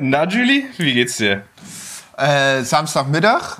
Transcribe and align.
Na, 0.00 0.24
Julie, 0.28 0.64
wie 0.76 0.92
geht's 0.92 1.16
dir? 1.16 1.42
Äh, 2.16 2.62
Samstagmittag 2.62 3.58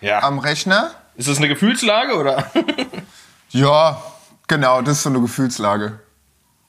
Ja. 0.00 0.22
am 0.24 0.38
Rechner. 0.40 0.90
Ist 1.14 1.28
das 1.28 1.38
eine 1.38 1.48
Gefühlslage 1.48 2.16
oder? 2.16 2.46
Ja, 3.54 4.02
genau, 4.48 4.80
das 4.80 4.96
ist 4.96 5.02
so 5.02 5.10
eine 5.10 5.20
Gefühlslage. 5.20 6.00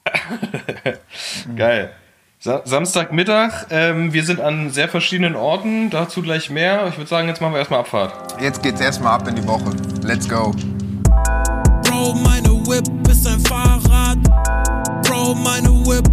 Geil. 1.56 1.94
Sa 2.38 2.60
Samstagmittag, 2.66 3.68
ähm, 3.70 4.12
wir 4.12 4.22
sind 4.22 4.38
an 4.42 4.68
sehr 4.68 4.88
verschiedenen 4.90 5.34
Orten, 5.34 5.88
dazu 5.88 6.20
gleich 6.20 6.50
mehr. 6.50 6.86
Ich 6.88 6.98
würde 6.98 7.08
sagen, 7.08 7.26
jetzt 7.26 7.40
machen 7.40 7.54
wir 7.54 7.60
erstmal 7.60 7.80
Abfahrt. 7.80 8.38
Jetzt 8.38 8.62
geht's 8.62 8.82
erstmal 8.82 9.14
ab 9.14 9.26
in 9.26 9.34
die 9.36 9.46
Woche. 9.46 9.70
Let's 10.02 10.28
go. 10.28 10.54
Bro, 11.84 12.14
meine 12.16 12.50
Whip 12.68 12.84
ist 13.08 13.26
ein 13.26 13.40
Fahrrad. 13.40 14.18
Bro, 15.04 15.34
meine 15.36 15.70
Whip. 15.86 16.04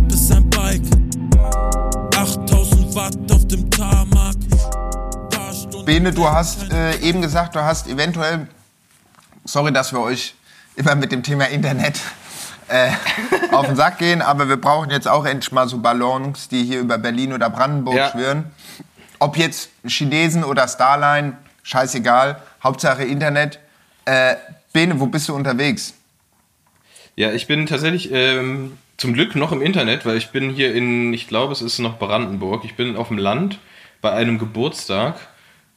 8000 2.91 2.95
Watt 2.95 3.31
auf 3.31 3.47
dem 3.47 3.69
Tarmac. 3.69 4.35
Bene, 5.85 6.11
du 6.11 6.27
hast 6.27 6.71
äh, 6.71 6.97
eben 6.97 7.21
gesagt, 7.21 7.55
du 7.55 7.61
hast 7.61 7.87
eventuell, 7.87 8.47
sorry, 9.45 9.71
dass 9.71 9.91
wir 9.93 9.99
euch 10.01 10.35
immer 10.75 10.95
mit 10.95 11.11
dem 11.11 11.23
Thema 11.23 11.45
Internet 11.45 11.99
äh, 12.67 12.91
auf 13.51 13.65
den 13.67 13.75
Sack 13.75 13.97
gehen, 13.97 14.21
aber 14.21 14.47
wir 14.49 14.57
brauchen 14.59 14.89
jetzt 14.91 15.07
auch 15.07 15.25
endlich 15.25 15.51
mal 15.51 15.67
so 15.67 15.77
Ballons, 15.79 16.49
die 16.49 16.63
hier 16.63 16.79
über 16.81 16.97
Berlin 16.97 17.33
oder 17.33 17.49
Brandenburg 17.49 17.95
Ja. 17.95 18.11
schwirren. 18.11 18.51
Ob 19.19 19.37
jetzt 19.37 19.69
Chinesen 19.85 20.43
oder 20.43 20.67
Starline, 20.67 21.37
scheißegal, 21.63 22.41
Hauptsache 22.63 23.03
Internet. 23.03 23.59
Äh, 24.05 24.35
Bene, 24.73 24.99
wo 24.99 25.05
bist 25.07 25.27
du 25.29 25.35
unterwegs? 25.35 25.93
Ja, 27.15 27.31
ich 27.31 27.45
bin 27.47 27.65
tatsächlich 27.65 28.09
ähm, 28.11 28.77
zum 29.01 29.13
Glück 29.13 29.35
noch 29.35 29.51
im 29.51 29.63
Internet, 29.63 30.05
weil 30.05 30.15
ich 30.15 30.29
bin 30.29 30.51
hier 30.51 30.75
in, 30.75 31.11
ich 31.11 31.27
glaube, 31.27 31.53
es 31.53 31.63
ist 31.63 31.79
noch 31.79 31.97
Brandenburg. 31.97 32.63
Ich 32.65 32.75
bin 32.75 32.95
auf 32.95 33.07
dem 33.07 33.17
Land 33.17 33.57
bei 33.99 34.11
einem 34.11 34.37
Geburtstag 34.37 35.15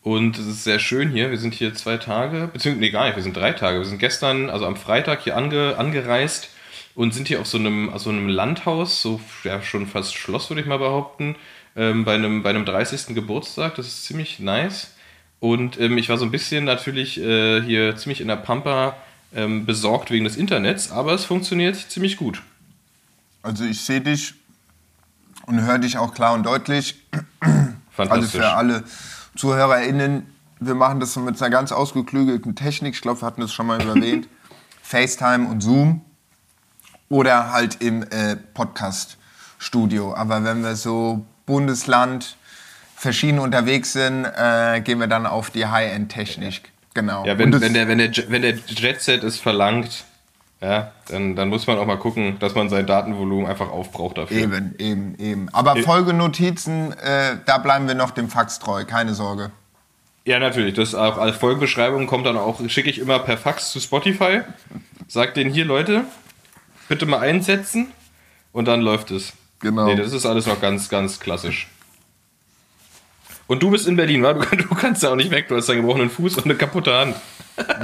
und 0.02 0.38
es 0.38 0.46
ist 0.46 0.64
sehr 0.64 0.78
schön 0.78 1.10
hier. 1.10 1.30
Wir 1.30 1.38
sind 1.38 1.54
hier 1.54 1.72
zwei 1.72 1.96
Tage, 1.96 2.50
beziehungsweise, 2.52 2.80
nee, 2.80 2.90
gar 2.90 3.06
nicht, 3.06 3.16
wir 3.16 3.22
sind 3.22 3.34
drei 3.34 3.52
Tage. 3.52 3.78
Wir 3.78 3.86
sind 3.86 3.98
gestern, 3.98 4.50
also 4.50 4.66
am 4.66 4.76
Freitag 4.76 5.22
hier 5.22 5.38
ange, 5.38 5.76
angereist 5.78 6.50
und 6.94 7.14
sind 7.14 7.26
hier 7.26 7.40
auf 7.40 7.46
so 7.46 7.56
einem, 7.56 7.88
auf 7.88 8.06
einem 8.06 8.28
Landhaus, 8.28 9.00
so 9.00 9.18
ja, 9.42 9.62
schon 9.62 9.86
fast 9.86 10.14
Schloss, 10.14 10.50
würde 10.50 10.60
ich 10.60 10.66
mal 10.66 10.78
behaupten, 10.78 11.36
ähm, 11.76 12.04
bei, 12.04 12.16
einem, 12.16 12.42
bei 12.42 12.50
einem 12.50 12.66
30. 12.66 13.14
Geburtstag. 13.14 13.74
Das 13.76 13.86
ist 13.86 14.04
ziemlich 14.04 14.38
nice. 14.38 14.94
Und 15.40 15.80
ähm, 15.80 15.96
ich 15.96 16.10
war 16.10 16.18
so 16.18 16.26
ein 16.26 16.30
bisschen 16.30 16.64
natürlich 16.64 17.18
äh, 17.18 17.62
hier 17.62 17.96
ziemlich 17.96 18.20
in 18.20 18.28
der 18.28 18.36
Pampa 18.36 18.98
ähm, 19.34 19.64
besorgt 19.64 20.10
wegen 20.10 20.24
des 20.24 20.36
Internets, 20.36 20.92
aber 20.92 21.14
es 21.14 21.24
funktioniert 21.24 21.76
ziemlich 21.76 22.18
gut. 22.18 22.42
Also 23.44 23.64
ich 23.64 23.84
sehe 23.84 24.00
dich 24.00 24.34
und 25.44 25.60
höre 25.60 25.78
dich 25.78 25.98
auch 25.98 26.14
klar 26.14 26.32
und 26.32 26.44
deutlich. 26.44 27.06
Also 27.40 27.66
Fantastisch. 27.90 28.40
für 28.40 28.48
alle 28.48 28.84
ZuhörerInnen, 29.36 30.26
wir 30.60 30.74
machen 30.74 30.98
das 30.98 31.14
mit 31.16 31.40
einer 31.40 31.50
ganz 31.50 31.70
ausgeklügelten 31.70 32.56
Technik. 32.56 32.94
Ich 32.94 33.02
glaube, 33.02 33.20
wir 33.20 33.26
hatten 33.26 33.42
das 33.42 33.52
schon 33.52 33.66
mal 33.66 33.78
erwähnt. 33.82 34.28
FaceTime 34.82 35.46
und 35.46 35.60
Zoom. 35.60 36.00
Oder 37.10 37.52
halt 37.52 37.82
im 37.82 38.02
äh, 38.04 38.36
Podcast-Studio. 38.54 40.14
Aber 40.14 40.42
wenn 40.42 40.62
wir 40.62 40.74
so 40.74 41.26
Bundesland 41.44 42.38
verschieden 42.96 43.38
unterwegs 43.38 43.92
sind, 43.92 44.24
äh, 44.24 44.80
gehen 44.80 45.00
wir 45.00 45.06
dann 45.06 45.26
auf 45.26 45.50
die 45.50 45.66
High-End-Technik. 45.66 46.72
Genau. 46.94 47.26
ja, 47.26 47.36
wenn, 47.36 47.60
wenn, 47.60 47.74
der, 47.74 47.88
wenn, 47.88 47.98
der, 47.98 48.10
wenn 48.28 48.40
der 48.40 48.54
Jet-Set 48.54 49.22
es 49.22 49.38
verlangt, 49.38 50.04
ja, 50.64 50.92
dann, 51.08 51.36
dann 51.36 51.50
muss 51.50 51.66
man 51.66 51.76
auch 51.76 51.84
mal 51.84 51.98
gucken, 51.98 52.38
dass 52.38 52.54
man 52.54 52.70
sein 52.70 52.86
Datenvolumen 52.86 53.46
einfach 53.46 53.68
aufbraucht 53.70 54.16
dafür. 54.16 54.38
Eben, 54.38 54.74
eben, 54.78 55.14
eben. 55.18 55.48
Aber 55.50 55.76
Folgenotizen, 55.76 56.92
äh, 56.92 57.36
da 57.44 57.58
bleiben 57.58 57.86
wir 57.86 57.94
noch 57.94 58.12
dem 58.12 58.30
Fax 58.30 58.60
treu, 58.60 58.86
keine 58.86 59.12
Sorge. 59.12 59.50
Ja, 60.24 60.38
natürlich. 60.38 60.72
Das 60.72 60.94
auch 60.94 61.18
als 61.18 61.36
Folgenbeschreibung 61.36 62.06
kommt 62.06 62.24
dann 62.24 62.38
auch, 62.38 62.66
schicke 62.70 62.88
ich 62.88 62.98
immer 62.98 63.18
per 63.18 63.36
Fax 63.36 63.72
zu 63.72 63.80
Spotify. 63.80 64.40
Sag 65.06 65.34
denen 65.34 65.52
hier, 65.52 65.66
Leute, 65.66 66.06
bitte 66.88 67.04
mal 67.04 67.18
einsetzen 67.18 67.88
und 68.52 68.66
dann 68.66 68.80
läuft 68.80 69.10
es. 69.10 69.34
Genau. 69.60 69.84
Nee, 69.84 69.96
das 69.96 70.14
ist 70.14 70.24
alles 70.24 70.46
noch 70.46 70.62
ganz, 70.62 70.88
ganz 70.88 71.20
klassisch. 71.20 71.68
Und 73.46 73.62
du 73.62 73.70
bist 73.70 73.86
in 73.86 73.96
Berlin, 73.96 74.22
wa? 74.22 74.32
Du, 74.32 74.40
du 74.56 74.74
kannst 74.74 75.02
ja 75.02 75.10
auch 75.10 75.16
nicht 75.16 75.30
weg, 75.30 75.48
du 75.48 75.56
hast 75.56 75.68
einen 75.70 75.80
gebrochenen 75.82 76.10
Fuß 76.10 76.36
und 76.38 76.44
eine 76.46 76.54
kaputte 76.54 76.94
Hand. 76.94 77.16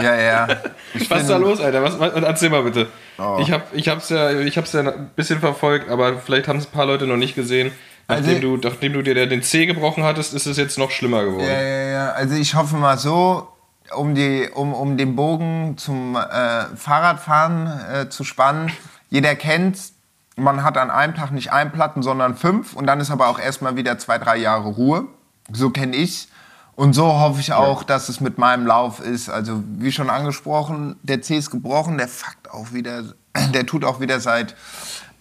Ja, 0.03 0.15
ja. 0.15 0.48
Ich 0.94 1.09
Was 1.09 1.22
ist 1.22 1.31
da 1.31 1.37
los, 1.37 1.60
Alter? 1.60 1.82
Was, 1.82 2.00
was, 2.00 2.12
erzähl 2.15 2.50
mal 2.50 2.62
bitte. 2.65 2.88
Oh. 3.19 3.38
Ich, 3.41 3.53
hab, 3.53 3.72
ich, 3.72 3.88
hab's 3.88 4.09
ja, 4.09 4.32
ich 4.32 4.56
hab's 4.59 4.72
ja 4.72 4.81
ein 4.81 5.10
bisschen 5.15 5.38
verfolgt, 5.38 5.88
aber 5.88 6.19
vielleicht 6.19 6.49
haben 6.49 6.59
es 6.59 6.66
ein 6.66 6.72
paar 6.72 6.87
Leute 6.87 7.06
noch 7.06 7.16
nicht 7.16 7.34
gesehen. 7.37 7.70
Nachdem, 8.09 8.26
Also- 8.37 8.56
du, 8.56 8.69
nachdem 8.69 8.93
du 8.94 9.03
dir 9.03 9.15
den 9.26 9.43
Zeh 9.43 9.66
gebrochen 9.66 10.03
hattest, 10.03 10.34
ist 10.34 10.47
es 10.47 10.56
jetzt 10.56 10.78
noch 10.78 10.91
schlimmer 10.91 11.25
geworden. 11.25 11.47
Ja, 11.47 11.60
ja, 11.62 11.91
ja. 11.91 12.10
Also 12.12 12.34
ich 12.34 12.54
hoffe 12.56 12.75
mal 12.76 12.99
so, 12.99 13.47
um, 13.94 14.16
die, 14.16 14.49
um, 14.53 14.75
um 14.75 14.97
den 14.97 15.15
Bogen 15.15 15.75
zum 15.76 16.16
äh, 16.16 16.65
Fahrradfahren 16.75 17.70
äh, 17.93 18.09
zu 18.09 18.25
spannen. 18.25 18.72
Jeder 19.10 19.34
kennt's. 19.37 19.93
Man 20.37 20.65
hat 20.65 20.76
an 20.78 20.91
einem 20.91 21.15
Tag 21.15 21.31
nicht 21.31 21.53
ein 21.53 21.70
Platten, 21.70 22.03
sondern 22.03 22.34
fünf. 22.37 22.75
Und 22.75 22.87
dann 22.87 22.99
ist 22.99 23.10
aber 23.12 23.28
auch 23.28 23.38
erstmal 23.38 23.76
wieder 23.76 23.99
zwei, 23.99 24.19
drei 24.19 24.37
Jahre 24.38 24.69
Ruhe. 24.69 25.04
So 25.53 25.71
kenne 25.71 25.97
ich's. 25.97 26.28
Und 26.77 26.94
so 26.94 27.06
hoffe 27.06 27.41
ich 27.41 27.53
auch, 27.53 27.83
dass 27.83 28.09
es 28.09 28.21
mit 28.21 28.38
meinem 28.38 28.66
Lauf 28.66 29.00
ist. 29.00 29.28
Also 29.28 29.62
wie 29.78 29.93
schon 29.93 30.09
angesprochen, 30.09 30.97
der 31.03 31.21
C 31.21 31.37
ist 31.37 31.50
gebrochen, 31.50 31.99
der 31.99 32.09
fuckt 32.09 32.50
auch 32.50 32.72
wieder, 32.72 33.03
der 33.55 33.66
tut 33.66 33.84
auch 33.84 34.00
wieder 34.00 34.19
seit, 34.21 34.55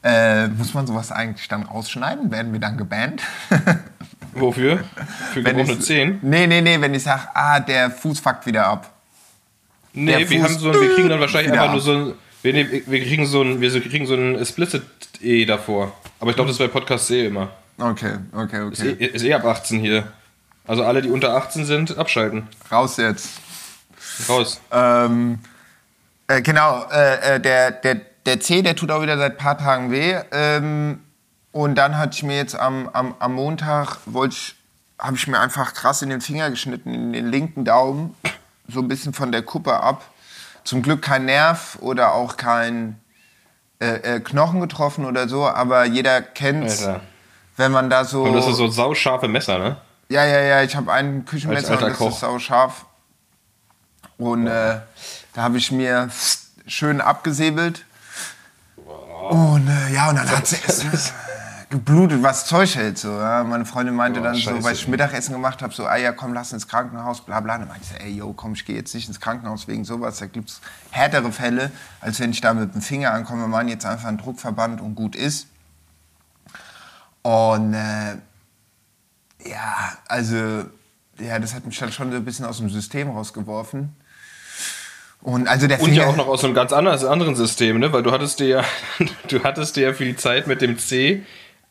äh, 0.04 0.48
muss 0.48 0.74
man 0.74 0.88
sowas 0.88 1.12
eigentlich 1.12 1.48
dann 1.50 1.64
rausschneiden? 1.64 2.32
Werden 2.32 2.54
wir 2.54 2.60
dann 2.62 2.78
gebannt? 2.78 3.22
Wofür? 4.34 4.84
Für 5.34 5.44
gebrochene 5.44 5.74
ich- 5.74 5.82
Zehen? 5.82 6.20
Nee, 6.22 6.48
nee, 6.48 6.62
nee, 6.62 6.80
wenn 6.80 6.94
ich 6.94 7.04
sage, 7.04 7.24
ah, 7.34 7.60
der 7.60 7.90
Fuß 7.92 8.20
fuckt 8.20 8.46
wieder 8.46 8.68
ab. 8.68 8.90
Nee, 9.92 10.06
Der 10.12 10.20
wir, 10.30 10.40
Fuß 10.42 10.50
haben 10.50 10.60
so, 10.60 10.74
wir 10.74 10.96
kriegen 10.96 11.10
dann 11.10 11.20
wahrscheinlich 11.20 11.52
einfach 11.52 11.68
nur 11.68 11.78
ab. 11.78 11.82
so 11.82 11.92
ein. 11.94 12.14
Wir, 12.42 12.54
nehmen- 12.54 12.70
wir 12.86 13.04
kriegen 13.04 13.26
so 13.26 13.42
ein, 13.42 13.60
wir 13.60 13.82
kriegen 13.82 14.06
so 14.06 14.14
ein 14.14 14.36
Explicit 14.40 14.84
E 15.20 15.44
davor. 15.46 15.92
Aber 16.22 16.30
ich 16.30 16.36
glaube, 16.38 16.48
das 16.50 16.58
ist 16.58 16.66
bei 16.66 16.68
Podcast 16.72 17.08
C 17.08 17.26
immer. 17.26 17.50
Okay, 17.78 18.14
okay, 18.34 18.70
Ist, 18.72 18.84
eh, 18.84 18.92
okay. 18.94 19.06
ist 19.08 19.24
eh 19.24 19.34
ab 19.34 19.44
18 19.44 19.80
hier. 19.82 20.08
Also 20.70 20.84
alle, 20.84 21.02
die 21.02 21.10
unter 21.10 21.36
18 21.36 21.66
sind, 21.66 21.98
abschalten. 21.98 22.48
Raus 22.72 22.98
jetzt. 22.98 23.32
Raus. 24.30 24.62
Ähm, 24.72 25.40
äh, 26.28 26.44
genau, 26.44 26.86
äh, 26.92 27.38
äh, 27.38 27.40
der, 27.40 27.72
der, 27.72 27.96
der 28.28 28.40
C, 28.40 28.62
der 28.62 28.76
tut 28.76 28.92
auch 28.92 29.02
wieder 29.02 29.18
seit 29.18 29.32
ein 29.32 29.38
paar 29.38 29.58
Tagen 29.58 29.90
weh. 29.90 30.16
Ähm, 30.32 31.00
und 31.52 31.74
dann 31.74 31.98
hatte 31.98 32.12
ich 32.14 32.22
mir 32.22 32.38
jetzt 32.38 32.56
am, 32.56 32.88
am, 32.94 33.16
am 33.18 33.34
Montag, 33.34 33.98
wollte 34.06 34.36
ich, 34.36 34.56
habe 35.00 35.16
ich 35.16 35.26
mir 35.26 35.40
einfach 35.40 35.74
krass 35.74 36.04
in 36.04 36.12
den 36.12 36.22
Finger 36.22 36.52
geschnitten, 36.52 36.94
in 36.94 37.14
den 37.14 37.32
linken 37.32 37.66
Daumen, 37.66 38.16
so 38.68 38.80
ein 38.80 38.88
bisschen 38.88 39.14
von 39.14 39.32
der 39.32 39.42
Kuppe 39.42 39.80
ab. 39.80 40.04
Zum 40.66 40.84
Glück 40.84 41.02
kein 41.02 41.26
Nerv 41.26 41.80
oder 41.82 42.14
auch 42.14 42.38
kein 42.38 43.00
äh, 43.80 44.18
äh, 44.18 44.20
Knochen 44.20 44.60
getroffen 44.60 45.04
oder 45.06 45.28
so, 45.28 45.48
aber 45.48 45.86
jeder 45.86 46.22
kennt's, 46.22 46.86
Alter. 46.86 47.02
wenn 47.58 47.72
man 47.72 47.90
da 47.90 48.06
so... 48.06 48.22
Und 48.22 48.34
das 48.34 48.46
ist 48.48 48.58
so 48.58 48.68
sauscharfe 48.68 49.28
Messer, 49.28 49.58
ne? 49.58 49.78
Ja, 50.10 50.26
ja, 50.26 50.40
ja, 50.42 50.64
ich 50.64 50.76
habe 50.76 50.92
ein 50.92 51.20
Als 51.22 51.30
Küchenmesser 51.30 51.74
und 51.74 51.82
das 51.82 51.98
Koch. 51.98 52.10
ist 52.10 52.20
sau 52.22 52.40
scharf. 52.40 52.86
Und 54.18 54.48
äh, 54.48 54.80
da 55.34 55.42
habe 55.44 55.58
ich 55.58 55.72
mir 55.72 56.10
schön 56.66 57.00
abgesäbelt. 57.00 57.86
Und 59.30 59.68
äh, 59.68 59.94
ja, 59.94 60.10
und 60.10 60.16
dann 60.16 60.28
hat 60.30 60.48
sie 60.48 60.58
es 60.66 61.14
geblutet, 61.70 62.24
was 62.24 62.48
Zeug 62.48 62.74
hält. 62.76 62.98
So, 62.98 63.12
ja. 63.12 63.44
Meine 63.44 63.66
Freundin 63.66 63.94
meinte 63.94 64.20
Oh, 64.20 64.24
dann 64.24 64.34
so, 64.34 64.42
scheiße. 64.50 64.64
weil 64.64 64.74
ich 64.74 64.88
Mittagessen 64.88 65.34
gemacht 65.34 65.62
habe, 65.62 65.74
so, 65.74 65.86
ah 65.86 65.96
ja, 65.98 66.12
komm, 66.12 66.34
lass 66.34 66.52
ins 66.52 66.68
Krankenhaus, 66.68 67.22
bla 67.22 67.40
bla. 67.40 67.60
Dann 67.60 67.68
meinte 67.68 67.86
sie, 67.86 67.96
ey, 68.00 68.12
yo, 68.16 68.34
komm, 68.34 68.54
ich 68.54 68.66
gehe 68.66 68.76
jetzt 68.76 68.96
nicht 68.96 69.08
ins 69.08 69.20
Krankenhaus 69.20 69.68
wegen 69.68 69.86
sowas. 69.86 70.18
Da 70.18 70.26
gibt 70.26 70.50
es 70.50 70.62
härtere 70.90 71.32
Fälle, 71.32 71.72
als 72.02 72.20
wenn 72.20 72.32
ich 72.32 72.42
da 72.42 72.56
mit 72.56 72.74
dem 72.74 72.82
Finger 72.82 73.12
ankomme. 73.14 73.44
Wir 73.44 73.48
machen 73.48 73.68
jetzt 73.68 73.86
einfach 73.86 74.08
einen 74.08 74.18
Druckverband 74.18 74.82
und 74.82 74.96
gut 74.96 75.16
ist. 75.16 75.46
Und 77.22 77.76
äh, 77.76 78.16
ja, 79.46 79.98
also, 80.08 80.66
ja, 81.20 81.40
das 81.40 81.54
hat 81.54 81.66
mich 81.66 81.78
dann 81.78 81.92
schon 81.92 82.12
so 82.12 82.18
ein 82.18 82.26
bisschen 82.26 82.46
aus 82.46 82.58
dem 82.58 82.70
System 82.70 83.10
rausgeworfen. 83.10 83.96
Und 85.22 85.48
also 85.50 85.68
der 85.68 85.82
Und 85.82 85.94
ja 85.94 86.08
auch 86.08 86.16
noch 86.16 86.28
aus 86.28 86.46
einem 86.46 86.54
ganz 86.54 86.72
anderes, 86.72 87.04
anderen 87.04 87.36
System, 87.36 87.80
ne? 87.80 87.92
Weil 87.92 88.04
du 88.04 88.12
hattest 88.12 88.40
dir 88.40 88.48
ja, 88.48 88.64
du 89.28 89.44
hattest 89.44 89.76
dir 89.76 89.90
ja 89.90 89.94
für 89.94 90.06
die 90.06 90.16
Zeit 90.16 90.48
mit 90.48 90.62
dem 90.62 90.78
C 90.78 91.26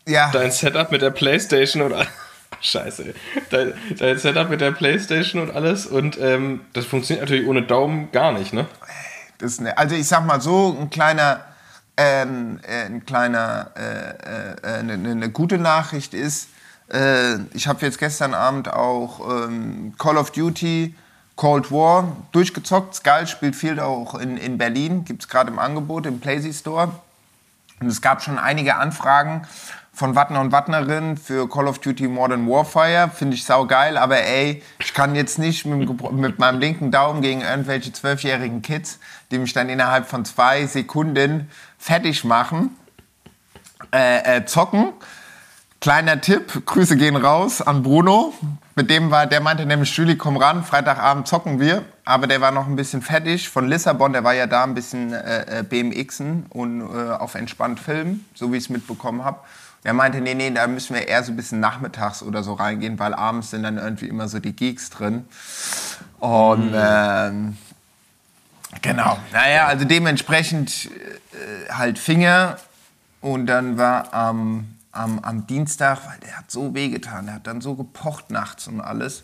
ja, 0.07 0.31
dein 0.33 0.51
Setup 0.51 0.91
mit 0.91 1.01
der 1.01 1.11
Playstation 1.11 1.83
und 1.83 1.95
Scheiße. 2.61 3.05
ey. 3.05 3.15
Dein, 3.51 3.73
dein 3.99 4.19
Setup 4.19 4.51
mit 4.51 4.61
der 4.61 4.73
Playstation 4.73 5.41
und 5.41 5.55
alles 5.55 5.87
und 5.87 6.19
ähm, 6.21 6.63
das 6.75 6.85
funktioniert 6.85 7.25
natürlich 7.25 7.49
ohne 7.49 7.63
Daumen 7.63 8.13
gar 8.13 8.33
nicht, 8.33 8.53
ne? 8.53 8.67
das 9.39 9.53
ist 9.53 9.61
ne, 9.61 9.77
also 9.79 9.95
ich 9.95 10.07
sag 10.07 10.27
mal 10.27 10.41
so, 10.41 10.77
ein 10.79 10.91
kleiner, 10.91 11.45
ähm, 11.97 12.61
äh, 12.63 12.87
ein 12.87 13.07
kleiner, 13.07 13.71
äh, 13.77 14.67
äh, 14.67 14.79
eine, 14.79 14.95
eine 14.95 15.31
gute 15.31 15.59
Nachricht 15.59 16.15
ist, 16.15 16.49
äh, 16.93 17.39
ich 17.55 17.67
habe 17.67 17.85
jetzt 17.85 17.99
gestern 17.99 18.35
Abend 18.35 18.73
auch 18.73 19.21
ähm, 19.29 19.95
Call 19.99 20.17
of 20.17 20.31
Duty 20.31 20.95
Cold 21.37 21.71
War 21.71 22.17
durchgezockt. 22.33 22.97
Skull 22.97 23.27
spielt 23.27 23.55
viel 23.55 23.79
auch 23.79 24.15
in, 24.15 24.37
in 24.37 24.59
Berlin, 24.59 25.05
gibt 25.05 25.23
es 25.23 25.29
gerade 25.29 25.51
im 25.51 25.59
Angebot 25.59 26.07
im 26.07 26.21
PlayZ 26.21 26.59
Store. 26.59 26.93
Und 27.81 27.87
es 27.87 28.03
gab 28.03 28.23
schon 28.23 28.39
einige 28.39 28.75
Anfragen 28.77 29.47
von 29.93 30.15
Wattner 30.15 30.41
und 30.41 30.53
Wattnerin 30.53 31.17
für 31.17 31.49
Call 31.49 31.69
of 31.69 31.79
Duty 31.79 32.09
Modern 32.09 32.49
Warfare. 32.49 33.11
Finde 33.13 33.35
ich 33.35 33.45
saugeil, 33.45 33.97
aber 33.97 34.19
ey, 34.19 34.63
ich 34.79 34.95
kann 34.95 35.15
jetzt 35.15 35.39
nicht 35.39 35.65
mit, 35.65 36.13
mit 36.13 36.39
meinem 36.39 36.61
linken 36.61 36.91
Daumen 36.91 37.21
gegen 37.21 37.41
irgendwelche 37.41 37.93
zwölfjährigen 37.93 38.63
Kids, 38.63 38.99
die 39.31 39.39
mich 39.39 39.53
dann 39.53 39.69
innerhalb 39.69 40.09
von 40.09 40.25
zwei 40.25 40.67
Sekunden 40.67 41.51
fertig 41.79 42.25
machen, 42.25 42.77
äh, 43.93 44.39
äh, 44.39 44.45
zocken. 44.45 44.93
Kleiner 45.81 46.21
Tipp, 46.21 46.67
Grüße 46.67 46.97
gehen 46.97 47.15
raus 47.15 47.63
an 47.63 47.85
Bruno. 47.85 48.35
Mit 48.75 48.91
dem 48.91 49.13
war, 49.13 49.27
der 49.27 49.41
meinte 49.41 49.65
nämlich, 49.65 49.97
Julie, 49.97 50.17
komm 50.17 50.37
ran, 50.37 50.65
Freitagabend 50.65 51.29
zocken 51.29 51.61
wir. 51.61 51.85
Aber 52.05 52.27
der 52.27 52.41
war 52.41 52.51
noch 52.51 52.67
ein 52.67 52.75
bisschen 52.75 53.01
fertig 53.01 53.49
von 53.49 53.69
Lissabon, 53.69 54.13
der 54.13 54.25
war 54.25 54.35
ja 54.35 54.47
da 54.47 54.65
ein 54.65 54.75
bisschen 54.75 55.13
äh, 55.13 55.61
äh, 55.61 55.63
BMXen 55.63 56.47
und 56.49 56.81
äh, 56.81 57.13
auf 57.13 57.35
entspannt 57.37 57.79
filmen, 57.79 58.25
so 58.35 58.53
wie 58.53 58.57
ich 58.57 58.65
es 58.65 58.71
mitbekommen 58.71 59.25
habe. 59.25 59.39
Der 59.85 59.93
meinte, 59.93 60.21
nee, 60.21 60.35
nee, 60.35 60.51
da 60.51 60.67
müssen 60.67 60.95
wir 60.97 61.07
eher 61.07 61.23
so 61.23 61.33
ein 61.33 61.37
bisschen 61.37 61.61
nachmittags 61.61 62.23
oder 62.23 62.43
so 62.43 62.55
reingehen, 62.55 62.99
weil 62.99 63.15
abends 63.15 63.51
sind 63.51 63.63
dann 63.63 63.79
irgendwie 63.79 64.09
immer 64.09 64.27
so 64.27 64.41
die 64.41 64.57
Geeks 64.57 64.91
drin. 64.91 65.27
Und 66.19 66.73
ähm, 66.75 67.57
genau, 68.83 69.19
naja, 69.33 69.67
also 69.67 69.85
dementsprechend 69.85 70.87
äh, 70.87 71.73
halt 71.73 71.99
Finger 72.01 72.57
und 73.21 73.47
dann 73.47 73.79
war 73.79 74.13
am, 74.13 74.78
am, 74.93 75.19
am 75.21 75.47
Dienstag, 75.47 76.05
weil 76.07 76.19
der 76.21 76.39
hat 76.39 76.51
so 76.51 76.75
wehgetan, 76.75 77.27
der 77.27 77.37
hat 77.37 77.47
dann 77.47 77.61
so 77.61 77.75
gepocht 77.75 78.31
nachts 78.31 78.69
und 78.69 78.81
alles. 78.81 79.23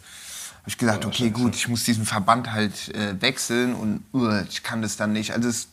Habe 0.58 0.70
ich 0.70 0.78
gesagt, 0.78 1.04
okay, 1.04 1.30
gut, 1.30 1.54
ich 1.54 1.68
muss 1.68 1.84
diesen 1.84 2.06
Verband 2.06 2.52
halt 2.52 2.94
äh, 2.94 3.20
wechseln 3.20 3.74
und 3.74 4.02
uh, 4.14 4.40
ich 4.48 4.62
kann 4.62 4.80
das 4.80 4.96
dann 4.96 5.12
nicht. 5.12 5.32
Also 5.32 5.48
es, 5.48 5.64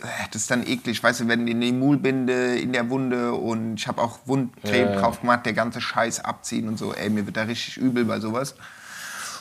äh, 0.00 0.06
das 0.32 0.42
ist 0.42 0.50
dann 0.50 0.66
eklig, 0.66 1.02
weißt 1.02 1.20
du, 1.20 1.28
wenn 1.28 1.46
die 1.46 1.68
Emulbinde 1.68 2.58
in 2.58 2.72
der 2.72 2.90
Wunde 2.90 3.34
und 3.34 3.76
ich 3.76 3.86
habe 3.86 4.02
auch 4.02 4.18
Wundcreme 4.26 4.94
Ja, 4.94 5.00
drauf 5.00 5.20
gemacht, 5.20 5.46
der 5.46 5.52
ganze 5.52 5.80
Scheiß 5.80 6.24
abziehen 6.24 6.66
und 6.66 6.76
so. 6.76 6.92
Ey, 6.92 7.08
mir 7.08 7.24
wird 7.24 7.36
da 7.36 7.42
richtig 7.42 7.76
übel 7.76 8.04
bei 8.04 8.18
sowas. 8.18 8.56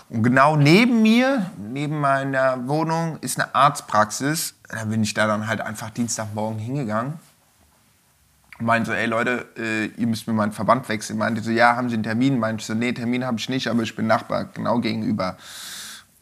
Und 0.09 0.23
genau 0.23 0.57
neben 0.57 1.01
mir, 1.01 1.49
neben 1.57 1.99
meiner 1.99 2.67
Wohnung, 2.67 3.17
ist 3.21 3.39
eine 3.39 3.55
Arztpraxis. 3.55 4.55
Da 4.67 4.83
bin 4.83 5.01
ich 5.03 5.13
da 5.13 5.25
dann 5.25 5.47
halt 5.47 5.61
einfach 5.61 5.89
Dienstagmorgen 5.89 6.59
hingegangen. 6.59 7.13
Meinte 8.61 8.91
so, 8.91 8.95
ey 8.95 9.05
Leute, 9.07 9.47
äh, 9.57 9.85
ihr 9.99 10.07
müsst 10.07 10.27
mir 10.27 10.33
meinen 10.33 10.51
Verband 10.51 10.87
wechseln. 10.89 11.17
Meinte 11.17 11.41
so, 11.41 11.51
ja, 11.51 11.75
haben 11.75 11.89
Sie 11.89 11.95
einen 11.95 12.03
Termin? 12.03 12.39
Meinte 12.39 12.63
so, 12.63 12.73
nee, 12.73 12.91
Termin 12.91 13.25
habe 13.25 13.37
ich 13.39 13.49
nicht, 13.49 13.67
aber 13.67 13.83
ich 13.83 13.95
bin 13.95 14.07
Nachbar, 14.07 14.45
genau 14.45 14.79
gegenüber. 14.79 15.37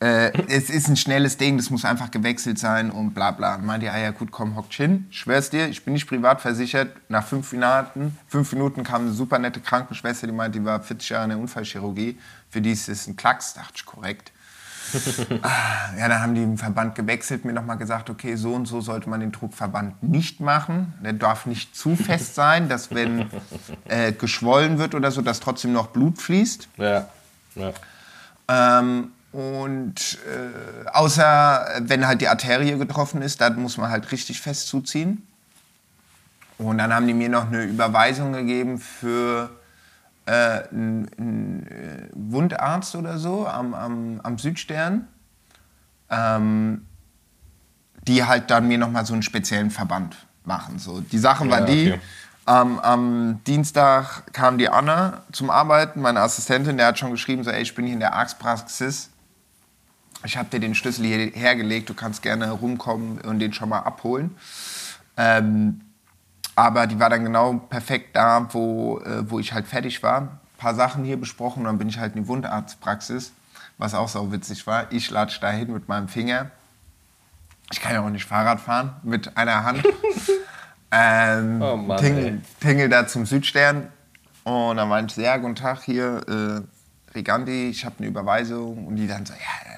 Äh, 0.01 0.31
es 0.47 0.69
ist 0.69 0.87
ein 0.87 0.95
schnelles 0.95 1.35
Ding, 1.35 1.57
das 1.57 1.69
muss 1.69 1.83
einfach 1.83 2.09
gewechselt 2.09 2.57
sein 2.57 2.89
und 2.89 3.13
bla 3.13 3.31
bla. 3.31 3.55
Und 3.55 3.65
meinte, 3.65 3.87
ja, 3.87 3.97
ja 3.97 4.11
gut, 4.11 4.31
komm, 4.31 4.55
hockt 4.55 4.73
hin. 4.73 5.07
Ich 5.11 5.19
schwör's 5.19 5.49
dir, 5.49 5.67
ich 5.67 5.83
bin 5.83 5.93
nicht 5.93 6.07
privat 6.07 6.39
versichert. 6.39 6.95
Nach 7.09 7.25
fünf 7.25 7.51
Minuten, 7.51 8.17
fünf 8.27 8.53
Minuten 8.53 8.83
kam 8.83 9.03
eine 9.03 9.11
super 9.11 9.39
nette 9.39 9.59
Krankenschwester, 9.59 10.25
die 10.27 10.33
meinte, 10.33 10.59
die 10.59 10.65
war 10.65 10.81
40 10.81 11.09
Jahre 11.09 11.23
in 11.25 11.29
der 11.31 11.39
Unfallchirurgie. 11.39 12.17
Für 12.49 12.61
die 12.61 12.71
ist 12.71 12.87
es 12.87 13.07
ein 13.07 13.17
Klacks, 13.17 13.53
dachte 13.53 13.73
ich, 13.75 13.85
korrekt. 13.85 14.31
Ah, 15.41 15.97
ja, 15.97 16.07
dann 16.07 16.21
haben 16.21 16.35
die 16.35 16.43
im 16.43 16.57
Verband 16.57 16.95
gewechselt, 16.95 17.45
mir 17.45 17.53
nochmal 17.53 17.77
gesagt, 17.77 18.09
okay, 18.09 18.35
so 18.35 18.53
und 18.53 18.65
so 18.65 18.81
sollte 18.81 19.09
man 19.09 19.19
den 19.19 19.31
Druckverband 19.31 20.03
nicht 20.03 20.39
machen. 20.39 20.93
Der 21.03 21.13
darf 21.13 21.45
nicht 21.45 21.75
zu 21.75 21.95
fest 21.95 22.35
sein, 22.35 22.69
dass 22.69 22.93
wenn 22.93 23.29
äh, 23.87 24.11
geschwollen 24.11 24.77
wird 24.77 24.95
oder 24.95 25.11
so, 25.11 25.21
dass 25.21 25.39
trotzdem 25.39 25.73
noch 25.73 25.87
Blut 25.87 26.21
fließt. 26.21 26.67
Ja. 26.77 27.07
ja. 27.55 27.71
Ähm, 28.47 29.11
und 29.31 30.17
äh, 30.25 30.89
außer 30.89 31.81
wenn 31.81 32.07
halt 32.07 32.21
die 32.21 32.27
Arterie 32.27 32.77
getroffen 32.77 33.21
ist, 33.21 33.41
dann 33.41 33.61
muss 33.61 33.77
man 33.77 33.91
halt 33.91 34.11
richtig 34.11 34.41
fest 34.41 34.67
zuziehen. 34.67 35.25
Und 36.57 36.79
dann 36.79 36.93
haben 36.93 37.07
die 37.07 37.13
mir 37.13 37.29
noch 37.29 37.47
eine 37.47 37.63
Überweisung 37.63 38.33
gegeben 38.33 38.79
für 38.79 39.49
äh, 40.29 40.63
einen, 40.71 41.09
einen 41.17 41.67
äh, 41.67 42.09
Wundarzt 42.13 42.95
oder 42.95 43.17
so 43.17 43.47
am, 43.47 43.73
am, 43.73 44.21
am 44.21 44.37
Südstern, 44.37 45.07
ähm, 46.09 46.85
die 48.07 48.23
halt 48.23 48.51
dann 48.51 48.67
mir 48.67 48.77
nochmal 48.77 49.05
so 49.05 49.13
einen 49.13 49.23
speziellen 49.23 49.71
Verband 49.71 50.15
machen. 50.45 50.77
So. 50.77 51.01
Die 51.01 51.17
Sache 51.17 51.49
war 51.49 51.61
Ja, 51.61 51.65
die, 51.65 51.91
okay. 51.93 52.01
am, 52.45 52.79
am 52.79 53.43
Dienstag 53.45 54.31
kam 54.31 54.59
die 54.59 54.69
Anna 54.69 55.23
zum 55.31 55.49
Arbeiten, 55.49 56.01
meine 56.01 56.19
Assistentin, 56.19 56.77
der 56.77 56.87
hat 56.87 56.99
schon 56.99 57.11
geschrieben, 57.11 57.43
so, 57.43 57.49
ey, 57.49 57.63
ich 57.63 57.73
bin 57.73 57.85
hier 57.85 57.95
in 57.95 57.99
der 57.99 58.13
Arztpraxis. 58.13 59.09
Ich 60.25 60.37
habe 60.37 60.49
dir 60.49 60.59
den 60.59 60.75
Schlüssel 60.75 61.05
hier 61.05 61.31
hergelegt, 61.31 61.89
du 61.89 61.93
kannst 61.95 62.21
gerne 62.21 62.51
rumkommen 62.51 63.19
und 63.21 63.39
den 63.39 63.53
schon 63.53 63.69
mal 63.69 63.79
abholen. 63.79 64.35
Ähm, 65.17 65.81
aber 66.59 66.87
die 66.87 66.99
war 66.99 67.09
dann 67.09 67.23
genau 67.23 67.53
perfekt 67.53 68.17
da, 68.17 68.45
wo, 68.51 68.99
äh, 68.99 69.29
wo 69.31 69.39
ich 69.39 69.53
halt 69.53 69.65
fertig 69.65 70.03
war. 70.03 70.21
Ein 70.23 70.39
paar 70.57 70.75
Sachen 70.75 71.05
hier 71.05 71.15
besprochen, 71.15 71.63
dann 71.63 71.77
bin 71.77 71.87
ich 71.87 71.97
halt 71.99 72.17
in 72.17 72.23
die 72.23 72.27
Wundarztpraxis, 72.27 73.31
was 73.77 73.93
auch 73.93 74.09
so 74.09 74.29
witzig 74.33 74.67
war. 74.67 74.91
Ich 74.91 75.09
latsch 75.09 75.39
da 75.39 75.51
hin 75.51 75.71
mit 75.71 75.87
meinem 75.87 76.09
Finger. 76.09 76.51
Ich 77.71 77.79
kann 77.79 77.93
ja 77.93 78.01
auch 78.01 78.09
nicht 78.09 78.25
Fahrrad 78.25 78.59
fahren 78.59 78.97
mit 79.03 79.37
einer 79.37 79.63
Hand. 79.63 79.85
ähm, 80.91 81.61
Oh 81.61 81.77
Mann, 81.77 81.97
tingel, 81.97 82.41
tingel 82.59 82.89
da 82.89 83.07
zum 83.07 83.25
Südstern. 83.25 83.87
Und 84.43 84.75
dann 84.75 84.89
meinte 84.89 85.15
sie, 85.15 85.21
ja, 85.21 85.37
guten 85.37 85.55
Tag, 85.55 85.83
hier, 85.83 86.21
äh, 86.27 87.15
Riganti, 87.15 87.69
ich 87.69 87.85
habe 87.85 87.95
eine 87.99 88.07
Überweisung. 88.07 88.85
Und 88.85 88.97
die 88.97 89.07
dann 89.07 89.25
so, 89.25 89.31
ja, 89.31 89.71
äh, 89.71 89.77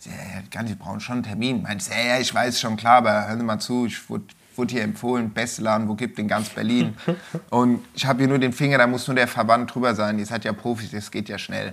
Sie, 0.00 0.10
Herr 0.10 0.42
Riganti, 0.42 0.72
Sie 0.72 0.76
brauchen 0.76 0.98
schon 0.98 1.16
einen 1.16 1.22
Termin. 1.22 1.62
Meinte 1.62 1.84
sie, 1.84 1.92
ja, 1.92 2.14
ja, 2.14 2.18
ich 2.18 2.34
weiß 2.34 2.60
schon, 2.60 2.76
klar, 2.76 2.96
aber 2.96 3.28
hören 3.28 3.38
Sie 3.38 3.44
mal 3.44 3.60
zu, 3.60 3.86
ich 3.86 4.10
wurde, 4.10 4.24
wurde 4.58 4.72
hier 4.74 4.82
empfohlen, 4.82 5.30
beste 5.30 5.62
Laden, 5.62 5.88
wo 5.88 5.94
gibt 5.94 6.18
in 6.18 6.28
ganz 6.28 6.48
Berlin. 6.48 6.96
Und 7.50 7.84
ich 7.94 8.06
habe 8.06 8.20
hier 8.20 8.28
nur 8.28 8.38
den 8.38 8.52
Finger, 8.52 8.78
da 8.78 8.86
muss 8.86 9.06
nur 9.06 9.14
der 9.14 9.28
Verband 9.28 9.74
drüber 9.74 9.94
sein. 9.94 10.18
Ihr 10.18 10.26
seid 10.26 10.44
ja 10.44 10.52
Profis, 10.52 10.90
das 10.90 11.10
geht 11.10 11.28
ja 11.28 11.38
schnell. 11.38 11.72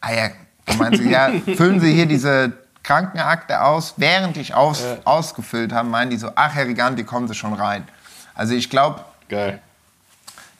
Ah 0.00 0.12
ja, 0.12 0.30
dann 0.66 0.78
meinte 0.78 1.02
sie, 1.02 1.10
ja, 1.10 1.30
füllen 1.56 1.80
Sie 1.80 1.92
hier 1.92 2.06
diese 2.06 2.52
Krankenakte 2.82 3.62
aus. 3.62 3.94
Während 3.96 4.36
ich 4.36 4.54
aus, 4.54 4.84
ausgefüllt 5.04 5.72
habe, 5.72 5.88
meinen 5.88 6.10
die 6.10 6.16
so, 6.16 6.30
ach, 6.34 6.54
Herr 6.54 6.66
Riganti, 6.66 7.04
kommen 7.04 7.28
Sie 7.28 7.34
schon 7.34 7.54
rein. 7.54 7.86
Also 8.34 8.54
ich 8.54 8.70
glaube, 8.70 9.04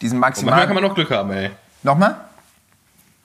diesen 0.01 0.17
Und 0.17 0.21
manchmal 0.21 0.67
kann 0.67 0.75
man 0.75 0.85
auch 0.85 0.95
Glück 0.95 1.11
haben, 1.11 1.31
ey. 1.31 1.51
Nochmal? 1.83 2.17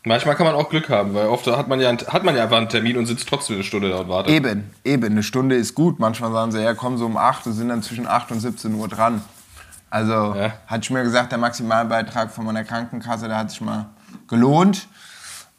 Manchmal 0.05 0.35
kann 0.35 0.45
man 0.45 0.55
auch 0.55 0.69
Glück 0.69 0.89
haben, 0.89 1.13
weil 1.13 1.27
oft 1.27 1.47
hat 1.47 1.67
man 1.69 1.79
ja, 1.79 1.91
hat 1.91 2.23
man 2.25 2.35
ja 2.35 2.43
einfach 2.43 2.57
einen 2.57 2.67
Termin 2.67 2.97
und 2.97 3.05
sitzt 3.05 3.27
trotzdem 3.29 3.55
eine 3.55 3.63
Stunde 3.63 3.89
da 3.89 3.99
und 3.99 4.09
wartet. 4.09 4.33
Eben, 4.33 4.69
eben. 4.83 5.05
Eine 5.05 5.23
Stunde 5.23 5.55
ist 5.55 5.75
gut. 5.75 5.97
Manchmal 5.99 6.31
sagen 6.33 6.51
sie, 6.51 6.61
ja, 6.61 6.73
komm 6.73 6.97
so 6.97 7.05
um 7.05 7.15
8 7.15 7.47
und 7.47 7.53
sind 7.53 7.69
dann 7.69 7.81
zwischen 7.83 8.05
8 8.05 8.31
und 8.31 8.41
17 8.41 8.73
Uhr 8.75 8.87
dran. 8.89 9.21
Also, 9.89 10.35
Ja. 10.35 10.53
hatte 10.67 10.81
ich 10.81 10.89
mir 10.89 11.03
gesagt, 11.03 11.31
der 11.31 11.37
Maximalbeitrag 11.39 12.31
von 12.31 12.45
meiner 12.45 12.63
Krankenkasse, 12.65 13.27
der 13.27 13.37
hat 13.37 13.51
sich 13.51 13.61
mal 13.61 13.85
gelohnt. 14.27 14.87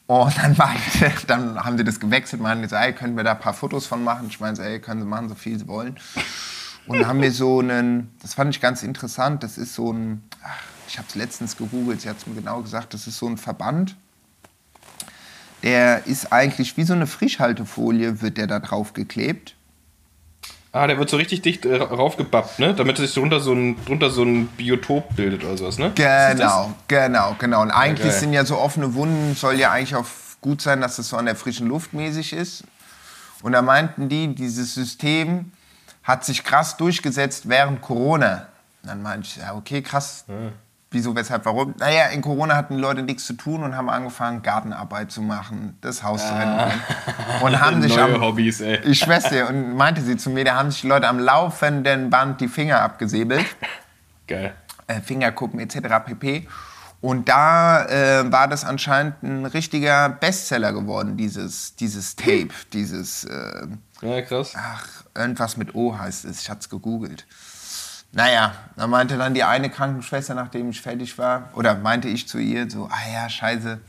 Und 0.06 0.36
dann, 0.36 0.54
meinte, 0.58 1.12
dann 1.26 1.64
haben 1.64 1.78
sie 1.78 1.84
das 1.84 1.98
gewechselt, 1.98 2.42
meinten 2.42 2.68
so, 2.68 2.76
ey, 2.76 2.92
können 2.92 3.16
wir 3.16 3.24
da 3.24 3.32
ein 3.32 3.38
paar 3.40 3.54
Fotos 3.54 3.86
von 3.86 4.04
machen? 4.04 4.26
Ich 4.28 4.40
meinte, 4.40 4.60
so, 4.60 4.68
ey, 4.68 4.78
können 4.78 5.00
sie 5.00 5.06
machen, 5.06 5.30
so 5.30 5.34
viel 5.34 5.58
sie 5.58 5.66
wollen. 5.66 5.96
Und 6.86 6.98
dann 6.98 7.08
haben 7.08 7.22
wir 7.22 7.32
so 7.32 7.60
einen, 7.60 8.10
das 8.20 8.34
fand 8.34 8.54
ich 8.54 8.60
ganz 8.60 8.82
interessant, 8.82 9.42
das 9.42 9.56
ist 9.56 9.74
so 9.74 9.90
ein, 9.90 10.22
ach, 10.44 10.50
ich 10.86 10.98
habe 10.98 11.06
es 11.08 11.14
letztens 11.14 11.56
gegoogelt, 11.56 12.02
sie 12.02 12.10
hat 12.10 12.18
es 12.18 12.26
mir 12.26 12.34
genau 12.34 12.60
gesagt, 12.60 12.92
das 12.92 13.06
ist 13.06 13.16
so 13.16 13.26
ein 13.26 13.38
Verband, 13.38 13.96
der 15.64 16.06
ist 16.06 16.32
eigentlich 16.32 16.76
wie 16.76 16.84
so 16.84 16.92
eine 16.92 17.06
Frischhaltefolie, 17.06 18.20
wird 18.20 18.36
der 18.36 18.46
da 18.46 18.60
drauf 18.60 18.92
geklebt. 18.92 19.56
Ah, 20.72 20.86
der 20.86 20.98
wird 20.98 21.08
so 21.08 21.16
richtig 21.16 21.40
dicht 21.40 21.64
äh, 21.64 21.76
raufgebappt, 21.76 22.58
ne? 22.58 22.74
Damit 22.74 22.98
sich 22.98 23.14
drunter 23.14 23.40
so 23.40 23.52
ein, 23.52 23.82
drunter 23.86 24.10
so 24.10 24.24
ein 24.24 24.48
Biotop 24.48 25.16
bildet 25.16 25.44
oder 25.44 25.56
sowas, 25.56 25.78
ne? 25.78 25.92
Genau, 25.94 26.74
genau, 26.88 27.36
genau. 27.38 27.62
Und 27.62 27.70
eigentlich 27.70 28.10
geil. 28.10 28.18
sind 28.18 28.32
ja 28.32 28.44
so 28.44 28.58
offene 28.58 28.94
Wunden, 28.94 29.34
soll 29.36 29.54
ja 29.54 29.70
eigentlich 29.70 29.94
auch 29.94 30.06
gut 30.40 30.60
sein, 30.60 30.80
dass 30.80 30.96
das 30.96 31.08
so 31.08 31.16
an 31.16 31.26
der 31.26 31.36
frischen 31.36 31.68
Luft 31.68 31.94
mäßig 31.94 32.32
ist. 32.32 32.64
Und 33.40 33.52
da 33.52 33.62
meinten 33.62 34.08
die, 34.08 34.34
dieses 34.34 34.74
System 34.74 35.52
hat 36.02 36.24
sich 36.24 36.44
krass 36.44 36.76
durchgesetzt 36.76 37.48
während 37.48 37.80
Corona. 37.80 38.48
Und 38.82 38.88
dann 38.88 39.02
meinte 39.02 39.28
ich, 39.28 39.36
ja, 39.36 39.54
okay, 39.54 39.80
krass. 39.80 40.24
Wieso, 40.94 41.14
weshalb, 41.16 41.44
warum? 41.44 41.74
Naja, 41.78 42.06
in 42.06 42.22
Corona 42.22 42.56
hatten 42.56 42.76
die 42.76 42.80
Leute 42.80 43.02
nichts 43.02 43.26
zu 43.26 43.32
tun 43.34 43.62
und 43.62 43.76
haben 43.76 43.90
angefangen, 43.90 44.42
Gartenarbeit 44.42 45.10
zu 45.10 45.20
machen, 45.22 45.76
das 45.80 46.02
Haus 46.02 46.26
zu 46.26 46.32
renovieren. 46.32 46.80
Und 47.42 47.60
haben 47.60 47.82
sich 47.82 47.96
Neue 47.96 48.14
am, 48.14 48.20
Hobbys, 48.22 48.60
ey. 48.60 48.80
ich 48.84 48.98
schwör's 49.00 49.28
dir, 49.28 49.48
und 49.48 49.74
meinte 49.76 50.00
sie 50.02 50.16
zu 50.16 50.30
mir, 50.30 50.44
da 50.44 50.54
haben 50.54 50.70
sich 50.70 50.82
die 50.82 50.86
Leute 50.88 51.08
am 51.08 51.18
laufenden 51.18 52.10
Band 52.10 52.40
die 52.40 52.48
Finger 52.48 52.80
abgesäbelt. 52.80 53.44
Geil. 54.28 54.54
äh, 54.86 55.00
Fingerkuppen 55.00 55.58
etc. 55.60 55.76
pp. 56.06 56.46
Und 57.00 57.28
da 57.28 57.84
äh, 57.86 58.32
war 58.32 58.48
das 58.48 58.64
anscheinend 58.64 59.22
ein 59.22 59.44
richtiger 59.44 60.08
Bestseller 60.08 60.72
geworden, 60.72 61.16
dieses, 61.18 61.74
dieses 61.76 62.16
Tape, 62.16 62.48
dieses, 62.72 63.24
äh, 63.24 63.66
Ja, 64.00 64.22
krass. 64.22 64.54
ach, 64.56 64.86
irgendwas 65.14 65.56
mit 65.58 65.74
O 65.74 65.98
heißt 65.98 66.24
es, 66.24 66.40
ich 66.40 66.48
hatte 66.48 66.60
es 66.60 66.70
gegoogelt. 66.70 67.26
Naja, 68.14 68.54
da 68.76 68.86
meinte 68.86 69.18
dann 69.18 69.34
die 69.34 69.42
eine 69.42 69.70
Krankenschwester, 69.70 70.34
nachdem 70.34 70.70
ich 70.70 70.80
fertig 70.80 71.18
war, 71.18 71.50
oder 71.54 71.74
meinte 71.74 72.08
ich 72.08 72.28
zu 72.28 72.38
ihr 72.38 72.70
so, 72.70 72.88
ah 72.90 73.12
ja, 73.12 73.28
scheiße, 73.28 73.80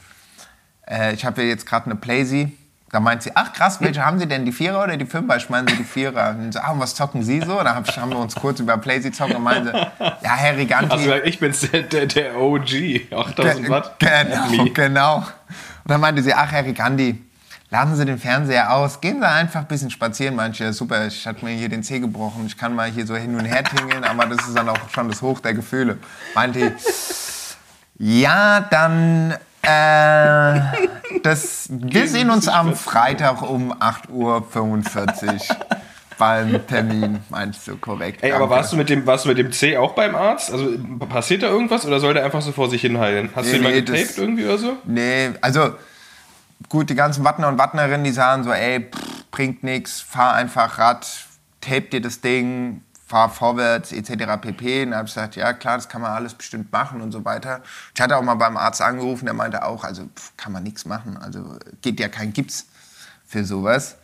äh, 0.90 1.14
ich 1.14 1.24
habe 1.26 1.44
ja 1.44 1.50
jetzt 1.50 1.66
gerade 1.66 1.86
eine 1.86 1.96
Playsee, 1.96 2.52
Da 2.92 3.00
meint 3.02 3.24
sie, 3.24 3.32
ach 3.36 3.52
krass, 3.52 3.82
welche 3.82 4.06
haben 4.06 4.20
Sie 4.20 4.28
denn, 4.28 4.46
die 4.46 4.52
Vierer 4.52 4.84
oder 4.84 4.96
die 4.96 5.06
Fünfer? 5.06 5.36
Ich 5.36 5.50
meine, 5.50 5.70
so 5.70 5.76
die 5.76 5.84
Vierer. 5.84 6.30
Und 6.30 6.54
so, 6.54 6.60
ah, 6.60 6.72
und 6.72 6.80
was 6.80 6.96
zocken 6.96 7.24
Sie 7.24 7.42
so? 7.42 7.62
Da 7.62 7.76
hab 7.76 7.90
ich, 7.90 7.98
haben 7.98 8.10
wir 8.12 8.20
uns 8.20 8.36
kurz 8.36 8.60
über 8.60 8.78
Playsy 8.78 9.12
zocken 9.12 9.36
und 9.36 9.44
meinte, 9.44 9.92
ja, 10.00 10.36
Herr 10.36 10.56
Riganti. 10.56 10.94
Also 10.94 11.14
ich 11.26 11.40
bin's 11.40 11.60
der, 11.60 11.82
der, 11.84 12.06
der 12.06 12.40
OG, 12.40 13.12
8000 13.12 13.70
Watt. 13.70 14.00
Genau, 14.00 14.66
genau. 14.74 15.18
Und 15.18 15.26
dann 15.86 16.00
meinte 16.00 16.24
sie, 16.24 16.34
ach, 16.34 16.52
Herr 16.52 16.64
Riganti, 16.64 17.22
lassen 17.76 17.98
Sie 17.98 18.06
den 18.06 18.18
Fernseher 18.18 18.74
aus, 18.74 19.02
gehen 19.02 19.20
Sie 19.20 19.28
einfach 19.28 19.60
ein 19.60 19.68
bisschen 19.68 19.90
spazieren. 19.90 20.40
Ja, 20.54 20.72
super, 20.72 21.08
ich 21.08 21.28
hatte 21.28 21.44
mir 21.44 21.52
hier 21.52 21.68
den 21.68 21.84
Zeh 21.84 22.00
gebrochen, 22.00 22.46
ich 22.48 22.58
kann 22.58 22.74
mal 22.74 22.90
hier 22.90 23.06
so 23.06 23.18
hin 23.18 23.36
und 23.38 23.44
her 23.44 23.66
tingeln, 23.66 24.06
aber 24.06 24.28
das 24.28 24.48
ist 24.48 24.58
dann 24.58 24.70
auch 24.70 24.78
schon 24.94 25.10
das 25.10 25.22
Hoch 25.22 25.42
der 25.42 25.54
Gefühle. 25.54 25.98
Meinte 26.34 26.72
ja, 27.98 28.62
dann, 28.62 29.32
äh, 29.62 30.60
das, 31.22 31.68
wir 31.70 32.08
sehen 32.08 32.30
uns 32.30 32.48
am 32.48 32.76
Freitag 32.76 33.42
um 33.42 33.74
8.45 33.74 34.10
Uhr 34.10 35.40
beim 36.18 36.66
Termin, 36.68 37.20
meinst 37.28 37.68
du 37.68 37.76
korrekt. 37.76 38.24
Ey, 38.24 38.32
aber 38.32 38.50
warst 38.50 38.72
du, 38.72 38.78
mit 38.78 38.90
dem, 38.90 39.06
warst 39.06 39.26
du 39.26 39.30
mit 39.30 39.38
dem 39.38 39.52
C 39.52 39.76
auch 39.76 39.96
beim 39.96 40.16
Arzt? 40.16 40.50
Also 40.50 40.78
passiert 41.10 41.44
da 41.44 41.48
irgendwas 41.48 41.86
oder 41.86 42.00
soll 42.00 42.14
der 42.14 42.24
einfach 42.24 42.42
so 42.42 42.54
vor 42.54 42.70
sich 42.70 42.80
hin 42.80 42.98
heilen? 43.00 43.32
Hast 43.36 43.48
du 43.48 43.52
Nee, 43.52 43.58
ihn 43.58 43.64
mal 43.64 43.74
nee, 43.74 43.82
getaped 43.82 44.18
irgendwie 44.18 44.46
oder 44.46 44.58
so? 44.58 44.78
Nee, 44.86 45.32
also 45.42 45.74
gut, 46.70 46.90
die 46.90 46.96
ganzen 46.96 47.24
Wattner 47.24 47.48
und 47.48 47.58
Wattnerinnen, 47.58 48.04
die 48.04 48.12
sagen 48.12 48.44
so, 48.44 48.52
ey, 48.52 48.90
pff, 48.92 49.26
bringt 49.32 49.64
nix, 49.64 50.02
fahr 50.02 50.34
einfach 50.34 50.78
Rad, 50.78 51.08
tape 51.62 51.84
dir 51.84 52.02
das 52.02 52.22
Ding, 52.22 52.82
fahr 53.06 53.30
vorwärts, 53.30 53.92
etc. 53.92 54.40
pp. 54.42 54.84
Und 54.84 54.96
habe 54.96 55.08
ich 55.08 55.14
gesagt, 55.14 55.36
ja 55.36 55.54
klar, 55.54 55.78
das 55.78 55.90
kann 55.90 56.02
man 56.02 56.12
alles 56.12 56.34
bestimmt 56.34 56.72
machen 56.72 57.02
und 57.02 57.12
so 57.12 57.24
weiter. 57.26 57.62
Ich 57.94 58.02
hatte 58.02 58.18
auch 58.18 58.24
mal 58.24 58.36
beim 58.36 58.58
Arzt 58.58 58.82
angerufen, 58.82 59.26
der 59.26 59.34
meinte 59.34 59.64
auch, 59.64 59.84
also 59.84 60.04
pff, 60.04 60.34
kann 60.38 60.52
man 60.52 60.64
nichts 60.64 60.86
machen, 60.86 61.18
also 61.18 61.58
geht 61.82 62.00
ja 62.00 62.10
kein 62.10 62.34
Gips 62.34 62.66
für 63.26 63.44
sowas. 63.44 63.98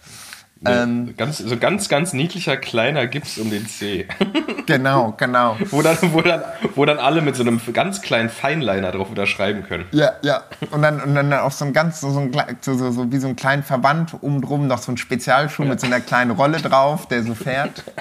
Ähm, 0.64 1.16
ganz, 1.18 1.40
so 1.40 1.58
ganz, 1.58 1.90
ganz 1.90 2.14
niedlicher 2.14 2.56
kleiner 2.56 3.08
Gips 3.08 3.40
um 3.40 3.50
den 3.50 3.68
C. 3.68 4.08
genau, 4.68 5.14
genau. 5.18 5.58
wo, 5.72 5.82
dann, 5.82 5.98
wo, 6.14 6.22
dann, 6.22 6.44
wo 6.76 6.86
dann 6.86 7.00
alle 7.00 7.22
mit 7.22 7.36
so 7.36 7.42
einem 7.42 7.60
ganz 7.74 8.02
kleinen 8.02 8.30
Feinliner 8.30 8.92
drauf 8.92 9.10
unterschreiben 9.10 9.64
können. 9.64 9.86
Ja, 9.92 10.14
ja. 10.22 10.44
Und 10.70 10.84
dann, 10.84 11.02
und 11.02 11.16
dann 11.16 11.34
auch 11.34 11.52
so 11.52 11.66
ein 11.66 11.74
ganz, 11.74 12.02
so, 12.02 12.12
so, 12.12 12.20
ein, 12.20 12.32
so, 12.62 12.76
so, 12.76 12.92
so 12.92 13.12
wie 13.12 13.18
so 13.18 13.28
ein 13.28 13.36
kleinen 13.36 13.64
Verband 13.64 14.14
oben 14.22 14.42
drum 14.42 14.68
noch 14.68 14.78
so 14.78 14.92
ein 14.92 14.98
Spezialschuh 14.98 15.64
mit 15.64 15.80
so 15.80 15.88
einer 15.88 16.00
kleinen 16.00 16.32
Rolle 16.32 16.60
drauf, 16.60 17.08
der 17.08 17.24
so 17.24 17.34
fährt. 17.34 17.84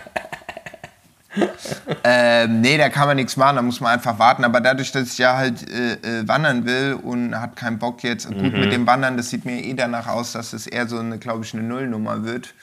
ähm, 2.05 2.61
nee, 2.61 2.77
da 2.77 2.89
kann 2.89 3.07
man 3.07 3.17
nichts 3.17 3.37
machen, 3.37 3.57
da 3.57 3.63
muss 3.63 3.81
man 3.81 3.93
einfach 3.93 4.19
warten. 4.19 4.45
Aber 4.45 4.61
dadurch, 4.61 4.93
dass 4.93 5.13
ich 5.13 5.19
ja 5.19 5.37
halt 5.37 5.71
äh, 5.71 5.93
äh, 5.95 6.29
wandern 6.29 6.65
will 6.65 6.99
und 7.01 7.39
hat 7.39 7.57
keinen 7.57 7.79
Bock 7.79 8.03
jetzt, 8.03 8.27
gut 8.29 8.53
mit 8.53 8.73
dem 8.73 8.87
Wandern, 8.87 9.17
das 9.17 9.31
sieht 9.31 9.45
mir 9.45 9.63
eh 9.63 9.75
danach 9.75 10.07
aus, 10.07 10.33
dass 10.33 10.53
es 10.53 10.67
eher 10.67 10.89
so 10.89 10.99
eine, 10.99 11.19
glaube 11.19 11.45
ich, 11.45 11.55
eine 11.55 11.63
Nullnummer 11.63 12.25
wird 12.25 12.55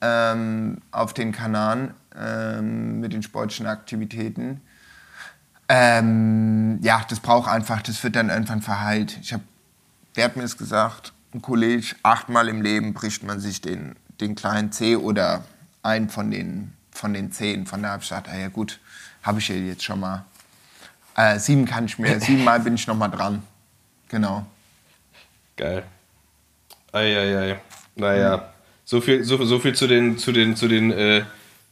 ähm, 0.00 0.78
auf 0.90 1.14
den 1.14 1.32
Kanaren 1.32 1.94
ähm, 2.16 3.00
mit 3.00 3.12
den 3.12 3.22
sportlichen 3.22 3.66
Aktivitäten. 3.66 4.60
Ähm, 5.68 6.78
ja, 6.82 7.02
das 7.08 7.20
braucht 7.20 7.50
einfach, 7.50 7.82
das 7.82 8.02
wird 8.02 8.16
dann 8.16 8.30
irgendwann 8.30 8.62
verheilt. 8.62 9.18
Ich 9.20 9.32
habe, 9.32 9.42
wer 10.14 10.24
hat 10.24 10.36
mir 10.36 10.42
das 10.42 10.56
gesagt? 10.56 11.12
Ein 11.34 11.42
Kollege, 11.42 11.94
achtmal 12.02 12.48
im 12.48 12.62
Leben 12.62 12.94
bricht 12.94 13.22
man 13.22 13.38
sich 13.38 13.60
den, 13.60 13.96
den 14.20 14.34
kleinen 14.34 14.72
C 14.72 14.96
oder 14.96 15.44
einen 15.82 16.08
von 16.08 16.30
den, 16.30 16.72
von 16.98 17.14
den 17.14 17.32
Zehen. 17.32 17.66
Von 17.66 17.82
daher 17.82 17.92
habe 17.94 18.02
ich 18.02 18.08
gesagt, 18.08 18.28
ah 18.28 18.36
ja 18.36 18.48
gut, 18.48 18.78
habe 19.22 19.38
ich 19.38 19.48
ja 19.48 19.54
jetzt 19.54 19.84
schon 19.84 20.00
mal. 20.00 20.24
Äh, 21.16 21.38
sieben 21.38 21.64
kann 21.64 21.86
ich 21.86 21.98
mir, 21.98 22.20
siebenmal 22.20 22.60
bin 22.60 22.74
ich 22.74 22.86
noch 22.86 22.96
mal 22.96 23.08
dran. 23.08 23.42
Genau. 24.08 24.46
Geil. 25.56 25.82
Eieiei. 26.92 27.58
Naja, 27.96 28.48
so 28.84 29.00
viel, 29.00 29.24
so, 29.24 29.44
so 29.44 29.58
viel 29.58 29.74
zu 29.74 29.86
den, 29.86 30.18
zu 30.18 30.32
den, 30.32 30.56
zu 30.56 30.68
den 30.68 30.92
äh, 30.92 31.24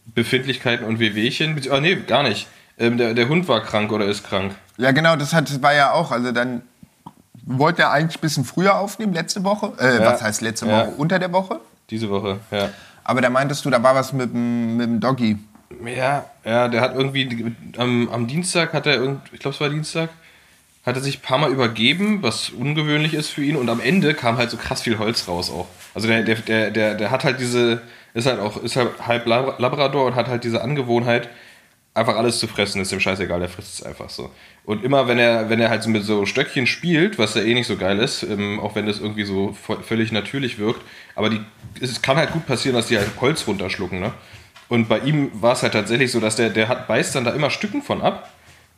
Befindlichkeiten 0.06 0.84
und 0.84 0.98
Wehwehchen. 0.98 1.60
Ah, 1.70 1.80
nee, 1.80 1.96
gar 1.96 2.22
nicht. 2.22 2.48
Ähm, 2.78 2.98
der, 2.98 3.14
der 3.14 3.28
Hund 3.28 3.48
war 3.48 3.62
krank 3.62 3.90
oder 3.92 4.06
ist 4.06 4.24
krank. 4.24 4.54
Ja, 4.76 4.90
genau, 4.90 5.16
das, 5.16 5.32
hat, 5.32 5.62
war 5.62 5.72
ja 5.72 5.92
auch. 5.92 6.10
Also 6.10 6.32
dann 6.32 6.62
wollte 7.46 7.82
er 7.82 7.92
eigentlich 7.92 8.18
ein 8.18 8.20
bisschen 8.20 8.44
früher 8.44 8.76
aufnehmen, 8.76 9.14
letzte 9.14 9.44
Woche. 9.44 9.72
Äh, 9.78 9.98
Ja. 10.02 10.12
Was 10.12 10.22
heißt 10.22 10.42
letzte 10.42 10.66
Ja. 10.66 10.80
Woche? 10.80 10.90
Unter 10.96 11.18
der 11.18 11.32
Woche. 11.32 11.60
Diese 11.88 12.10
Woche, 12.10 12.40
ja. 12.50 12.70
Aber 13.08 13.20
da 13.20 13.30
meintest 13.30 13.64
du, 13.64 13.70
da 13.70 13.80
war 13.84 13.94
was 13.94 14.12
mit 14.12 14.32
dem, 14.32 14.76
mit 14.76 14.86
dem 14.86 14.98
Doggy. 15.00 15.38
Ja, 15.84 16.24
ja, 16.44 16.66
der 16.66 16.80
hat 16.80 16.96
irgendwie 16.96 17.54
am, 17.76 18.08
am 18.08 18.26
Dienstag 18.26 18.72
hat 18.72 18.86
er 18.86 18.94
irgend, 18.96 19.20
ich 19.32 19.38
glaube 19.38 19.54
es 19.54 19.60
war 19.60 19.68
Dienstag, 19.68 20.10
hat 20.84 20.96
er 20.96 21.02
sich 21.02 21.18
ein 21.18 21.22
paar 21.22 21.38
Mal 21.38 21.50
übergeben, 21.50 22.22
was 22.22 22.50
ungewöhnlich 22.50 23.14
ist 23.14 23.30
für 23.30 23.44
ihn 23.44 23.54
und 23.56 23.68
am 23.68 23.80
Ende 23.80 24.14
kam 24.14 24.38
halt 24.38 24.50
so 24.50 24.56
krass 24.56 24.82
viel 24.82 24.98
Holz 24.98 25.28
raus 25.28 25.50
auch. 25.50 25.66
Also 25.94 26.08
der, 26.08 26.22
der, 26.22 26.36
der, 26.36 26.70
der, 26.72 26.94
der 26.96 27.10
hat 27.12 27.22
halt 27.22 27.38
diese, 27.38 27.80
ist 28.14 28.26
halt 28.26 28.40
auch, 28.40 28.60
ist 28.60 28.74
halt 28.74 28.90
halb 29.06 29.26
Lab- 29.26 29.60
Labrador 29.60 30.06
und 30.06 30.16
hat 30.16 30.26
halt 30.26 30.42
diese 30.42 30.62
Angewohnheit, 30.62 31.28
einfach 31.96 32.16
alles 32.16 32.38
zu 32.38 32.46
fressen, 32.46 32.80
ist 32.80 32.92
dem 32.92 33.00
scheißegal, 33.00 33.40
der 33.40 33.48
frisst 33.48 33.80
es 33.80 33.82
einfach 33.82 34.10
so. 34.10 34.30
Und 34.64 34.84
immer 34.84 35.08
wenn 35.08 35.18
er, 35.18 35.48
wenn 35.48 35.60
er 35.60 35.70
halt 35.70 35.82
so 35.82 35.90
mit 35.90 36.04
so 36.04 36.26
Stöckchen 36.26 36.66
spielt, 36.66 37.18
was 37.18 37.34
ja 37.34 37.42
eh 37.42 37.54
nicht 37.54 37.66
so 37.66 37.76
geil 37.76 37.98
ist, 37.98 38.22
ähm, 38.22 38.60
auch 38.60 38.74
wenn 38.74 38.86
das 38.86 39.00
irgendwie 39.00 39.24
so 39.24 39.56
völlig 39.82 40.12
natürlich 40.12 40.58
wirkt, 40.58 40.82
aber 41.14 41.30
die, 41.30 41.40
es 41.80 42.02
kann 42.02 42.16
halt 42.16 42.32
gut 42.32 42.46
passieren, 42.46 42.76
dass 42.76 42.88
die 42.88 42.98
halt 42.98 43.08
Holz 43.20 43.46
runterschlucken, 43.46 44.00
ne? 44.00 44.12
Und 44.68 44.88
bei 44.88 44.98
ihm 44.98 45.30
war 45.34 45.52
es 45.52 45.62
halt 45.62 45.74
tatsächlich 45.74 46.10
so, 46.10 46.20
dass 46.20 46.36
der, 46.36 46.50
der 46.50 46.68
hat, 46.68 46.88
beißt 46.88 47.14
dann 47.14 47.24
da 47.24 47.30
immer 47.30 47.50
Stücken 47.50 47.82
von 47.82 48.02
ab 48.02 48.32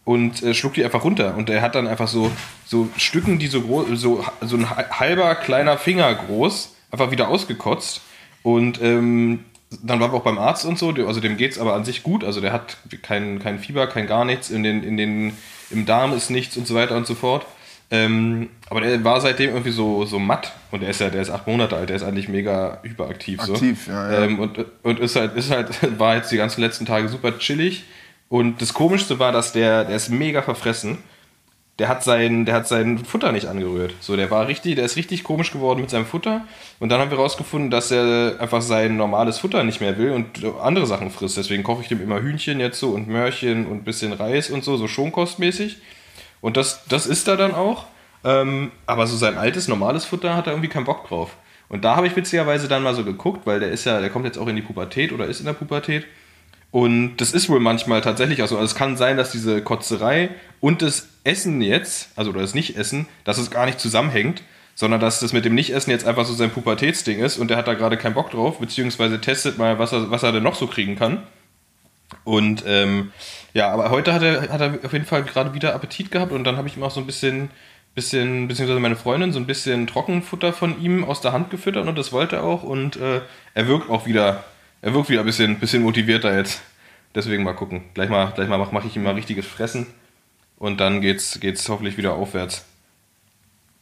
und 0.05 0.43
äh, 0.43 0.55
schluckt 0.55 0.77
die 0.77 0.85
einfach 0.85 1.03
runter. 1.03 1.35
Und 1.37 1.49
der 1.49 1.63
hat 1.63 1.75
dann 1.75 1.87
einfach 1.87 2.09
so, 2.09 2.31
so 2.67 2.89
Stücken, 2.99 3.39
die 3.39 3.47
so 3.47 3.63
groß, 3.63 3.87
so, 3.95 4.25
so 4.43 4.57
ein 4.57 4.69
halber 4.69 5.35
kleiner 5.35 5.79
Finger 5.79 6.15
groß, 6.15 6.75
einfach 6.91 7.11
wieder 7.11 7.29
ausgekotzt. 7.29 8.03
Und 8.43 8.83
ähm, 8.83 9.45
dann 9.83 10.01
waren 10.01 10.13
wir 10.13 10.17
auch 10.17 10.23
beim 10.23 10.39
Arzt 10.39 10.65
und 10.65 10.79
so, 10.79 10.91
also 11.07 11.21
dem 11.21 11.37
geht's 11.37 11.59
aber 11.59 11.75
an 11.75 11.85
sich 11.85 12.03
gut. 12.03 12.25
Also 12.25 12.41
der 12.41 12.53
hat 12.53 12.79
kein, 13.03 13.39
kein 13.39 13.59
Fieber, 13.59 13.87
kein 13.87 14.07
gar 14.07 14.25
nichts, 14.25 14.51
in 14.51 14.63
den, 14.63 14.83
in 14.83 14.97
den, 14.97 15.35
im 15.71 15.85
Darm 15.85 16.15
ist 16.15 16.31
nichts 16.31 16.57
und 16.57 16.67
so 16.67 16.75
weiter 16.75 16.97
und 16.97 17.07
so 17.07 17.15
fort. 17.15 17.47
Ähm, 17.91 18.51
aber 18.69 18.83
der 18.83 19.03
war 19.03 19.21
seitdem 19.21 19.51
irgendwie 19.51 19.71
so, 19.71 20.05
so 20.05 20.19
matt 20.19 20.53
und 20.71 20.81
der 20.81 20.91
ist 20.91 21.01
ja, 21.01 21.09
der 21.09 21.23
ist 21.23 21.31
acht 21.31 21.47
Monate 21.47 21.75
alt, 21.77 21.89
der 21.89 21.97
ist 21.97 22.03
eigentlich 22.03 22.29
mega 22.29 22.81
hyperaktiv. 22.83 23.41
Aktiv, 23.41 23.85
so. 23.87 23.93
ja, 23.93 24.13
ja. 24.13 24.25
Ähm, 24.25 24.39
und, 24.39 24.65
und 24.83 25.01
ist 25.01 25.17
halt, 25.17 25.35
ist 25.37 25.51
halt, 25.51 25.71
war 25.99 26.17
jetzt 26.17 26.31
die 26.31 26.37
ganzen 26.37 26.61
letzten 26.61 26.85
Tage 26.85 27.09
super 27.09 27.39
chillig. 27.39 27.85
Und 28.29 28.61
das 28.61 28.75
Komischste 28.75 29.19
war, 29.19 29.33
dass 29.33 29.53
der, 29.53 29.85
der 29.85 29.97
ist 29.97 30.11
mega 30.11 30.43
verfressen. 30.43 30.99
Der 31.79 31.89
hat 31.89 32.03
sein, 32.03 32.45
der 32.45 32.55
hat 32.55 32.67
sein 32.67 32.99
Futter 32.99 33.31
nicht 33.31 33.47
angerührt. 33.47 33.95
So, 34.01 34.17
der 34.17 34.31
war 34.31 34.49
richtig, 34.49 34.75
der 34.75 34.85
ist 34.85 34.97
richtig 34.97 35.23
komisch 35.23 35.53
geworden 35.53 35.81
mit 35.81 35.91
seinem 35.91 36.07
Futter. 36.07 36.45
Und 36.81 36.89
dann 36.89 37.01
haben 37.01 37.11
wir 37.11 37.19
rausgefunden, 37.19 37.71
dass 37.71 37.93
er 37.93 38.41
einfach 38.41 38.63
sein 38.63 38.97
normales 38.97 39.39
Futter 39.39 39.63
nicht 39.63 39.81
mehr 39.81 39.97
will 39.97 40.11
und 40.11 40.45
andere 40.61 40.87
Sachen 40.87 41.11
frisst. 41.11 41.37
Deswegen 41.37 41.63
koche 41.63 41.83
ich 41.83 41.89
dem 41.89 42.03
immer 42.03 42.21
Hühnchen 42.21 42.59
jetzt 42.59 42.81
so 42.81 42.91
und 42.91 43.07
Möhrchen 43.07 43.67
und 43.67 43.79
ein 43.79 43.85
bisschen 43.85 44.13
Reis 44.13 44.51
und 44.51 44.65
so, 44.65 44.77
so 44.77 44.89
schonkostmäßig. 44.89 45.77
Und 46.41 46.57
das, 46.57 46.85
das 46.89 47.07
isst 47.07 47.29
er 47.29 47.37
dann 47.37 47.55
auch. 47.55 47.87
Ähm, 48.25 48.73
aber 48.87 49.07
so 49.07 49.17
sein 49.17 49.39
altes, 49.39 49.69
normales 49.69 50.05
Futter 50.05 50.35
hat 50.35 50.47
er 50.47 50.55
irgendwie 50.55 50.69
keinen 50.69 50.85
Bock 50.85 51.07
drauf. 51.07 51.37
Und 51.69 51.85
da 51.85 51.97
habe 51.97 52.07
ich 52.07 52.17
witzigerweise 52.17 52.67
dann 52.67 52.83
mal 52.83 52.95
so 52.95 53.05
geguckt, 53.05 53.47
weil 53.47 53.61
der 53.61 53.71
ist 53.71 53.85
ja, 53.85 54.01
der 54.01 54.11
kommt 54.11 54.25
jetzt 54.25 54.39
auch 54.39 54.49
in 54.49 54.57
die 54.57 54.63
Pubertät 54.63 55.13
oder 55.13 55.27
ist 55.27 55.41
in 55.41 55.47
der 55.47 55.53
Pubertät. 55.53 56.07
Und 56.71 57.17
das 57.17 57.33
ist 57.33 57.49
wohl 57.49 57.61
manchmal 57.61 58.01
tatsächlich 58.01 58.43
auch 58.43 58.49
so. 58.49 58.57
Also 58.57 58.67
es 58.67 58.75
kann 58.75 58.97
sein, 58.97 59.17
dass 59.17 59.33
diese 59.33 59.63
Kotzerei 59.63 60.31
und 60.61 60.83
das 60.83 61.08
Essen 61.25 61.61
jetzt, 61.61 62.11
also 62.17 62.33
das 62.33 62.55
Nicht-Essen, 62.55 63.07
dass 63.25 63.39
es 63.39 63.51
gar 63.51 63.67
nicht 63.67 63.81
zusammenhängt, 63.81 64.43
sondern 64.75 65.01
dass 65.01 65.21
das 65.21 65.33
mit 65.33 65.45
dem 65.45 65.55
Nicht-Essen 65.55 65.91
jetzt 65.91 66.07
einfach 66.07 66.25
so 66.25 66.35
sein 66.35 66.51
Pubertätsding 66.51 67.19
ist 67.19 67.39
und 67.39 67.49
der 67.49 67.57
hat 67.57 67.67
da 67.67 67.75
gerade 67.75 67.97
keinen 67.97 68.15
Bock 68.15 68.31
drauf, 68.31 68.61
beziehungsweise 68.61 69.21
testet 69.21 69.59
mal, 69.59 69.79
was 69.79 69.93
er, 69.93 70.11
was 70.11 70.23
er 70.23 70.33
denn 70.33 70.45
noch 70.45 70.55
so 70.55 70.67
kriegen 70.67 70.97
kann. 70.97 71.25
Und 72.25 72.65
ähm, 72.67 73.13
ja, 73.55 73.71
aber 73.73 73.91
heute 73.91 74.15
hat 74.15 74.23
er, 74.23 74.49
hat 74.49 74.61
er 74.61 74.79
auf 74.85 74.93
jeden 74.93 75.05
Fall 75.05 75.25
gerade 75.25 75.53
wieder 75.53 75.75
Appetit 75.75 76.11
gehabt 76.11 76.33
und 76.33 76.45
dann 76.45 76.57
habe 76.57 76.69
ich 76.69 76.77
ihm 76.77 76.83
auch 76.83 76.91
so 76.91 77.01
ein 77.01 77.07
bisschen, 77.07 77.51
bisschen, 77.95 78.49
beziehungsweise 78.49 78.81
meine 78.81 78.97
Freundin, 78.97 79.33
so 79.33 79.41
ein 79.41 79.47
bisschen 79.47 79.87
Trockenfutter 79.87 80.53
von 80.53 80.81
ihm 80.81 81.05
aus 81.05 81.21
der 81.21 81.33
Hand 81.33 81.51
gefüttert 81.51 81.87
und 81.87 81.99
das 81.99 82.13
wollte 82.13 82.37
er 82.37 82.45
auch 82.45 82.63
und 82.63 82.97
äh, 82.97 83.21
er 83.55 83.67
wirkt 83.67 83.91
auch 83.91 84.07
wieder, 84.07 84.45
er 84.81 84.95
wirkt 84.95 85.11
wieder 85.11 85.21
ein 85.21 85.27
bisschen, 85.27 85.59
bisschen 85.59 85.83
motivierter 85.83 86.37
jetzt. 86.37 86.63
Deswegen 87.15 87.43
mal 87.43 87.55
gucken. 87.55 87.83
Gleich 87.95 88.11
mal, 88.11 88.31
gleich 88.35 88.49
mal 88.49 88.59
mache 88.59 88.73
mach 88.73 88.85
ich 88.85 88.95
ihm 88.95 89.03
mal 89.03 89.15
richtiges 89.15 89.47
Fressen 89.47 89.87
und 90.59 90.81
dann 90.81 91.01
geht's, 91.01 91.41
geht's 91.41 91.69
hoffentlich 91.69 91.97
wieder 91.97 92.15
aufwärts. 92.15 92.65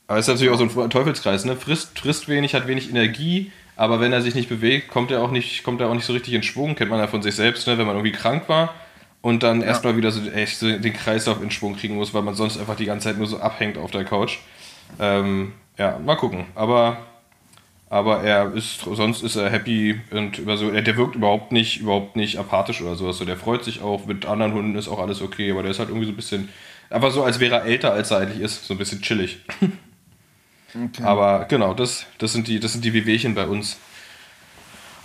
Aber 0.07 0.19
es 0.19 0.29
ist 0.29 0.35
natürlich 0.35 0.53
auch 0.53 0.71
so 0.71 0.83
ein 0.83 0.91
Teufelskreis, 0.91 1.45
ne? 1.45 1.57
Frisst, 1.57 1.99
frisst 1.99 2.29
wenig, 2.29 2.55
hat 2.55 2.69
wenig 2.69 2.91
Energie, 2.91 3.51
aber 3.75 4.01
wenn 4.01 4.13
er 4.13 4.23
sich 4.23 4.35
nicht 4.35 4.49
bewegt, 4.49 4.89
kommt 4.89 5.11
er 5.11 5.21
auch 5.23 5.31
nicht, 5.31 5.65
kommt 5.65 5.81
er 5.81 5.89
auch 5.89 5.95
nicht 5.95 6.07
so 6.07 6.13
richtig 6.13 6.35
in 6.35 6.43
Schwung, 6.43 6.77
kennt 6.77 6.91
man 6.91 7.01
ja 7.01 7.09
von 7.09 7.23
sich 7.23 7.35
selbst, 7.35 7.67
ne? 7.67 7.77
Wenn 7.79 7.87
man 7.87 7.97
irgendwie 7.97 8.17
krank 8.17 8.49
war 8.49 8.75
und 9.21 9.43
dann 9.43 9.63
erstmal 9.63 9.97
wieder 9.97 10.13
so 10.13 10.31
echt 10.31 10.59
so 10.59 10.71
den 10.71 10.93
Kreislauf 10.93 11.43
in 11.43 11.51
Schwung 11.51 11.77
kriegen 11.77 11.97
muss, 11.97 12.15
weil 12.15 12.23
man 12.23 12.35
sonst 12.35 12.59
einfach 12.59 12.77
die 12.77 12.85
ganze 12.85 13.09
Zeit 13.09 13.19
nur 13.19 13.27
so 13.27 13.41
abhängt 13.41 13.77
auf 13.77 13.91
der 13.91 14.05
Couch. 14.05 14.39
Ähm, 15.01 15.53
ja, 15.77 15.99
mal 15.99 16.15
gucken. 16.15 16.47
Aber, 16.55 16.99
aber 17.89 18.23
er 18.23 18.53
ist, 18.53 18.81
sonst 18.81 19.23
ist 19.23 19.37
er 19.37 19.51
happy 19.51 20.01
und 20.11 20.39
über 20.39 20.57
so, 20.57 20.71
der 20.71 20.97
wirkt 20.97 21.15
überhaupt 21.15 21.53
nicht, 21.53 21.81
überhaupt 21.81 22.17
nicht 22.17 22.39
apathisch 22.39 22.83
oder 22.83 22.97
sowas. 22.97 23.19
So, 23.19 23.25
der 23.25 23.37
freut 23.37 23.65
sich 23.65 23.81
auch, 23.81 24.07
mit 24.07 24.27
anderen 24.27 24.53
Hunden 24.55 24.77
ist 24.77 24.89
auch 24.89 24.99
alles 24.99 25.23
okay, 25.23 25.51
aber 25.53 25.63
der 25.63 25.71
ist 25.71 25.79
halt 25.79 25.89
irgendwie 25.89 26.07
so 26.07 26.13
ein 26.13 26.17
bisschen, 26.17 26.49
einfach 26.91 27.13
so, 27.13 27.23
als 27.23 27.39
wäre 27.39 27.57
er 27.57 27.65
älter, 27.65 27.93
als 27.93 28.11
er 28.11 28.19
eigentlich 28.19 28.41
ist, 28.41 28.67
so 28.67 28.75
ein 28.75 28.79
bisschen 28.79 29.03
chillig. 29.03 29.39
Aber 31.03 31.47
genau, 31.49 31.73
das, 31.73 32.05
das, 32.19 32.35
sind 32.35 32.49
die, 32.49 32.61
das 32.61 32.73
sind 32.73 32.85
die 32.85 32.93
Wehwehchen 32.93 33.35
bei 33.35 33.47
uns. 33.47 33.79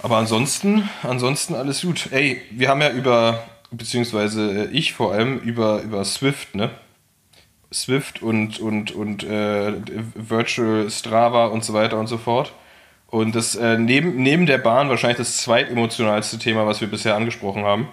Aber 0.01 0.17
ansonsten, 0.17 0.89
ansonsten 1.03 1.55
alles 1.55 1.81
gut. 1.81 2.09
Ey, 2.11 2.41
wir 2.51 2.67
haben 2.67 2.81
ja 2.81 2.91
über, 2.91 3.43
beziehungsweise 3.69 4.69
ich 4.71 4.93
vor 4.93 5.13
allem, 5.13 5.39
über, 5.39 5.81
über 5.81 6.03
Swift, 6.03 6.55
ne? 6.55 6.71
Swift 7.71 8.21
und, 8.21 8.59
und, 8.59 8.91
und 8.91 9.23
äh, 9.23 9.73
Virtual 10.15 10.89
Strava 10.89 11.45
und 11.45 11.63
so 11.63 11.73
weiter 11.73 11.97
und 11.97 12.07
so 12.07 12.17
fort. 12.17 12.51
Und 13.11 13.35
das 13.35 13.55
äh, 13.55 13.77
neben, 13.77 14.15
neben 14.23 14.45
der 14.45 14.57
Bahn 14.57 14.89
wahrscheinlich 14.89 15.17
das 15.17 15.37
zweitemotionalste 15.37 16.39
Thema, 16.39 16.65
was 16.65 16.79
wir 16.79 16.87
bisher 16.87 17.15
angesprochen 17.15 17.65
haben. 17.65 17.89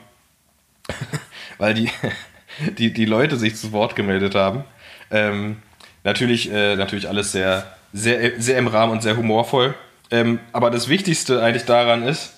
Weil 1.58 1.74
die, 1.74 1.90
die, 2.78 2.92
die 2.92 3.04
Leute 3.04 3.36
sich 3.36 3.56
zu 3.56 3.72
Wort 3.72 3.96
gemeldet 3.96 4.36
haben. 4.36 4.64
Ähm, 5.10 5.56
natürlich, 6.04 6.50
äh, 6.52 6.76
natürlich 6.76 7.08
alles 7.08 7.32
sehr, 7.32 7.66
sehr, 7.92 8.40
sehr 8.40 8.58
im 8.58 8.68
Rahmen 8.68 8.92
und 8.92 9.02
sehr 9.02 9.16
humorvoll. 9.16 9.74
Ähm, 10.12 10.38
aber 10.52 10.70
das 10.70 10.88
Wichtigste 10.88 11.42
eigentlich 11.42 11.64
daran 11.64 12.04
ist, 12.04 12.34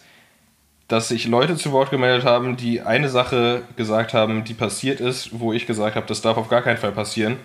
dass 0.89 1.09
sich 1.09 1.29
Leute 1.29 1.57
zu 1.57 1.73
Wort 1.73 1.91
gemeldet 1.91 2.25
haben, 2.25 2.57
die 2.57 2.81
eine 2.81 3.11
Sache 3.11 3.63
gesagt 3.77 4.15
haben, 4.15 4.43
die 4.45 4.55
passiert 4.55 5.01
ist, 5.01 5.39
wo 5.39 5.53
ich 5.53 5.67
gesagt 5.67 5.97
habe, 5.97 6.07
das 6.07 6.23
darf 6.23 6.39
auf 6.39 6.49
gar 6.49 6.63
keinen 6.63 6.79
Fall 6.79 6.93
passieren. 6.93 7.37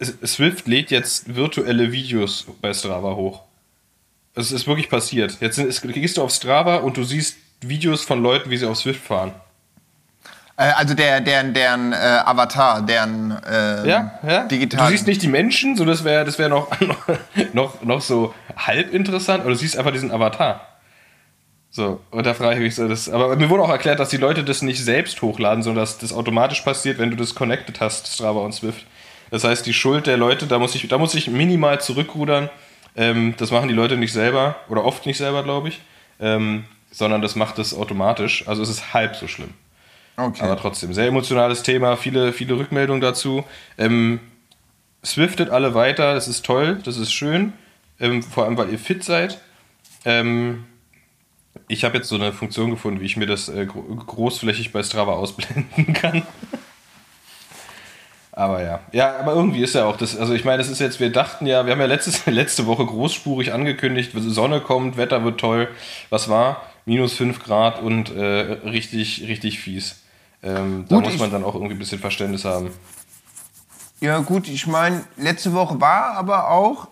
Swift 0.00 0.66
lädt 0.66 0.90
jetzt 0.90 1.36
virtuelle 1.36 1.92
Videos 1.92 2.46
bei 2.62 2.72
Strava 2.72 3.14
hoch. 3.14 3.42
Es 4.34 4.50
ist 4.50 4.66
wirklich 4.66 4.88
passiert. 4.88 5.38
Jetzt 5.40 5.82
gehst 5.82 6.16
du 6.16 6.22
auf 6.22 6.32
Strava 6.32 6.76
und 6.76 6.96
du 6.96 7.04
siehst 7.04 7.36
Videos 7.60 8.04
von 8.04 8.22
Leuten, 8.22 8.50
wie 8.50 8.56
sie 8.56 8.66
auf 8.66 8.76
Swift 8.76 9.04
fahren. 9.04 9.32
Äh, 10.56 10.64
also 10.76 10.94
der, 10.94 11.20
deren, 11.20 11.54
deren 11.54 11.92
äh, 11.92 11.96
Avatar, 11.96 12.82
deren 12.82 13.30
äh, 13.44 13.88
ja, 13.88 14.18
ja. 14.26 14.44
digital. 14.44 14.86
Du 14.86 14.92
siehst 14.92 15.06
nicht 15.06 15.22
die 15.22 15.28
Menschen, 15.28 15.76
so 15.76 15.84
das 15.84 16.04
wäre 16.04 16.24
das 16.24 16.38
wär 16.38 16.48
noch, 16.48 16.68
noch, 17.52 17.82
noch 17.82 18.00
so 18.00 18.34
halb 18.56 18.92
interessant, 18.92 19.40
aber 19.40 19.50
du 19.50 19.56
siehst 19.56 19.76
einfach 19.76 19.92
diesen 19.92 20.10
Avatar. 20.10 20.68
So, 21.70 22.00
und 22.12 22.24
da 22.24 22.34
frage 22.34 22.54
ich 22.54 22.60
mich 22.60 22.74
so, 22.76 22.86
das, 22.86 23.08
aber 23.08 23.34
mir 23.34 23.50
wurde 23.50 23.64
auch 23.64 23.68
erklärt, 23.68 23.98
dass 23.98 24.08
die 24.08 24.16
Leute 24.16 24.44
das 24.44 24.62
nicht 24.62 24.80
selbst 24.80 25.20
hochladen, 25.22 25.64
sondern 25.64 25.82
dass 25.82 25.98
das 25.98 26.12
automatisch 26.12 26.60
passiert, 26.60 26.98
wenn 26.98 27.10
du 27.10 27.16
das 27.16 27.34
connected 27.34 27.80
hast, 27.80 28.06
Strava 28.14 28.40
und 28.40 28.52
Swift. 28.52 28.86
Das 29.32 29.42
heißt, 29.42 29.66
die 29.66 29.74
Schuld 29.74 30.06
der 30.06 30.16
Leute, 30.16 30.46
da 30.46 30.60
muss 30.60 30.76
ich, 30.76 30.86
da 30.86 30.98
muss 30.98 31.16
ich 31.16 31.28
minimal 31.28 31.80
zurückrudern. 31.80 32.48
Ähm, 32.96 33.34
das 33.36 33.50
machen 33.50 33.68
die 33.68 33.74
Leute 33.74 33.96
nicht 33.96 34.12
selber 34.12 34.56
oder 34.68 34.84
oft 34.84 35.06
nicht 35.06 35.18
selber, 35.18 35.42
glaube 35.42 35.68
ich, 35.68 35.80
ähm, 36.20 36.64
sondern 36.90 37.22
das 37.22 37.34
macht 37.34 37.58
es 37.58 37.74
automatisch. 37.74 38.46
Also 38.46 38.62
es 38.62 38.68
ist 38.68 38.94
halb 38.94 39.16
so 39.16 39.26
schlimm. 39.26 39.50
Okay. 40.16 40.42
Aber 40.42 40.56
trotzdem, 40.56 40.94
sehr 40.94 41.08
emotionales 41.08 41.62
Thema, 41.62 41.96
viele, 41.96 42.32
viele 42.32 42.56
Rückmeldungen 42.56 43.00
dazu. 43.00 43.44
Ähm, 43.78 44.20
swiftet 45.04 45.50
alle 45.50 45.74
weiter, 45.74 46.14
das 46.14 46.28
ist 46.28 46.44
toll, 46.44 46.78
das 46.84 46.96
ist 46.96 47.12
schön, 47.12 47.52
ähm, 47.98 48.22
vor 48.22 48.44
allem 48.44 48.56
weil 48.56 48.70
ihr 48.70 48.78
fit 48.78 49.02
seid. 49.02 49.40
Ähm, 50.04 50.64
ich 51.68 51.84
habe 51.84 51.96
jetzt 51.96 52.08
so 52.08 52.14
eine 52.14 52.32
Funktion 52.32 52.70
gefunden, 52.70 53.00
wie 53.00 53.06
ich 53.06 53.16
mir 53.16 53.26
das 53.26 53.48
äh, 53.48 53.66
großflächig 53.66 54.72
bei 54.72 54.82
Strava 54.82 55.12
ausblenden 55.12 55.92
kann. 55.94 56.22
Aber 58.36 58.62
ja. 58.62 58.80
Ja, 58.90 59.16
aber 59.20 59.32
irgendwie 59.32 59.62
ist 59.62 59.76
ja 59.76 59.84
auch 59.84 59.96
das, 59.96 60.18
also 60.18 60.34
ich 60.34 60.44
meine, 60.44 60.58
das 60.58 60.68
ist 60.68 60.80
jetzt, 60.80 60.98
wir 60.98 61.12
dachten 61.12 61.46
ja, 61.46 61.66
wir 61.66 61.72
haben 61.72 61.80
ja 61.80 61.86
letztes, 61.86 62.26
letzte 62.26 62.66
Woche 62.66 62.84
großspurig 62.84 63.52
angekündigt, 63.52 64.10
Sonne 64.14 64.60
kommt, 64.60 64.96
Wetter 64.96 65.22
wird 65.24 65.38
toll. 65.38 65.68
Was 66.10 66.28
war? 66.28 66.62
Minus 66.84 67.14
5 67.14 67.42
Grad 67.42 67.80
und 67.80 68.14
äh, 68.14 68.22
richtig, 68.22 69.22
richtig 69.28 69.60
fies. 69.60 70.00
Ähm, 70.42 70.84
da 70.88 70.96
gut, 70.96 71.04
muss 71.04 71.18
man 71.18 71.30
dann 71.30 71.44
auch 71.44 71.54
irgendwie 71.54 71.74
ein 71.74 71.78
bisschen 71.78 72.00
Verständnis 72.00 72.44
haben. 72.44 72.70
Ja, 74.00 74.18
gut, 74.18 74.48
ich 74.48 74.66
meine, 74.66 75.04
letzte 75.16 75.52
Woche 75.52 75.80
war 75.80 76.16
aber 76.16 76.50
auch 76.50 76.88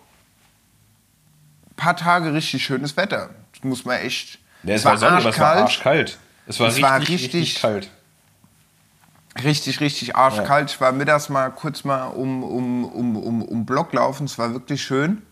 ein 1.70 1.76
paar 1.76 1.96
Tage 1.96 2.32
richtig 2.32 2.64
schönes 2.64 2.96
Wetter. 2.96 3.30
Das 3.52 3.64
muss 3.64 3.84
man 3.84 3.99
echt 3.99 4.38
ja, 4.62 4.75
es, 4.75 4.80
es 4.80 4.84
war, 4.84 4.92
war 4.92 4.99
sonnig, 4.99 5.18
aber 5.18 5.30
es 5.30 5.40
war 5.40 5.56
arschkalt. 5.56 6.18
Es 6.46 6.61
war, 6.61 6.68
es 6.68 6.75
richtig, 6.75 6.90
war 6.90 7.00
richtig, 7.00 7.34
richtig, 7.34 7.61
kalt. 7.61 7.90
Richtig, 9.43 9.81
richtig 9.81 10.15
arschkalt. 10.15 10.71
Ja. 10.71 10.75
Ich 10.75 10.81
war 10.81 10.93
mittags 10.93 11.29
mal 11.29 11.51
kurz 11.51 11.85
mal 11.85 12.07
um, 12.09 12.43
um, 12.43 12.85
um, 12.85 13.17
um, 13.17 13.43
um 13.43 13.67
Block 13.67 13.93
laufen. 13.93 14.25
Es 14.27 14.39
war 14.39 14.53
wirklich 14.53 14.83
schön. 14.83 15.23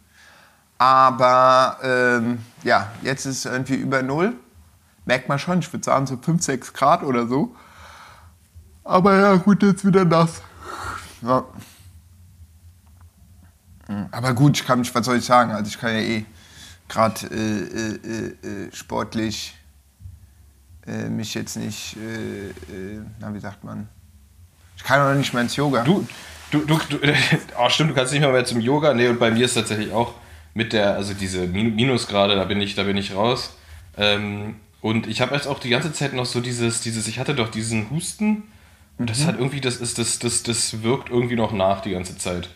Aber 0.78 1.76
ähm, 1.82 2.38
ja, 2.62 2.90
jetzt 3.02 3.26
ist 3.26 3.44
es 3.44 3.44
irgendwie 3.44 3.74
über 3.74 4.02
Null. 4.02 4.34
Merkt 5.04 5.28
man 5.28 5.38
schon, 5.38 5.58
ich 5.58 5.70
würde 5.72 5.84
sagen 5.84 6.06
so 6.06 6.16
5, 6.16 6.42
6 6.42 6.72
Grad 6.72 7.02
oder 7.02 7.26
so. 7.26 7.54
Aber 8.84 9.18
ja, 9.18 9.34
gut, 9.36 9.62
jetzt 9.62 9.84
wieder 9.84 10.04
nass. 10.04 10.40
Ja. 11.20 11.44
Aber 14.10 14.34
gut, 14.34 14.56
ich 14.58 14.66
kann 14.66 14.78
mich, 14.78 14.94
was 14.94 15.04
soll 15.04 15.16
ich 15.16 15.24
sagen? 15.24 15.50
Also 15.50 15.68
ich 15.68 15.78
kann 15.78 15.92
ja 15.92 16.00
eh 16.00 16.24
gerade 16.88 17.26
äh, 17.26 17.94
äh, 17.94 18.66
äh, 18.66 18.72
sportlich 18.72 19.59
äh, 20.90 21.08
mich 21.08 21.34
jetzt 21.34 21.56
nicht, 21.56 21.96
äh, 21.96 22.48
äh, 22.48 23.00
na 23.20 23.32
wie 23.32 23.40
sagt 23.40 23.62
man, 23.64 23.88
ich 24.76 24.82
kann 24.82 25.00
auch 25.00 25.16
nicht 25.16 25.32
mehr 25.32 25.42
ins 25.42 25.56
Yoga. 25.56 25.84
Du, 25.84 26.06
du, 26.50 26.60
du, 26.60 26.78
du 26.88 26.98
oh, 27.58 27.68
stimmt, 27.68 27.90
du 27.90 27.94
kannst 27.94 28.12
nicht 28.12 28.22
mehr, 28.22 28.32
mehr 28.32 28.44
zum 28.44 28.60
Yoga. 28.60 28.94
Nee, 28.94 29.08
und 29.08 29.20
bei 29.20 29.30
mir 29.30 29.44
ist 29.44 29.54
tatsächlich 29.54 29.92
auch 29.92 30.14
mit 30.54 30.72
der, 30.72 30.94
also 30.94 31.14
diese 31.14 31.46
Minusgrade, 31.46 32.34
da 32.34 32.44
bin 32.44 32.60
ich, 32.60 32.74
da 32.74 32.84
bin 32.84 32.96
ich 32.96 33.14
raus. 33.14 33.56
Ähm, 33.96 34.56
und 34.80 35.06
ich 35.06 35.20
habe 35.20 35.34
jetzt 35.34 35.46
auch 35.46 35.58
die 35.58 35.68
ganze 35.68 35.92
Zeit 35.92 36.14
noch 36.14 36.26
so 36.26 36.40
dieses, 36.40 36.80
dieses, 36.80 37.06
ich 37.06 37.18
hatte 37.18 37.34
doch 37.34 37.50
diesen 37.50 37.90
Husten. 37.90 38.44
Und 38.98 39.10
das 39.10 39.20
mhm. 39.20 39.26
hat 39.26 39.38
irgendwie, 39.38 39.60
das 39.60 39.76
ist, 39.76 39.98
das, 39.98 40.18
das, 40.18 40.42
das 40.42 40.82
wirkt 40.82 41.10
irgendwie 41.10 41.36
noch 41.36 41.52
nach 41.52 41.82
die 41.82 41.90
ganze 41.90 42.16
Zeit. 42.16 42.48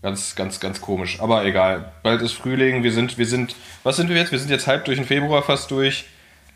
Ganz, 0.00 0.36
ganz, 0.36 0.60
ganz 0.60 0.80
komisch. 0.80 1.20
Aber 1.20 1.44
egal. 1.44 1.92
Bald 2.04 2.22
ist 2.22 2.32
Frühling. 2.32 2.84
Wir 2.84 2.92
sind, 2.92 3.18
wir 3.18 3.26
sind, 3.26 3.56
was 3.82 3.96
sind 3.96 4.08
wir 4.08 4.16
jetzt? 4.16 4.30
Wir 4.30 4.38
sind 4.38 4.50
jetzt 4.50 4.68
halb 4.68 4.84
durch 4.84 4.96
den 4.96 5.06
Februar 5.06 5.42
fast 5.42 5.70
durch. 5.72 6.06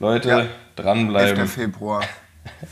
Leute, 0.03 0.29
ja. 0.29 0.47
dranbleiben. 0.75 1.39
11. 1.39 1.53
Februar. 1.53 2.03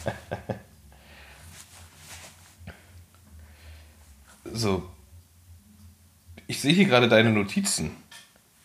so. 4.52 4.82
Ich 6.48 6.60
sehe 6.60 6.72
hier 6.72 6.86
gerade 6.86 7.08
deine 7.08 7.30
Notizen. 7.30 7.92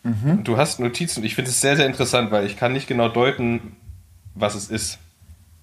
Mhm. 0.02 0.42
Du 0.42 0.56
hast 0.56 0.80
Notizen 0.80 1.20
und 1.20 1.26
ich 1.26 1.36
finde 1.36 1.52
es 1.52 1.60
sehr, 1.60 1.76
sehr 1.76 1.86
interessant, 1.86 2.32
weil 2.32 2.44
ich 2.44 2.56
kann 2.56 2.72
nicht 2.72 2.88
genau 2.88 3.08
deuten, 3.08 3.76
was 4.34 4.56
es 4.56 4.68
ist. 4.68 4.98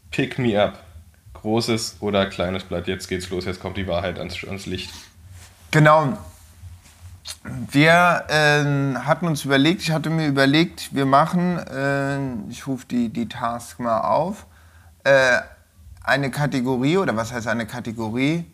Pick 0.09 0.39
me 0.39 0.63
up. 0.63 0.81
Großes 1.33 1.97
oder 1.99 2.25
kleines 2.27 2.63
Blatt. 2.63 2.87
Jetzt 2.87 3.09
geht's 3.09 3.29
los. 3.29 3.43
Jetzt 3.43 3.59
kommt 3.59 3.75
die 3.75 3.87
Wahrheit 3.87 4.17
ans, 4.17 4.45
ans 4.45 4.65
Licht. 4.65 4.93
Genau. 5.71 6.17
Wir 7.71 8.25
äh, 8.27 8.99
hatten 8.99 9.27
uns 9.27 9.45
überlegt, 9.45 9.81
ich 9.81 9.91
hatte 9.91 10.09
mir 10.09 10.27
überlegt, 10.27 10.93
wir 10.93 11.05
machen, 11.05 11.57
äh, 11.57 12.49
ich 12.49 12.67
rufe 12.67 12.85
die, 12.85 13.09
die 13.09 13.27
Task 13.27 13.79
mal 13.79 14.01
auf, 14.01 14.45
äh, 15.03 15.39
eine 16.03 16.31
Kategorie, 16.31 16.97
oder 16.97 17.15
was 17.15 17.31
heißt 17.31 17.47
eine 17.47 17.65
Kategorie, 17.65 18.45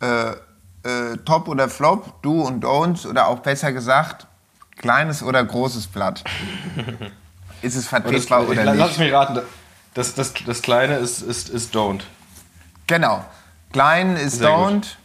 äh, 0.00 0.30
äh, 0.30 1.16
Top 1.24 1.48
oder 1.48 1.68
Flop, 1.68 2.22
Do 2.22 2.42
und 2.42 2.64
Don'ts, 2.64 3.06
oder 3.06 3.26
auch 3.26 3.40
besser 3.40 3.72
gesagt, 3.72 4.26
kleines 4.76 5.22
oder 5.22 5.44
großes 5.44 5.88
Blatt. 5.88 6.22
ist 7.62 7.76
es 7.76 7.88
vertretbar 7.88 8.40
das, 8.40 8.48
oder 8.50 8.64
ich, 8.64 8.70
nicht? 8.70 8.78
Lass 8.78 8.98
mich 8.98 9.12
raten, 9.12 9.40
das, 9.94 10.14
das, 10.14 10.32
das 10.46 10.62
Kleine 10.62 10.96
ist, 10.96 11.22
ist, 11.22 11.48
ist 11.48 11.74
Don't. 11.74 12.02
Genau, 12.86 13.24
klein 13.72 14.16
ist 14.16 14.38
Sehr 14.38 14.48
Don't 14.48 14.74
gut. 14.74 14.96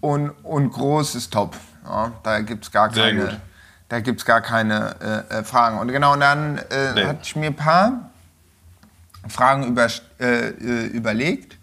und, 0.00 0.30
und 0.44 0.72
groß 0.72 1.14
ist 1.14 1.32
Top. 1.32 1.56
Ja, 1.88 2.12
da 2.22 2.40
gibt 2.40 2.64
es 2.64 2.72
gar 2.72 2.88
keine, 2.88 3.40
da 3.88 4.00
gibt's 4.00 4.24
gar 4.24 4.40
keine 4.40 4.96
äh, 5.30 5.38
äh, 5.38 5.44
Fragen. 5.44 5.78
Und 5.78 5.88
genau, 5.88 6.16
dann 6.16 6.58
äh, 6.58 6.92
nee. 6.94 7.06
hatte 7.06 7.20
ich 7.22 7.36
mir 7.36 7.46
ein 7.46 7.56
paar 7.56 8.10
Fragen 9.28 9.66
über, 9.66 9.86
äh, 10.18 10.48
äh, 10.48 10.86
überlegt, 10.86 11.56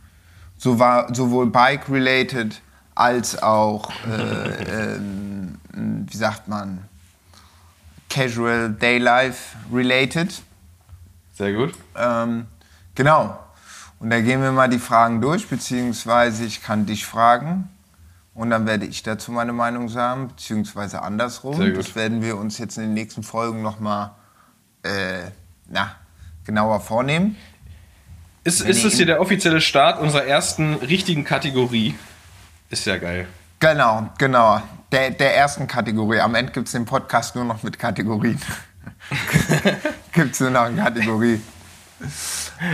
so 0.57 0.79
war, 0.79 1.13
sowohl 1.13 1.47
Bike-related 1.47 2.61
als 2.95 3.41
auch, 3.41 3.91
äh, 4.07 4.91
ähm, 4.93 5.59
wie 5.73 6.17
sagt 6.17 6.47
man, 6.47 6.85
Casual 8.09 8.69
Daylife 8.69 9.57
related. 9.73 10.41
Sehr 11.33 11.53
gut. 11.53 11.73
Ähm, 11.97 12.45
genau. 12.93 13.39
Und 13.99 14.09
da 14.11 14.21
gehen 14.21 14.41
wir 14.41 14.51
mal 14.51 14.69
die 14.69 14.79
Fragen 14.79 15.19
durch, 15.19 15.47
beziehungsweise 15.47 16.45
ich 16.45 16.61
kann 16.61 16.85
dich 16.85 17.05
fragen 17.05 17.72
und 18.33 18.49
dann 18.49 18.65
werde 18.65 18.85
ich 18.85 19.03
dazu 19.03 19.31
meine 19.31 19.53
Meinung 19.53 19.89
sagen, 19.89 20.29
beziehungsweise 20.29 21.01
andersrum. 21.01 21.73
Das 21.75 21.95
werden 21.95 22.21
wir 22.21 22.37
uns 22.37 22.57
jetzt 22.57 22.77
in 22.77 22.83
den 22.83 22.93
nächsten 22.93 23.23
Folgen 23.23 23.61
nochmal 23.61 24.11
äh, 24.83 25.29
genauer 26.43 26.79
vornehmen. 26.81 27.35
Ist, 28.43 28.61
ist 28.61 28.83
das 28.83 28.95
hier 28.95 29.05
der 29.05 29.21
offizielle 29.21 29.61
Start 29.61 30.01
unserer 30.01 30.25
ersten 30.25 30.73
richtigen 30.75 31.23
Kategorie? 31.23 31.95
Ist 32.69 32.85
ja 32.85 32.97
geil. 32.97 33.27
Genau, 33.59 34.09
genau. 34.17 34.61
Der, 34.91 35.11
der 35.11 35.37
ersten 35.37 35.67
Kategorie. 35.67 36.19
Am 36.19 36.35
Ende 36.35 36.51
gibt 36.51 36.67
es 36.67 36.73
den 36.73 36.85
Podcast 36.85 37.35
nur 37.35 37.45
noch 37.45 37.63
mit 37.63 37.79
Kategorien. 37.79 38.41
gibt 40.11 40.33
es 40.33 40.39
nur 40.39 40.49
noch 40.49 40.63
eine 40.63 40.81
Kategorie. 40.81 41.39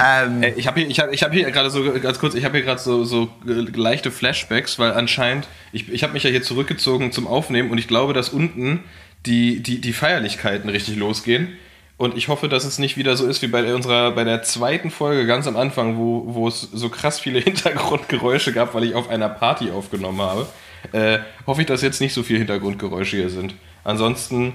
Ähm, 0.04 0.44
Ich 0.56 0.68
habe 0.68 0.80
hier, 0.80 0.90
ich 0.90 1.00
hab, 1.00 1.12
ich 1.12 1.24
hab 1.24 1.34
hier 1.34 1.50
gerade 1.52 1.70
so, 1.70 1.84
ganz 2.00 2.20
kurz, 2.20 2.36
ich 2.36 2.46
habe 2.46 2.58
hier 2.58 2.66
gerade 2.66 2.82
so, 2.82 3.04
so 3.04 3.30
leichte 3.44 4.12
Flashbacks, 4.12 4.80
weil 4.80 4.92
anscheinend, 4.94 5.48
ich, 5.72 5.92
ich 5.92 6.04
habe 6.04 6.14
mich 6.14 6.24
ja 6.24 6.30
hier 6.30 6.44
zurückgezogen 6.44 7.12
zum 7.12 7.28
Aufnehmen 7.28 7.72
und 7.72 7.78
ich 7.78 7.88
glaube, 7.88 8.14
dass 8.14 8.30
unten 8.30 8.84
die, 9.26 9.62
die, 9.62 9.82
die 9.82 9.94
Feierlichkeiten 9.94 10.70
richtig 10.70 10.96
losgehen. 10.96 11.58
Und 11.98 12.16
ich 12.16 12.30
hoffe, 12.30 12.48
dass 12.48 12.64
es 12.64 12.80
nicht 12.80 12.96
wieder 12.96 13.18
so 13.18 13.28
ist 13.28 13.42
wie 13.42 13.48
bei 13.48 13.76
unserer, 13.76 14.12
bei 14.12 14.24
der 14.24 14.42
zweiten 14.42 14.90
Folge 14.90 15.28
ganz 15.28 15.48
am 15.48 15.58
Anfang, 15.58 15.98
wo, 15.98 16.24
wo 16.28 16.48
es 16.48 16.62
so 16.62 16.88
krass 16.88 17.20
viele 17.20 17.40
Hintergrundgeräusche 17.42 18.54
gab, 18.54 18.74
weil 18.74 18.86
ich 18.86 18.96
auf 18.96 19.10
einer 19.10 19.28
Party 19.28 19.70
aufgenommen 19.72 20.22
habe. 20.22 20.48
Äh, 20.94 21.20
hoffe 21.46 21.62
ich, 21.62 21.68
dass 21.68 21.82
jetzt 21.82 22.00
nicht 22.00 22.14
so 22.14 22.24
viele 22.24 22.40
Hintergrundgeräusche 22.40 23.18
hier 23.18 23.30
sind. 23.30 23.54
Ansonsten 23.84 24.54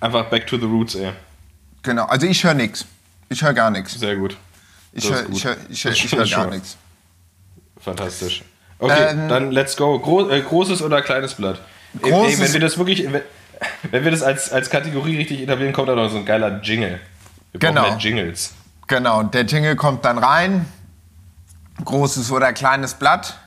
einfach 0.00 0.26
back 0.26 0.46
to 0.46 0.58
the 0.58 0.66
roots, 0.66 0.94
ey. 0.94 1.12
genau, 1.82 2.04
also 2.04 2.26
ich 2.26 2.44
höre 2.44 2.54
nichts. 2.54 2.84
Ich 3.32 3.42
höre 3.42 3.54
gar 3.54 3.70
nichts. 3.70 3.94
Sehr 3.98 4.16
gut. 4.16 4.36
Ich 4.92 5.08
höre 5.10 5.26
hör, 5.26 5.56
hör, 6.18 6.26
gar 6.30 6.46
nichts. 6.50 6.76
Fantastisch. 7.80 8.42
Okay, 8.78 9.06
Ähm, 9.10 9.28
dann 9.28 9.50
let's 9.52 9.76
go. 9.76 9.98
Gro 9.98 10.28
äh, 10.28 10.40
großes 10.42 10.82
oder 10.82 11.00
kleines 11.02 11.34
Blatt? 11.34 11.60
Großes- 12.00 12.26
Ey, 12.28 12.38
wenn 12.40 12.52
wir 12.52 12.60
das 12.60 12.76
wirklich, 12.78 13.10
wenn, 13.10 13.22
wenn 13.90 14.04
wir 14.04 14.10
das 14.10 14.22
als, 14.22 14.50
als 14.52 14.68
Kategorie 14.70 15.16
richtig 15.16 15.40
etablieren, 15.40 15.72
kommt 15.72 15.88
da 15.88 15.94
noch 15.94 16.10
so 16.10 16.18
ein 16.18 16.24
geiler 16.26 16.60
Jingle. 16.62 17.00
Wir 17.52 17.60
brauchen 17.60 17.74
Genau. 17.74 17.88
mehr 17.88 17.96
Jingles. 17.98 18.52
Genau, 18.86 19.20
und 19.20 19.32
der 19.34 19.44
Jingle 19.44 19.76
kommt 19.76 20.04
dann 20.04 20.18
rein. 20.18 20.66
Großes 21.84 22.30
oder 22.30 22.52
kleines 22.52 22.94
Blatt. 22.94 23.38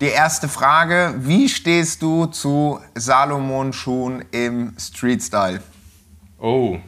Die 0.00 0.06
erste 0.08 0.48
Frage: 0.48 1.14
Wie 1.18 1.48
stehst 1.48 2.00
du 2.02 2.26
zu 2.26 2.80
Salomon-Schuhen 2.94 4.24
im 4.32 4.74
Street-Style? 4.78 5.60
Oh. 6.38 6.78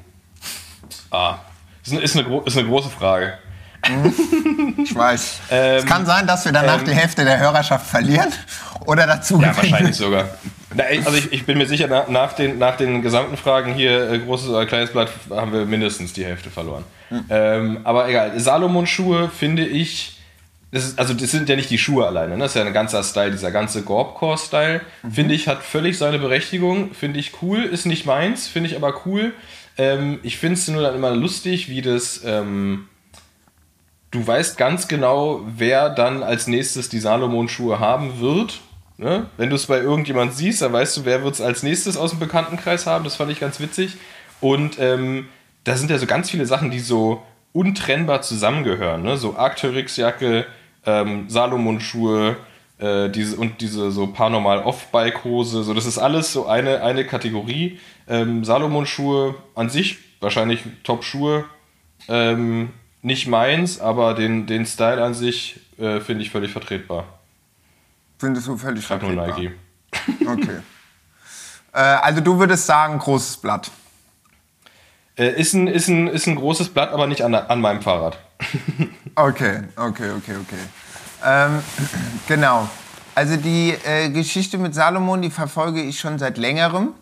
Ah. 1.10 1.38
Ist 1.84 1.92
eine, 1.92 2.00
ist 2.00 2.16
eine, 2.16 2.42
ist 2.44 2.56
eine 2.56 2.66
große 2.68 2.90
Frage. 2.90 3.34
Ich 4.82 4.94
weiß. 4.94 5.40
Ähm, 5.50 5.76
es 5.76 5.86
kann 5.86 6.06
sein, 6.06 6.26
dass 6.26 6.44
wir 6.46 6.52
danach 6.52 6.78
ähm, 6.78 6.86
die 6.86 6.94
Hälfte 6.94 7.24
der 7.24 7.38
Hörerschaft 7.38 7.86
verlieren 7.86 8.28
oder 8.86 9.06
dazu 9.06 9.40
Ja, 9.40 9.52
gewinnen. 9.52 9.72
wahrscheinlich 9.72 9.96
sogar. 9.96 10.28
Na, 10.74 10.84
Also 10.84 11.18
ich, 11.18 11.32
ich 11.32 11.44
bin 11.44 11.58
mir 11.58 11.66
sicher, 11.66 11.86
nach, 11.86 12.08
nach, 12.08 12.32
den, 12.32 12.58
nach 12.58 12.76
den 12.76 13.02
gesamten 13.02 13.36
Fragen 13.36 13.74
hier, 13.74 14.10
äh, 14.10 14.18
großes 14.20 14.48
oder 14.48 14.64
kleines 14.64 14.90
Blatt, 14.90 15.10
haben 15.30 15.52
wir 15.52 15.66
mindestens 15.66 16.14
die 16.14 16.24
Hälfte 16.24 16.50
verloren. 16.50 16.84
Ähm, 17.28 17.80
aber 17.84 18.08
egal, 18.08 18.40
Salomon-Schuhe 18.40 19.28
finde 19.28 19.66
ich, 19.66 20.18
das 20.72 20.84
ist, 20.86 20.98
also 20.98 21.12
das 21.14 21.30
sind 21.30 21.48
ja 21.48 21.54
nicht 21.54 21.70
die 21.70 21.78
Schuhe 21.78 22.06
alleine, 22.06 22.32
ne? 22.36 22.42
das 22.42 22.52
ist 22.52 22.56
ja 22.60 22.64
ein 22.66 22.72
ganzer 22.72 23.04
Style, 23.04 23.30
dieser 23.30 23.52
ganze 23.52 23.82
Gorbcore-Style, 23.82 24.80
finde 25.12 25.34
ich, 25.34 25.46
hat 25.46 25.62
völlig 25.62 25.98
seine 25.98 26.18
Berechtigung, 26.18 26.92
finde 26.94 27.20
ich 27.20 27.32
cool, 27.42 27.62
ist 27.62 27.84
nicht 27.86 28.06
meins, 28.06 28.48
finde 28.48 28.70
ich 28.70 28.76
aber 28.76 29.02
cool. 29.06 29.32
Ähm, 29.76 30.20
ich 30.22 30.38
finde 30.38 30.54
es 30.54 30.68
nur 30.68 30.82
dann 30.82 30.94
immer 30.94 31.10
lustig, 31.14 31.68
wie 31.68 31.82
das... 31.82 32.22
Ähm, 32.24 32.88
du 34.14 34.24
weißt 34.24 34.56
ganz 34.56 34.86
genau, 34.86 35.40
wer 35.56 35.90
dann 35.90 36.22
als 36.22 36.46
nächstes 36.46 36.88
die 36.88 37.00
Salomon-Schuhe 37.00 37.80
haben 37.80 38.20
wird. 38.20 38.60
Ne? 38.96 39.26
Wenn 39.36 39.50
du 39.50 39.56
es 39.56 39.66
bei 39.66 39.78
irgendjemand 39.78 40.34
siehst, 40.34 40.62
dann 40.62 40.72
weißt 40.72 40.96
du, 40.98 41.04
wer 41.04 41.24
wird 41.24 41.34
es 41.34 41.40
als 41.40 41.64
nächstes 41.64 41.96
aus 41.96 42.10
dem 42.10 42.20
Bekanntenkreis 42.20 42.86
haben. 42.86 43.02
Das 43.02 43.16
fand 43.16 43.32
ich 43.32 43.40
ganz 43.40 43.58
witzig. 43.58 43.96
Und 44.40 44.78
ähm, 44.78 45.28
da 45.64 45.76
sind 45.76 45.90
ja 45.90 45.98
so 45.98 46.06
ganz 46.06 46.30
viele 46.30 46.46
Sachen, 46.46 46.70
die 46.70 46.78
so 46.78 47.22
untrennbar 47.52 48.22
zusammengehören. 48.22 49.02
Ne? 49.02 49.16
So 49.16 49.36
Arcteryx-Jacke, 49.36 50.46
ähm, 50.86 51.28
Salomon-Schuhe 51.28 52.36
äh, 52.78 53.08
diese, 53.08 53.36
und 53.36 53.60
diese 53.60 53.90
so 53.90 54.06
Paranormal 54.08 54.62
Off-Bike-Hose. 54.62 55.62
So, 55.62 55.74
das 55.74 55.86
ist 55.86 55.98
alles 55.98 56.32
so 56.32 56.46
eine, 56.46 56.82
eine 56.82 57.06
Kategorie. 57.06 57.78
Ähm, 58.08 58.44
Salomon-Schuhe 58.44 59.34
an 59.54 59.70
sich 59.70 59.98
wahrscheinlich 60.24 60.64
Top-Schuhe. 60.82 61.44
Ähm, 62.08 62.70
nicht 63.02 63.28
meins, 63.28 63.80
aber 63.80 64.14
den, 64.14 64.46
den 64.46 64.66
Style 64.66 65.02
an 65.02 65.14
sich 65.14 65.60
äh, 65.78 66.00
finde 66.00 66.22
ich 66.22 66.30
völlig 66.30 66.50
vertretbar. 66.50 67.04
Findest 68.18 68.48
du 68.48 68.56
völlig 68.56 68.88
nur 68.88 68.98
vertretbar? 68.98 69.38
Nike. 69.38 69.52
Okay. 70.26 70.58
äh, 71.72 71.78
also 71.78 72.20
du 72.20 72.38
würdest 72.38 72.66
sagen, 72.66 72.98
großes 72.98 73.36
Blatt. 73.36 73.70
Äh, 75.16 75.40
ist, 75.40 75.52
ein, 75.52 75.68
ist, 75.68 75.88
ein, 75.88 76.08
ist 76.08 76.26
ein 76.26 76.34
großes 76.34 76.70
Blatt, 76.70 76.90
aber 76.90 77.06
nicht 77.06 77.22
an, 77.22 77.34
an 77.34 77.60
meinem 77.60 77.82
Fahrrad. 77.82 78.18
Okay, 79.16 79.62
okay, 79.76 80.10
okay, 80.10 80.34
okay. 80.42 80.58
Ähm, 81.24 81.62
genau. 82.28 82.68
Also 83.14 83.36
die 83.36 83.76
äh, 83.84 84.10
Geschichte 84.10 84.58
mit 84.58 84.74
Salomon, 84.74 85.22
die 85.22 85.30
verfolge 85.30 85.80
ich 85.80 86.00
schon 86.00 86.18
seit 86.18 86.36
längerem. 86.36 86.94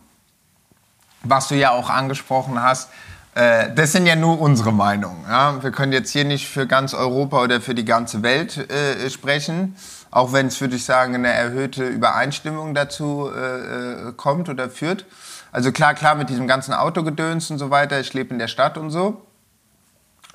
Was 1.22 1.48
du 1.48 1.54
ja 1.54 1.70
auch 1.70 1.88
angesprochen 1.88 2.62
hast. 2.62 2.90
Äh, 3.34 3.72
das 3.74 3.92
sind 3.92 4.06
ja 4.06 4.14
nur 4.14 4.40
unsere 4.40 4.72
Meinungen. 4.72 5.24
Ja? 5.28 5.62
Wir 5.62 5.70
können 5.70 5.92
jetzt 5.92 6.10
hier 6.10 6.24
nicht 6.24 6.48
für 6.48 6.66
ganz 6.66 6.92
Europa 6.94 7.42
oder 7.42 7.60
für 7.60 7.74
die 7.74 7.84
ganze 7.84 8.22
Welt 8.22 8.70
äh, 8.70 9.08
sprechen. 9.08 9.76
Auch 10.10 10.34
wenn 10.34 10.48
es, 10.48 10.60
würde 10.60 10.76
ich 10.76 10.84
sagen, 10.84 11.14
eine 11.14 11.32
erhöhte 11.32 11.86
Übereinstimmung 11.86 12.74
dazu 12.74 13.30
äh, 13.34 14.08
äh, 14.08 14.12
kommt 14.12 14.50
oder 14.50 14.68
führt. 14.68 15.06
Also 15.52 15.72
klar, 15.72 15.94
klar, 15.94 16.14
mit 16.14 16.28
diesem 16.28 16.46
ganzen 16.46 16.74
Autogedöns 16.74 17.50
und 17.50 17.58
so 17.58 17.70
weiter. 17.70 17.98
Ich 18.00 18.12
lebe 18.12 18.30
in 18.30 18.38
der 18.38 18.48
Stadt 18.48 18.76
und 18.76 18.90
so. 18.90 19.22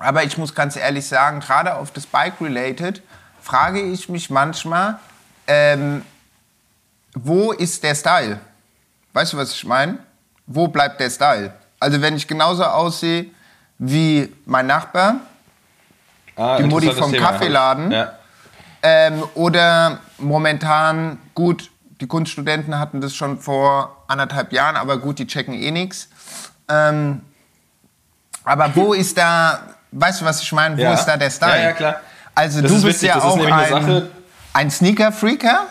Aber 0.00 0.24
ich 0.24 0.38
muss 0.38 0.54
ganz 0.54 0.76
ehrlich 0.76 1.06
sagen, 1.06 1.40
gerade 1.40 1.76
auf 1.76 1.92
das 1.92 2.06
Bike-related 2.06 3.02
frage 3.48 3.80
ich 3.80 4.08
mich 4.10 4.28
manchmal, 4.28 4.98
ähm, 5.46 6.04
wo 7.14 7.52
ist 7.52 7.82
der 7.82 7.94
Style? 7.94 8.38
Weißt 9.14 9.32
du, 9.32 9.38
was 9.38 9.52
ich 9.52 9.64
meine? 9.64 9.98
Wo 10.46 10.68
bleibt 10.68 11.00
der 11.00 11.08
Style? 11.08 11.54
Also 11.80 12.00
wenn 12.02 12.14
ich 12.14 12.28
genauso 12.28 12.64
aussehe 12.64 13.26
wie 13.78 14.32
mein 14.44 14.66
Nachbar 14.66 15.16
Ah, 16.36 16.56
Die 16.58 16.64
Mutti 16.64 16.92
vom 16.92 17.10
Thema. 17.10 17.32
Kaffeeladen? 17.32 17.90
Ja. 17.90 18.12
ähm, 18.82 19.24
oder 19.34 19.98
momentan, 20.18 21.18
gut, 21.34 21.68
die 22.00 22.06
Kunststudenten 22.06 22.78
hatten 22.78 23.00
das 23.00 23.12
schon 23.14 23.40
vor 23.40 24.04
anderthalb 24.06 24.52
Jahren, 24.52 24.76
aber 24.76 24.98
gut, 24.98 25.18
die 25.18 25.26
checken 25.26 25.54
eh 25.54 25.72
nichts. 25.72 26.08
Ähm, 26.68 27.22
aber 28.44 28.70
wo 28.76 28.92
ist 29.02 29.18
da, 29.18 29.58
weißt 29.90 30.20
du, 30.20 30.26
was 30.26 30.40
ich 30.42 30.52
meine? 30.52 30.76
Wo 30.78 30.82
Ja. 30.82 30.92
ist 30.94 31.06
da 31.06 31.16
der 31.16 31.30
Style? 31.30 31.56
Ja, 31.58 31.64
ja, 31.70 31.72
klar. 31.72 32.00
Also 32.38 32.62
Das 32.62 32.70
du 32.70 32.76
ist 32.76 32.84
bist 32.84 32.96
witzig, 33.02 33.08
ja 33.08 33.14
das 33.16 33.24
auch 33.24 33.36
ein, 33.36 34.02
ein 34.52 34.70
Sneaker-Freaker, 34.70 35.66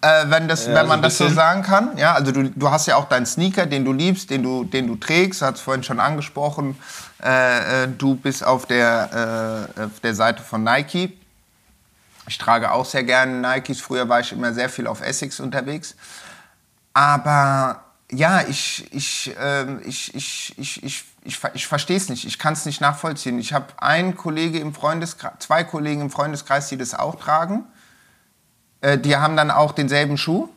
äh, 0.00 0.24
wenn, 0.26 0.48
das, 0.48 0.66
Ja, 0.66 0.74
wenn 0.74 0.82
so 0.82 0.88
man 0.88 0.98
ein 0.98 1.02
das 1.02 1.16
so 1.16 1.28
sagen 1.28 1.62
kann. 1.62 1.96
Ja, 1.96 2.14
also 2.14 2.32
du, 2.32 2.50
du 2.50 2.70
hast 2.72 2.86
ja 2.86 2.96
auch 2.96 3.04
deinen 3.08 3.24
Sneaker, 3.24 3.66
den 3.66 3.84
du 3.84 3.92
liebst, 3.92 4.28
den 4.30 4.42
du, 4.42 4.64
den 4.64 4.88
du 4.88 4.96
trägst, 4.96 5.42
hat 5.42 5.54
es 5.54 5.60
vorhin 5.60 5.84
schon 5.84 6.00
angesprochen. 6.00 6.76
Äh, 7.22 7.84
äh, 7.84 7.88
du 7.96 8.16
bist 8.16 8.44
auf 8.44 8.66
der, 8.66 9.68
äh, 9.76 9.82
auf 9.84 10.00
der 10.02 10.14
Seite 10.16 10.42
von 10.42 10.64
Nike. 10.64 11.16
Ich 12.26 12.36
trage 12.36 12.72
auch 12.72 12.84
sehr 12.84 13.04
gerne 13.04 13.40
Nikes. 13.40 13.80
Früher 13.80 14.08
war 14.08 14.18
ich 14.18 14.32
immer 14.32 14.52
sehr 14.52 14.68
viel 14.68 14.88
auf 14.88 15.00
Essex 15.00 15.38
unterwegs. 15.38 15.94
Aber 16.94 17.84
ja, 18.10 18.42
ich, 18.48 18.92
ich, 18.92 19.34
ähm, 19.40 19.80
ich, 19.84 20.12
ich, 20.16 20.54
ich, 20.58 20.82
ich, 20.82 21.04
ich, 21.22 21.40
ich 21.54 21.66
verstehe 21.66 21.96
es 21.96 22.08
nicht. 22.08 22.24
Ich 22.26 22.38
kann 22.38 22.52
es 22.52 22.64
nicht 22.66 22.80
nachvollziehen. 22.80 23.38
Ich 23.38 23.52
habe 23.52 23.66
einen 23.78 24.16
Kollege 24.16 24.58
im 24.58 24.72
Freundeskreis, 24.74 25.32
zwei 25.40 25.64
Kollegen 25.64 26.00
im 26.02 26.10
Freundeskreis, 26.10 26.68
die 26.68 26.76
das 26.76 26.94
auch 26.94 27.16
tragen. 27.16 27.64
Äh, 28.80 28.98
die 28.98 29.16
haben 29.16 29.36
dann 29.36 29.50
auch 29.50 29.72
denselben 29.72 30.16
Schuh. 30.16 30.48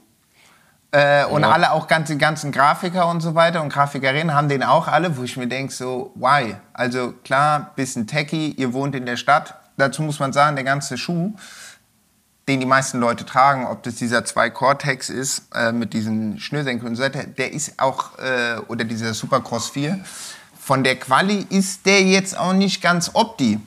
Äh, 0.92 1.26
und 1.26 1.42
Ja. 1.44 1.52
alle 1.52 1.72
auch 1.72 1.88
ganz, 1.88 2.10
die 2.10 2.18
ganzen 2.18 2.52
Grafiker 2.52 3.08
und 3.08 3.22
so 3.22 3.34
weiter 3.34 3.62
und 3.62 3.70
Grafikerinnen 3.72 4.34
haben 4.36 4.50
den 4.50 4.62
auch 4.62 4.88
alle, 4.88 5.16
wo 5.18 5.24
ich 5.24 5.38
mir 5.38 5.48
denke, 5.48 5.74
so, 5.74 6.12
why? 6.16 6.56
Also 6.74 7.14
klar, 7.24 7.72
bisschen 7.76 8.08
techy, 8.08 8.50
ihr 8.52 8.74
wohnt 8.74 8.94
in 8.96 9.06
der 9.06 9.16
Stadt. 9.16 9.56
Dazu 9.78 10.02
muss 10.02 10.20
man 10.20 10.34
sagen, 10.34 10.56
der 10.58 10.66
ganze 10.66 10.98
Schuh, 10.98 11.34
den 12.50 12.60
die 12.60 12.66
meisten 12.66 13.00
Leute 13.00 13.26
tragen, 13.26 13.66
ob 13.68 13.84
das 13.84 13.96
dieser 13.96 14.26
2 14.26 14.50
Cortex 14.50 15.10
ist, 15.10 15.44
äh, 15.56 15.72
mit 15.72 15.94
diesen 15.94 16.40
Schnürsenkeln 16.40 16.90
und 16.90 16.96
so 16.98 17.04
weiter, 17.04 17.24
der 17.24 17.54
ist 17.54 17.80
auch, 17.80 18.18
äh, 18.20 18.58
oder 18.68 18.84
dieser 18.84 19.14
Supercross 19.14 19.70
4, 19.70 19.98
von 20.64 20.84
der 20.84 20.96
Quali 20.98 21.46
ist 21.50 21.86
der 21.86 22.04
jetzt 22.04 22.38
auch 22.38 22.54
nicht 22.54 22.82
ganz 22.82 23.12
opti. 23.14 23.60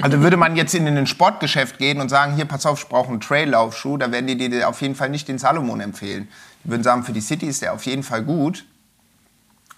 Also 0.00 0.20
würde 0.20 0.36
man 0.36 0.56
jetzt 0.56 0.74
in 0.74 0.86
ein 0.86 1.06
Sportgeschäft 1.06 1.78
gehen 1.78 2.00
und 2.00 2.08
sagen, 2.08 2.34
hier, 2.36 2.44
pass 2.44 2.66
auf, 2.66 2.82
ich 2.82 2.88
brauche 2.88 3.08
einen 3.08 3.20
Traillaufschuh, 3.20 3.96
da 3.96 4.10
werden 4.12 4.26
die 4.26 4.36
dir 4.36 4.68
auf 4.68 4.80
jeden 4.80 4.94
Fall 4.94 5.08
nicht 5.10 5.28
den 5.28 5.38
Salomon 5.38 5.80
empfehlen. 5.80 6.28
Die 6.64 6.70
würden 6.70 6.82
sagen, 6.82 7.04
für 7.04 7.12
die 7.12 7.20
City 7.20 7.46
ist 7.46 7.62
der 7.62 7.72
auf 7.72 7.84
jeden 7.86 8.02
Fall 8.02 8.22
gut. 8.22 8.64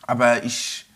Aber 0.03 0.45
ich, 0.45 0.87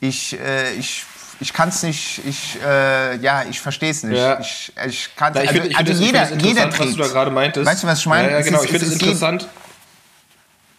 ich, 0.00 0.38
äh, 0.38 0.72
ich, 0.74 1.04
ich 1.40 1.52
kann 1.52 1.68
es 1.70 1.82
nicht, 1.82 2.20
ich, 2.26 2.58
äh, 2.62 3.16
ja, 3.16 3.44
ich 3.48 3.60
verstehe 3.60 3.90
es 3.90 4.02
nicht. 4.02 4.18
Ja. 4.18 4.40
Ich, 4.40 4.72
ich 4.86 5.10
kann's, 5.16 5.36
Ja, 5.36 5.42
ich 5.42 5.48
also, 5.50 5.60
finde 5.60 5.70
ich 5.72 5.78
also 5.78 5.92
find 5.94 6.04
jeder, 6.06 6.26
find 6.26 6.42
jeder 6.42 6.64
interessant, 6.64 6.88
was 6.90 6.96
du 6.96 7.02
da 7.02 7.08
gerade 7.08 7.30
meintest. 7.30 7.66
Weißt 7.66 7.82
du, 7.82 7.86
was 7.86 7.98
ich 8.00 8.06
meine? 8.06 8.30
Ja, 8.30 8.38
ja 8.38 8.44
genau. 8.44 8.58
ist- 8.58 8.64
ich 8.64 8.70
finde 8.70 8.86
es 8.86 8.92
interessant. 8.92 9.48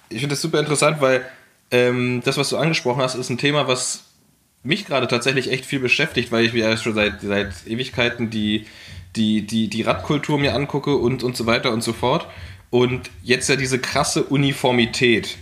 Ich 0.09 0.19
finde 0.19 0.35
es 0.35 0.41
super 0.41 0.59
interessant, 0.59 0.99
weil 1.01 1.25
ähm, 1.71 2.21
das, 2.23 2.37
was 2.37 2.49
du 2.49 2.57
angesprochen 2.57 3.01
hast, 3.01 3.15
ist 3.15 3.29
ein 3.29 3.37
Thema, 3.37 3.67
was 3.67 4.03
mich 4.63 4.85
gerade 4.85 5.07
tatsächlich 5.07 5.51
echt 5.51 5.65
viel 5.65 5.79
beschäftigt, 5.79 6.31
weil 6.31 6.45
ich 6.45 6.53
mir 6.53 6.69
ja 6.69 6.77
schon 6.77 6.93
seit, 6.93 7.21
seit 7.21 7.51
Ewigkeiten 7.65 8.29
die, 8.29 8.67
die, 9.15 9.41
die, 9.41 9.69
die 9.69 9.81
Radkultur 9.81 10.37
mir 10.37 10.53
angucke 10.53 10.95
und, 10.95 11.23
und 11.23 11.35
so 11.35 11.45
weiter 11.45 11.71
und 11.71 11.81
so 11.83 11.93
fort. 11.93 12.27
Und 12.69 13.09
jetzt 13.23 13.49
ja 13.49 13.55
diese 13.55 13.79
krasse 13.79 14.23
Uniformität. 14.23 15.37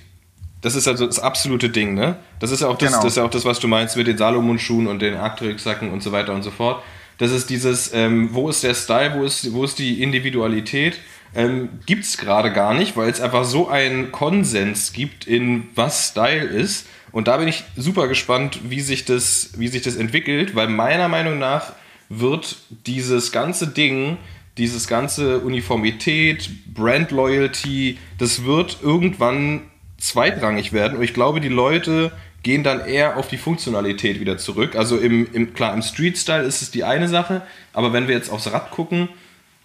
Das 0.62 0.76
ist 0.76 0.88
also 0.88 1.06
das 1.06 1.20
absolute 1.20 1.70
Ding, 1.70 1.94
ne? 1.94 2.18
Das 2.40 2.52
ist 2.52 2.62
ja 2.62 2.68
auch 2.68 2.78
das, 2.78 2.90
Genau. 2.90 3.04
das, 3.04 3.14
ist 3.14 3.18
ja 3.18 3.24
auch 3.24 3.30
das 3.30 3.46
was 3.46 3.60
du 3.60 3.68
meinst 3.68 3.96
mit 3.96 4.08
den 4.08 4.18
Salomon-Schuhen 4.18 4.88
und 4.88 5.02
den 5.02 5.16
Arcteryx-Sacken 5.16 5.92
und 5.92 6.02
so 6.02 6.12
weiter 6.12 6.34
und 6.34 6.44
so 6.44 6.52
fort. 6.52 6.84
Das 7.18 7.32
ist 7.32 7.50
dieses, 7.50 7.94
ähm, 7.94 8.30
wo 8.34 8.50
ist 8.50 8.64
der 8.64 8.74
Style, 8.74 9.14
wo 9.16 9.24
ist, 9.24 9.54
wo 9.54 9.64
ist 9.64 9.78
die 9.80 10.02
Individualität? 10.02 11.00
Ähm, 11.36 11.70
gibt 11.86 12.06
es 12.06 12.18
gerade 12.18 12.52
gar 12.52 12.74
nicht, 12.74 12.98
weil 12.98 13.10
es 13.10 13.22
einfach 13.22 13.46
so 13.46 13.68
einen 13.68 14.12
Konsens 14.12 14.94
gibt, 14.94 15.28
in 15.28 15.68
was 15.76 16.10
Style 16.10 16.46
ist. 16.46 16.88
Und 17.12 17.28
da 17.28 17.38
bin 17.38 17.48
ich 17.48 17.64
super 17.76 18.08
gespannt, 18.08 18.60
wie 18.70 18.82
sich 18.82 19.06
das, 19.06 19.52
wie 19.58 19.68
sich 19.68 19.82
das 19.82 19.96
entwickelt, 19.96 20.56
weil 20.56 20.68
meiner 20.68 21.08
Meinung 21.08 21.40
nach 21.40 21.74
wird 22.10 22.58
dieses 22.86 23.32
ganze 23.32 23.68
Ding, 23.68 24.18
dieses 24.58 24.88
ganze 24.88 25.40
Uniformität, 25.40 26.50
Brand 26.74 27.12
Loyalty, 27.12 27.98
das 28.18 28.44
wird 28.44 28.80
irgendwann 28.82 29.62
zweitrangig 29.98 30.74
werden. 30.74 30.98
Und 30.98 31.04
ich 31.04 31.14
glaube, 31.14 31.42
die 31.42 31.50
Leute 31.50 32.12
gehen 32.44 32.64
dann 32.64 32.86
eher 32.86 33.18
auf 33.18 33.28
die 33.28 33.38
Funktionalität 33.38 34.20
wieder 34.20 34.38
zurück. 34.38 34.76
Also 34.76 34.98
im, 34.98 35.28
im 35.34 35.54
klar, 35.54 35.74
im 35.74 35.82
Street-Style 35.82 36.44
ist 36.44 36.62
es 36.62 36.72
die 36.72 36.84
eine 36.84 37.08
Sache, 37.08 37.42
aber 37.74 37.94
wenn 37.94 38.08
wir 38.08 38.16
jetzt 38.16 38.32
aufs 38.32 38.52
Rad 38.52 38.72
gucken, 38.72 39.10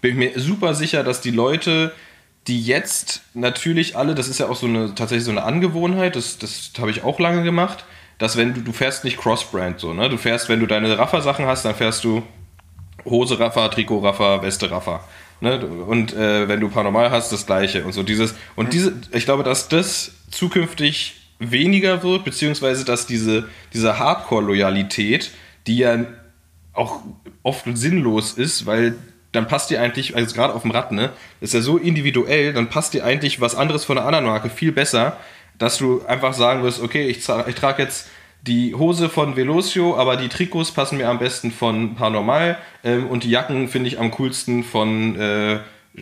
bin 0.04 0.20
ich 0.20 0.34
mir 0.34 0.38
super 0.38 0.74
sicher, 0.74 1.02
dass 1.02 1.22
die 1.22 1.30
Leute, 1.30 1.90
die 2.46 2.62
jetzt 2.62 3.22
natürlich 3.32 3.96
alle, 3.96 4.14
das 4.14 4.28
ist 4.28 4.38
ja 4.38 4.50
auch 4.50 4.54
so 4.54 4.66
eine 4.66 4.94
tatsächlich 4.94 5.24
so 5.24 5.30
eine 5.30 5.44
Angewohnheit, 5.44 6.14
das, 6.14 6.36
das 6.36 6.72
habe 6.78 6.90
ich 6.90 7.04
auch 7.04 7.18
lange 7.18 7.42
gemacht, 7.42 7.86
dass 8.18 8.36
wenn 8.36 8.52
du, 8.52 8.60
du 8.60 8.72
fährst 8.72 9.04
nicht 9.04 9.16
Cross-Brand 9.16 9.80
so, 9.80 9.94
ne? 9.94 10.10
Du 10.10 10.18
fährst, 10.18 10.50
wenn 10.50 10.60
du 10.60 10.66
deine 10.66 10.98
Raffer-Sachen 10.98 11.46
hast, 11.46 11.64
dann 11.64 11.74
fährst 11.74 12.04
du 12.04 12.22
Hose 13.06 13.40
Raffer, 13.40 13.70
Trikot 13.70 14.00
Raffer, 14.00 14.42
Weste 14.42 14.70
Raffer. 14.70 15.02
Ne? 15.40 15.64
Und 15.64 16.12
äh, 16.12 16.48
wenn 16.48 16.60
du 16.60 16.68
Paranormal 16.68 17.10
hast, 17.10 17.32
das 17.32 17.46
gleiche 17.46 17.82
und 17.86 17.92
so 17.92 18.02
dieses. 18.02 18.34
Und 18.56 18.74
diese, 18.74 18.92
ich 19.12 19.24
glaube, 19.24 19.42
dass 19.42 19.68
das 19.68 20.12
zukünftig 20.30 21.14
weniger 21.38 22.02
wird, 22.02 22.26
beziehungsweise 22.26 22.84
dass 22.84 23.06
diese, 23.06 23.48
diese 23.72 23.98
Hardcore-Loyalität, 23.98 25.30
die 25.66 25.78
ja 25.78 26.04
auch 26.74 27.00
oft 27.42 27.64
sinnlos 27.72 28.34
ist, 28.34 28.66
weil 28.66 28.96
dann 29.34 29.48
passt 29.48 29.70
dir 29.70 29.80
eigentlich, 29.80 30.14
also 30.16 30.34
gerade 30.34 30.54
auf 30.54 30.62
dem 30.62 30.70
Rad, 30.70 30.92
ne, 30.92 31.10
ist 31.40 31.54
ja 31.54 31.60
so 31.60 31.76
individuell, 31.76 32.52
dann 32.52 32.68
passt 32.68 32.94
dir 32.94 33.04
eigentlich 33.04 33.40
was 33.40 33.54
anderes 33.54 33.84
von 33.84 33.98
einer 33.98 34.06
anderen 34.06 34.26
Marke 34.26 34.48
viel 34.50 34.72
besser, 34.72 35.16
dass 35.58 35.78
du 35.78 36.04
einfach 36.06 36.34
sagen 36.34 36.62
wirst, 36.62 36.82
okay, 36.82 37.06
ich, 37.08 37.18
ich 37.18 37.54
trage 37.54 37.82
jetzt 37.82 38.08
die 38.42 38.74
Hose 38.74 39.08
von 39.08 39.36
Velocio, 39.36 39.96
aber 39.96 40.16
die 40.16 40.28
Trikots 40.28 40.70
passen 40.72 40.98
mir 40.98 41.08
am 41.08 41.18
besten 41.18 41.50
von 41.50 41.94
Paranormal 41.94 42.58
ähm, 42.84 43.06
und 43.08 43.24
die 43.24 43.30
Jacken 43.30 43.68
finde 43.68 43.88
ich 43.88 43.98
am 43.98 44.10
coolsten 44.10 44.62
von 44.64 45.18
äh, 45.18 45.58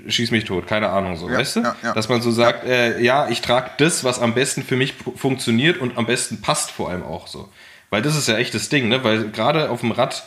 Schieß 0.08 0.30
mich 0.30 0.44
tot, 0.44 0.66
keine 0.66 0.88
Ahnung, 0.88 1.16
so, 1.16 1.28
Ja, 1.28 1.38
weißt 1.38 1.56
du? 1.56 1.60
ja, 1.60 1.76
ja. 1.82 1.92
Dass 1.92 2.08
man 2.08 2.22
so 2.22 2.30
sagt, 2.30 2.64
äh, 2.66 2.98
ja, 3.02 3.28
ich 3.28 3.42
trage 3.42 3.70
das, 3.76 4.04
was 4.04 4.20
am 4.20 4.32
besten 4.32 4.62
für 4.62 4.74
mich 4.76 4.94
fu- 4.94 5.12
funktioniert 5.14 5.78
und 5.78 5.98
am 5.98 6.06
besten 6.06 6.40
passt 6.40 6.70
vor 6.70 6.88
allem 6.88 7.02
auch 7.02 7.26
so. 7.26 7.48
Weil 7.90 8.00
das 8.00 8.16
ist 8.16 8.26
ja 8.26 8.38
echt 8.38 8.54
das 8.54 8.70
Ding, 8.70 8.88
ne? 8.88 9.04
Weil 9.04 9.28
gerade 9.30 9.68
auf 9.68 9.80
dem 9.80 9.90
Rad 9.92 10.24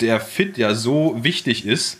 der 0.00 0.18
Fit 0.20 0.58
ja 0.58 0.74
so 0.74 1.16
wichtig 1.22 1.64
ist, 1.64 1.98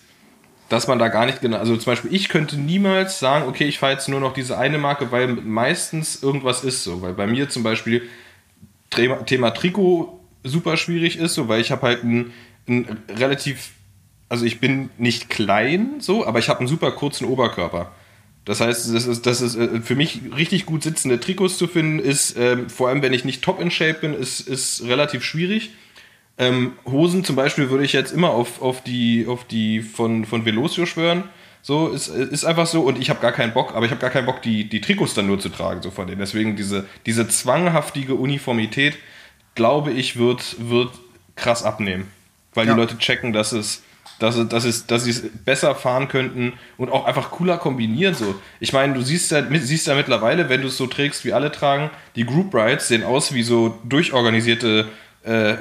dass 0.69 0.87
man 0.87 0.99
da 0.99 1.09
gar 1.09 1.27
nicht 1.27 1.41
genau, 1.41 1.59
also 1.59 1.77
zum 1.77 1.93
Beispiel 1.93 2.15
ich 2.15 2.29
könnte 2.29 2.57
niemals 2.57 3.19
sagen, 3.19 3.49
okay, 3.49 3.65
ich 3.65 3.79
fahre 3.79 3.93
jetzt 3.93 4.09
nur 4.09 4.21
noch 4.21 4.35
diese 4.35 4.59
eine 4.59 4.79
Marke, 4.79 5.11
weil 5.11 5.29
meistens 5.29 6.23
irgendwas 6.23 6.65
ist 6.65 6.85
so, 6.85 7.03
weil 7.03 7.15
bei 7.15 7.27
mir 7.27 7.49
zum 7.49 7.63
Beispiel 7.63 8.03
Thema, 8.91 9.51
Trikot 9.51 10.21
super 10.45 10.77
schwierig 10.77 11.19
ist, 11.19 11.35
so, 11.35 11.49
weil 11.49 11.61
ich 11.61 11.71
habe 11.71 11.83
halt 11.83 12.05
ein, 12.05 12.33
ein 12.69 12.99
relativ, 13.09 13.71
also 14.29 14.45
ich 14.45 14.61
bin 14.61 14.91
nicht 14.99 15.31
klein 15.31 16.01
so, 16.01 16.27
aber 16.27 16.39
ich 16.39 16.49
habe 16.49 16.61
einen 16.61 16.69
super 16.69 16.93
kurzen 16.93 17.25
Oberkörper. 17.25 17.93
Das 18.45 18.61
heißt, 18.63 18.95
das 18.95 19.07
ist, 19.07 19.27
das 19.27 19.43
ist 19.43 19.57
äh, 19.57 19.81
für 19.83 19.95
mich 19.95 20.21
richtig 20.35 20.65
gut 20.65 20.83
sitzende 20.83 21.21
Trikots 21.21 21.59
zu 21.59 21.67
finden, 21.67 21.99
ist 21.99 22.35
ähm, 22.39 22.71
vor 22.71 22.89
allem, 22.89 23.03
wenn 23.03 23.13
ich 23.13 23.27
nicht 23.27 23.43
top 23.43 23.61
in 23.61 23.71
Shape 23.71 23.99
bin, 24.01 24.15
ist, 24.15 24.41
ist 24.41 24.85
relativ 24.85 25.23
schwierig. 25.23 25.71
Ähm, 26.39 26.73
Hosen 26.87 27.25
zum 27.25 27.35
Beispiel 27.37 27.69
würde 27.71 27.85
ich 27.85 27.93
jetzt 27.93 28.13
immer 28.13 28.31
auf, 28.31 28.63
auf 28.63 28.83
die, 28.83 29.27
auf 29.29 29.45
die 29.45 29.81
von, 29.83 30.25
von 30.25 30.45
Velocio 30.45 30.87
schwören. 30.87 31.25
So, 31.63 31.89
ist, 31.89 32.09
ist 32.09 32.45
einfach 32.45 32.67
so 32.67 32.83
und 32.83 32.99
ich 32.99 33.11
habe 33.11 33.21
gar 33.21 33.33
keinen 33.33 33.53
Bock, 33.53 33.75
aber 33.75 33.85
ich 33.85 33.91
habe 33.91 34.01
gar 34.01 34.11
keinen 34.11 34.27
Bock, 34.27 34.41
die, 34.43 34.69
die 34.69 34.81
Trikots 34.81 35.15
dann 35.15 35.27
nur 35.27 35.41
zu 35.41 35.49
tragen, 35.49 35.83
so 35.83 35.91
von 35.91 36.07
denen. 36.07 36.21
Deswegen 36.21 36.55
diese, 36.55 36.87
diese 37.05 37.27
zwanghaftige 37.29 38.15
Uniformität, 38.15 38.97
glaube 39.57 39.91
ich, 39.91 40.17
wird, 40.17 40.57
wird 40.61 40.91
krass 41.35 41.65
abnehmen. 41.65 42.07
Weil 42.55 42.67
Ja. 42.69 42.75
die 42.75 42.81
Leute 42.81 42.99
checken, 42.99 43.33
dass 43.33 43.51
es, 43.53 43.83
dass 44.21 44.37
es, 44.37 44.49
dass 44.49 44.65
es, 44.65 44.87
dass 44.87 45.05
sie 45.05 45.11
es 45.11 45.23
besser 45.45 45.75
fahren 45.75 46.07
könnten 46.09 46.53
und 46.77 46.91
auch 46.91 47.05
einfach 47.05 47.33
cooler 47.33 47.59
kombinieren. 47.59 48.15
So. 48.15 48.37
Ich 48.61 48.73
meine, 48.73 48.95
du 48.95 49.03
siehst 49.03 49.33
ja, 49.33 49.43
siehst 49.59 49.89
ja 49.89 49.97
mittlerweile, 49.97 50.49
wenn 50.49 50.63
du 50.63 50.69
es 50.69 50.77
so 50.77 50.87
trägst, 50.87 51.25
wie 51.25 51.33
alle 51.33 51.51
tragen, 51.51 51.91
die 52.15 52.25
Group 52.25 52.55
Rides 52.55 52.87
sehen 52.89 53.03
aus 53.03 53.35
wie 53.35 53.43
so 53.43 53.77
durchorganisierte 53.85 54.89
äh, 55.29 55.53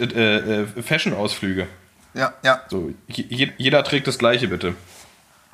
äh, 0.00 0.62
äh, 0.62 0.82
Fashion-Ausflüge. 0.82 1.66
Ja, 2.14 2.32
ja. 2.42 2.62
So, 2.68 2.92
je, 3.08 3.50
jeder 3.56 3.84
trägt 3.84 4.06
das 4.06 4.18
gleiche, 4.18 4.48
bitte. 4.48 4.74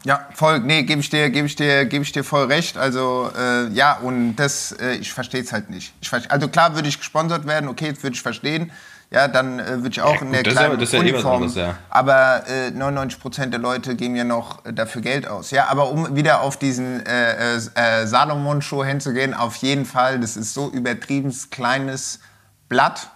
Ja, 0.04 0.28
voll, 0.34 0.60
nee, 0.60 0.82
gebe 0.82 1.00
ich 1.00 1.08
dir, 1.08 1.30
gebe 1.30 1.46
ich 1.46 1.56
dir, 1.56 1.86
gebe 1.86 2.04
ich 2.04 2.12
dir 2.12 2.24
voll 2.24 2.44
recht. 2.46 2.76
Also 2.76 3.30
äh, 3.36 3.68
ja, 3.68 3.94
und 3.96 4.36
das, 4.36 4.72
äh, 4.72 4.96
ich 4.96 5.12
verstehe 5.12 5.40
es 5.40 5.52
halt 5.52 5.70
nicht. 5.70 5.94
Ich 6.02 6.12
also 6.30 6.48
klar 6.48 6.74
würde 6.74 6.88
ich 6.88 6.98
gesponsert 6.98 7.46
werden, 7.46 7.68
okay, 7.68 7.90
das 7.92 8.02
würde 8.02 8.14
ich 8.14 8.22
verstehen. 8.22 8.70
Ja, 9.10 9.28
dann 9.28 9.60
äh, 9.60 9.76
würde 9.76 9.90
ich 9.90 10.00
auch 10.02 10.16
Ja, 10.16 10.20
in 10.22 10.32
der 10.32 10.44
ist 10.44 10.52
kleinen 10.52 10.80
ist 10.80 10.92
ja 10.92 10.98
eh 10.98 11.02
Uniform. 11.02 11.34
anderes, 11.36 11.54
ja. 11.54 11.76
Aber 11.88 12.42
äh, 12.48 12.68
99% 12.68 13.46
der 13.46 13.60
Leute 13.60 13.94
geben 13.94 14.16
ja 14.16 14.24
noch 14.24 14.64
äh, 14.66 14.72
dafür 14.72 15.02
Geld 15.02 15.26
aus. 15.26 15.50
Ja, 15.52 15.68
aber 15.68 15.88
um 15.90 16.16
wieder 16.16 16.40
auf 16.40 16.58
diesen 16.58 17.04
äh, 17.06 17.54
äh, 17.54 17.60
äh, 17.74 18.06
Salomon-Show 18.06 18.84
hinzugehen, 18.84 19.32
auf 19.32 19.56
jeden 19.56 19.86
Fall, 19.86 20.20
das 20.20 20.36
ist 20.36 20.52
so 20.52 20.68
übertrieben 20.70 21.34
kleines 21.50 22.20
Blatt. 22.68 23.08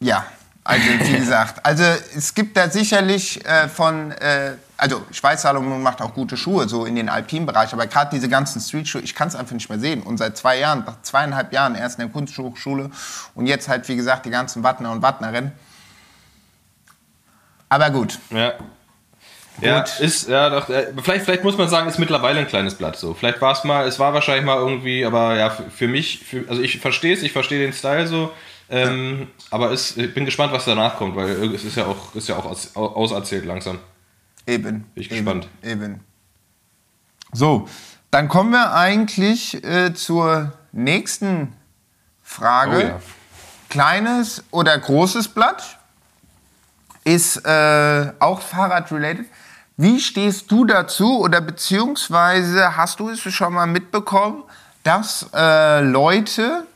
Ja, 0.00 0.26
also 0.64 0.84
wie 0.86 1.18
gesagt, 1.18 1.64
also 1.64 1.82
es 1.82 2.34
gibt 2.34 2.56
da 2.56 2.68
sicherlich 2.70 3.44
äh, 3.46 3.68
von, 3.68 4.12
äh, 4.12 4.52
also 4.76 5.04
ich 5.10 5.22
weiß, 5.22 5.42
Salomon 5.42 5.82
macht 5.82 6.00
auch 6.02 6.14
gute 6.14 6.36
Schuhe, 6.36 6.68
so 6.68 6.84
in 6.84 6.94
den 6.94 7.08
Alpinbereich, 7.08 7.72
aber 7.72 7.86
gerade 7.86 8.10
diese 8.14 8.28
ganzen 8.28 8.60
Streetschuhe, 8.60 9.00
ich 9.00 9.14
kann 9.14 9.28
es 9.28 9.34
einfach 9.34 9.54
nicht 9.54 9.68
mehr 9.68 9.80
sehen. 9.80 10.02
Und 10.02 10.18
seit 10.18 10.36
zwei 10.36 10.58
Jahren, 10.58 10.84
nach 10.84 11.02
zweieinhalb 11.02 11.52
Jahren 11.52 11.74
erst 11.74 11.98
in 11.98 12.04
der 12.06 12.12
Kunsthochschule 12.12 12.90
und 13.34 13.46
jetzt 13.46 13.68
halt, 13.68 13.88
wie 13.88 13.96
gesagt, 13.96 14.26
die 14.26 14.30
ganzen 14.30 14.62
Wattner 14.62 14.92
und 14.92 15.02
Wattnerinnen. 15.02 15.52
Aber 17.68 17.90
gut, 17.90 18.18
Ja. 18.30 18.54
Ja, 19.60 19.80
Gut. 19.80 20.00
ist, 20.00 20.28
ja, 20.28 20.50
doch, 20.50 20.68
äh, 20.68 20.92
vielleicht, 21.02 21.24
vielleicht 21.24 21.42
muss 21.42 21.58
man 21.58 21.68
sagen, 21.68 21.88
ist 21.88 21.98
mittlerweile 21.98 22.38
ein 22.38 22.46
kleines 22.46 22.76
Blatt 22.76 22.96
so. 22.96 23.14
Vielleicht 23.14 23.40
war 23.40 23.52
es 23.52 23.64
mal, 23.64 23.88
es 23.88 23.98
war 23.98 24.14
wahrscheinlich 24.14 24.44
mal 24.44 24.56
irgendwie, 24.56 25.04
aber 25.04 25.34
ja, 25.36 25.50
für, 25.50 25.64
für 25.68 25.88
mich, 25.88 26.24
für, 26.24 26.48
also 26.48 26.62
ich 26.62 26.78
verstehe 26.78 27.12
es, 27.12 27.24
ich 27.24 27.32
verstehe 27.32 27.58
den 27.58 27.72
Style 27.72 28.06
so, 28.06 28.30
ähm, 28.70 29.28
aber 29.50 29.72
es, 29.72 29.96
ich 29.96 30.12
bin 30.12 30.24
gespannt, 30.24 30.52
was 30.52 30.64
danach 30.64 30.96
kommt, 30.96 31.16
weil 31.16 31.54
es 31.54 31.64
ist 31.64 31.76
ja 31.76 31.86
auch, 31.86 32.14
ist 32.14 32.28
ja 32.28 32.36
auch 32.36 32.44
aus, 32.44 32.76
auserzählt 32.76 33.44
langsam. 33.44 33.78
eben. 34.46 34.62
Bin 34.62 34.84
ich 34.94 35.10
eben, 35.10 35.24
gespannt. 35.24 35.48
Eben. 35.62 36.00
So, 37.32 37.68
dann 38.10 38.28
kommen 38.28 38.50
wir 38.50 38.74
eigentlich 38.74 39.62
äh, 39.64 39.94
zur 39.94 40.52
nächsten 40.72 41.52
Frage. 42.22 42.76
Oh 42.76 42.80
ja. 42.80 43.00
kleines 43.68 44.44
oder 44.50 44.76
großes 44.78 45.28
Blatt 45.28 45.78
ist 47.04 47.38
äh, 47.46 48.12
auch 48.18 48.40
Fahrrad-related. 48.40 49.26
Wie 49.76 50.00
stehst 50.00 50.50
du 50.50 50.64
dazu 50.64 51.20
oder 51.20 51.40
beziehungsweise 51.40 52.76
hast 52.76 53.00
du 53.00 53.08
es 53.10 53.20
schon 53.20 53.54
mal 53.54 53.66
mitbekommen, 53.66 54.42
dass 54.82 55.28
äh, 55.34 55.80
Leute 55.80 56.66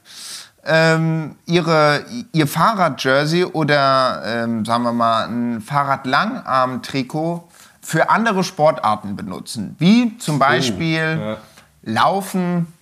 ähm, 0.64 1.36
ihre, 1.46 2.04
ihr 2.32 2.46
Fahrrad-Jersey 2.46 3.44
oder 3.44 4.22
ähm, 4.24 4.64
sagen 4.64 4.84
wir 4.84 4.92
mal 4.92 5.26
ein 5.26 5.60
Fahrrad-Langarm-Trikot 5.60 7.48
für 7.80 8.10
andere 8.10 8.44
Sportarten 8.44 9.16
benutzen? 9.16 9.74
Wie 9.78 10.16
zum 10.18 10.38
Beispiel 10.38 11.18
ja. 11.20 11.36
Laufen, 11.82 12.72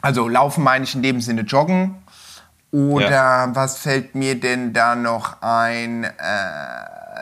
also 0.00 0.28
Laufen 0.28 0.64
meine 0.64 0.84
ich 0.84 0.94
in 0.94 1.02
dem 1.02 1.20
Sinne 1.20 1.42
Joggen. 1.42 1.96
Oder 2.72 3.10
Ja. 3.10 3.54
was 3.54 3.78
fällt 3.78 4.14
mir 4.14 4.38
denn 4.38 4.72
da 4.72 4.94
noch 4.94 5.42
ein? 5.42 6.04
Äh, 6.04 6.10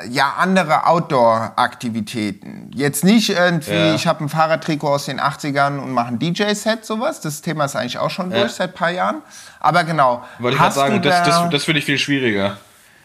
ja, 0.09 0.35
andere 0.39 0.87
Outdoor-Aktivitäten. 0.87 2.71
Jetzt 2.75 3.05
nicht 3.05 3.31
irgendwie, 3.31 3.73
Ja. 3.73 3.95
ich 3.95 4.07
habe 4.07 4.25
ein 4.25 4.29
Fahrradtrikot 4.29 4.89
aus 4.89 5.07
den 5.07 5.21
80ern 5.21 5.79
und 5.79 5.93
mache 5.93 6.09
ein 6.09 6.19
DJ-Set, 6.19 6.85
sowas. 6.85 7.21
Das 7.21 7.43
Thema 7.43 7.65
ist 7.65 7.77
eigentlich 7.77 7.99
auch 7.99 8.11
schon 8.11 8.31
Ja. 8.31 8.41
durch 8.41 8.53
seit 8.53 8.71
ein 8.71 8.75
paar 8.75 8.91
Jahren. 8.91 9.23
Aber 9.61 9.85
genau. 9.85 10.25
Wollte 10.39 10.57
ich 10.57 10.61
gerade 10.63 10.75
sagen, 10.75 10.95
du 11.03 11.09
das, 11.09 11.23
da- 11.23 11.43
das, 11.43 11.51
das 11.51 11.65
finde 11.65 11.81
ich 11.81 11.85
viel 11.85 11.99
schwieriger. 11.99 12.57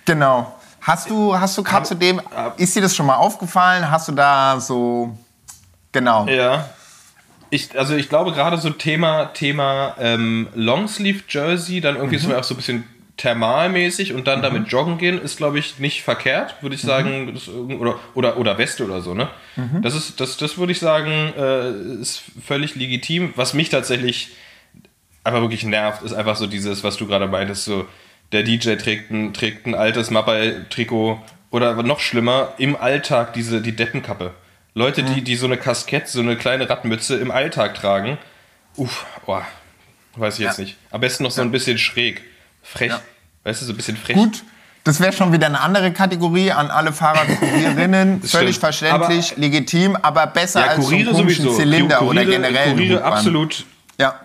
Genau. 0.05 0.53
Hast 0.81 1.09
du, 1.09 1.39
hast 1.39 1.57
du 1.57 1.63
gerade 1.63 1.85
zu 1.85 1.95
dem, 1.95 2.21
ist 2.57 2.75
dir 2.75 2.81
das 2.81 2.95
schon 2.95 3.05
mal 3.05 3.15
aufgefallen? 3.15 3.89
Hast 3.89 4.09
du 4.09 4.11
da 4.11 4.59
so, 4.59 5.17
genau. 5.91 6.27
Ja. 6.27 6.65
Ich, 7.49 7.77
also 7.77 7.95
ich 7.95 8.09
glaube 8.09 8.33
gerade 8.33 8.57
so 8.57 8.69
Thema, 8.71 9.25
Thema 9.33 9.95
ähm, 9.99 10.49
Longsleeve 10.55 11.23
Jersey, 11.29 11.79
dann 11.81 11.95
irgendwie 11.95 12.17
so 12.17 12.35
auch 12.35 12.43
so 12.43 12.53
ein 12.55 12.57
bisschen 12.57 12.83
thermalmäßig 13.17 14.13
und 14.13 14.27
dann 14.27 14.41
damit 14.41 14.69
joggen 14.69 14.97
gehen, 14.97 15.21
ist 15.21 15.37
glaube 15.37 15.59
ich 15.59 15.77
nicht 15.79 16.01
verkehrt, 16.01 16.55
würde 16.61 16.75
ich 16.75 16.81
sagen, 16.81 17.31
das, 17.33 17.47
oder, 17.47 17.99
oder, 18.15 18.37
oder 18.37 18.57
Weste 18.57 18.83
oder 18.85 19.01
so, 19.01 19.13
ne? 19.13 19.29
Das 19.81 19.93
ist, 19.95 20.19
das, 20.19 20.37
das 20.37 20.57
würde 20.57 20.71
ich 20.71 20.79
sagen, 20.79 21.33
äh, 21.37 22.01
ist 22.01 22.23
völlig 22.43 22.75
legitim. 22.75 23.33
Was 23.35 23.53
mich 23.53 23.69
tatsächlich 23.69 24.29
einfach 25.23 25.41
wirklich 25.41 25.63
nervt, 25.63 26.01
ist 26.01 26.13
einfach 26.13 26.35
so 26.35 26.47
dieses, 26.47 26.83
was 26.83 26.97
du 26.97 27.05
gerade 27.07 27.27
meintest, 27.27 27.65
so 27.65 27.85
der 28.31 28.41
DJ 28.43 28.75
trägt 28.75 29.11
ein, 29.11 29.33
trägt 29.33 29.67
ein 29.67 29.75
altes 29.75 30.09
Mappai-Trikot 30.09 31.21
oder 31.51 31.81
noch 31.83 31.99
schlimmer, 31.99 32.53
im 32.57 32.75
Alltag 32.75 33.33
diese, 33.33 33.61
die 33.61 33.75
Deppenkappe. 33.75 34.33
Leute, 34.73 35.03
die, 35.03 35.21
die 35.21 35.35
so 35.35 35.45
eine 35.45 35.57
Kaskett, 35.57 36.07
so 36.07 36.19
eine 36.19 36.35
kleine 36.35 36.67
Radmütze 36.67 37.17
im 37.17 37.29
Alltag 37.29 37.75
tragen. 37.75 38.17
Uff, 38.75 39.05
oh, 39.27 39.39
weiß 40.15 40.39
ich 40.39 40.45
jetzt 40.45 40.57
Ja. 40.57 40.63
nicht. 40.63 40.77
Am 40.89 40.99
besten 40.99 41.21
noch 41.23 41.29
so 41.29 41.41
ein 41.43 41.51
bisschen 41.51 41.77
schräg. 41.77 42.23
Frech. 42.63 42.89
Ja. 42.89 43.01
Weißt 43.43 43.61
du, 43.61 43.65
so 43.65 43.73
ein 43.73 43.77
bisschen 43.77 43.97
frech. 43.97 44.15
Gut, 44.15 44.43
das 44.83 44.99
wäre 44.99 45.13
schon 45.13 45.31
wieder 45.31 45.47
eine 45.47 45.59
andere 45.61 45.91
Kategorie 45.93 46.51
an 46.51 46.71
alle 46.71 46.91
Fahrradkurierinnen. 46.93 48.21
Völlig 48.23 48.55
stimmt. 48.55 48.59
verständlich, 48.59 49.37
legitim, 49.37 49.95
aber 49.95 50.27
besser 50.27 50.61
Ja, 50.61 50.67
als 50.67 50.85
so 50.85 50.91
einen 50.91 51.05
Kuriere 51.05 51.15
sowieso. 51.15 51.53
Zylinder 51.55 51.97
Kuriere, 51.97 52.25
oder 52.25 52.25
generell. 52.25 52.73
Kuriere 52.73 53.03
absolut. 53.03 53.65
Ja, 53.99 54.19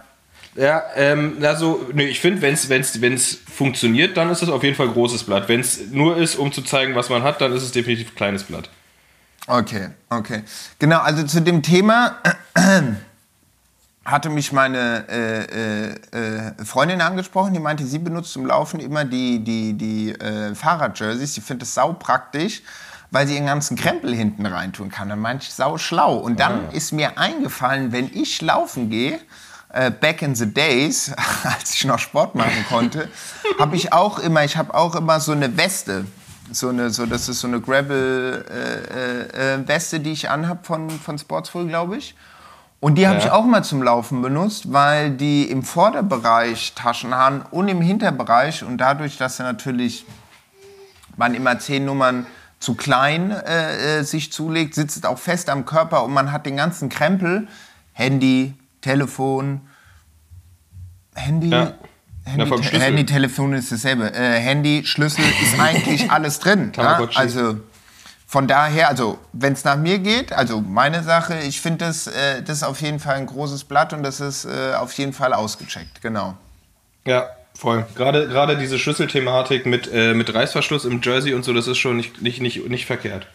Ja, 0.57 0.83
ähm, 0.97 1.39
also, 1.43 1.87
nee, 1.93 2.07
ich 2.07 2.21
finde, 2.21 2.43
wenn 2.43 2.55
es 2.55 2.69
wenn's, 2.69 3.01
wenn's 3.01 3.39
funktioniert, 3.55 4.17
dann 4.17 4.31
ist 4.31 4.43
es 4.43 4.49
auf 4.49 4.65
jeden 4.65 4.75
Fall 4.75 4.89
großes 4.89 5.25
Blatt. 5.25 5.49
Wenn 5.49 5.61
es 5.61 5.91
nur 5.91 6.17
ist, 6.17 6.37
um 6.37 6.53
zu 6.53 6.63
zeigen, 6.63 6.95
was 6.95 7.09
man 7.11 7.23
hat, 7.23 7.41
dann 7.41 7.53
ist 7.53 7.63
es 7.63 7.71
definitiv 7.73 8.15
kleines 8.17 8.45
Blatt. 8.45 8.69
okay, 9.47 9.91
okay. 10.11 10.43
Genau, 10.79 10.99
also 10.99 11.23
zu 11.25 11.41
dem 11.41 11.63
Thema 11.63 12.17
hatte 14.11 14.31
mich 14.31 14.53
meine 14.53 15.05
äh, 15.09 15.45
äh, 15.45 15.91
äh, 16.13 16.65
Freundin 16.65 17.03
angesprochen, 17.03 17.53
die 17.53 17.61
meinte, 17.61 17.85
sie 17.85 17.99
benutzt 17.99 18.33
zum 18.33 18.47
Laufen 18.47 18.81
immer 18.81 19.05
die, 19.05 19.45
die, 19.45 19.75
die 19.75 20.13
äh, 20.13 20.55
Fahrradjerseys. 20.55 21.35
Sie 21.35 21.43
findet 21.43 21.65
es 21.65 21.75
sau 21.75 21.93
praktisch, 21.93 22.63
weil 23.11 23.27
sie 23.27 23.35
ihren 23.35 23.45
ganzen 23.47 23.77
Krempel 23.77 24.15
hinten 24.15 24.47
reintun 24.47 24.91
kann. 24.91 25.11
Dann 25.11 25.19
meinte 25.19 25.45
ich, 25.45 25.53
sau 25.53 25.77
schlau. 25.77 26.17
Und 26.17 26.41
dann 26.41 26.71
ist 26.71 26.93
mir 26.93 27.19
eingefallen, 27.19 27.93
wenn 27.93 28.11
ich 28.15 28.41
laufen 28.41 28.89
gehe, 28.89 29.21
äh, 29.71 29.91
back 29.91 30.23
in 30.23 30.35
the 30.35 30.51
days, 30.53 31.13
als 31.45 31.75
ich 31.75 31.85
noch 31.85 31.99
Sport 31.99 32.35
machen 32.35 32.65
konnte, 32.69 33.11
habe 33.59 33.77
ich 33.77 33.93
auch 33.93 34.19
immer, 34.19 34.43
ich 34.43 34.57
habe 34.57 34.73
auch 34.73 34.95
immer 34.95 35.21
so 35.21 35.33
eine 35.33 35.59
Weste. 35.59 36.07
So 36.51 36.71
eine, 36.71 36.89
so, 36.89 37.05
das 37.05 37.29
ist 37.29 37.41
so 37.41 37.47
eine 37.47 37.61
Gravel-Weste, 37.61 38.47
äh, 39.97 40.01
die 40.01 40.13
ich 40.13 40.31
anhab 40.31 40.65
von, 40.65 40.89
von 40.89 41.19
Sportsful, 41.19 41.67
glaube 41.67 41.99
ich. 41.99 42.15
Und 42.81 42.95
die 42.97 43.07
habe 43.09 43.19
Ja. 43.19 43.25
ich 43.27 43.31
auch 43.33 43.45
mal 43.45 43.65
zum 43.65 43.83
Laufen 43.83 44.23
benutzt, 44.23 44.73
weil 44.73 45.11
die 45.11 45.51
im 45.51 45.63
Vorderbereich 45.65 46.75
Taschen 46.77 47.15
haben 47.15 47.43
und 47.51 47.67
im 47.69 47.81
Hinterbereich 47.81 48.63
und 48.63 48.79
dadurch, 48.79 49.17
dass 49.17 49.41
er 49.41 49.47
natürlich 49.47 50.05
man 51.17 51.35
immer 51.35 51.59
zehn 51.59 51.85
Nummern 51.85 52.27
zu 52.61 52.75
klein 52.75 53.31
äh, 53.33 53.99
äh, 53.99 54.03
sich 54.05 54.33
zulegt, 54.33 54.75
sitzt 54.77 54.97
es 54.97 55.05
auch 55.05 55.19
fest 55.19 55.49
am 55.51 55.65
Körper 55.65 56.05
und 56.05 56.13
man 56.13 56.31
hat 56.31 56.47
den 56.47 56.57
ganzen 56.57 56.89
Krempel, 56.89 57.49
Handy, 57.93 58.55
Telefon, 58.81 59.63
Handy, 61.17 61.49
Ja. 61.49 61.73
Handy, 62.25 62.45
Na. 62.51 62.79
Handy, 62.81 63.07
Telefon 63.07 63.55
ist 63.55 63.73
dasselbe. 63.73 64.13
Äh, 64.15 64.39
Handy, 64.39 64.85
Schlüssel 64.85 65.25
ist 65.43 65.59
eigentlich 65.61 66.11
alles 66.11 66.39
drin. 66.41 66.73
Ja? 66.77 66.83
Tamagotchi. 66.85 67.19
Also 67.19 67.59
von 68.31 68.47
daher, 68.47 68.89
also 68.89 69.19
wenn 69.33 69.55
es 69.55 69.65
nach 69.65 69.79
mir 69.79 69.99
geht, 70.01 70.35
also 70.35 70.61
meine 70.61 71.03
Sache, 71.03 71.39
ich 71.41 71.63
finde 71.63 71.87
das, 71.87 72.07
äh, 72.09 72.43
das 72.43 72.59
ist 72.59 72.63
auf 72.63 72.83
jeden 72.83 73.01
Fall 73.01 73.15
ein 73.17 73.25
großes 73.25 73.65
Blatt 73.65 73.95
und 73.95 74.03
das 74.03 74.21
ist 74.21 74.45
äh, 74.45 74.75
auf 74.75 74.93
jeden 74.93 75.15
Fall 75.15 75.33
ausgecheckt, 75.33 76.03
genau. 76.03 76.37
Ja, 77.07 77.31
voll. 77.59 77.87
Gerade, 77.95 78.29
gerade 78.29 78.59
diese 78.59 78.79
Schlüsselthematik 78.79 79.65
mit, 79.65 79.91
äh, 79.91 80.13
mit 80.13 80.35
Reißverschluss 80.35 80.85
im 80.85 81.01
Jersey 81.01 81.33
und 81.33 81.43
so, 81.43 81.55
das 81.55 81.67
ist 81.69 81.79
schon 81.79 81.97
nicht, 81.97 82.21
nicht, 82.21 82.43
nicht, 82.43 82.69
nicht 82.69 82.85
verkehrt. 82.85 83.27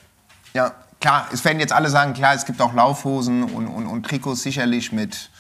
Ja, 0.54 0.76
klar, 1.02 1.28
es 1.34 1.44
werden 1.44 1.60
jetzt 1.60 1.74
alle 1.74 1.90
sagen, 1.90 2.14
klar, 2.14 2.36
es 2.36 2.46
gibt 2.46 2.62
auch 2.62 2.76
Laufhosen 2.76 3.46
und, 3.46 3.66
und, 3.66 3.88
und 3.88 4.06
Trikots 4.06 4.44
sicherlich 4.44 4.92
mit, 4.92 5.32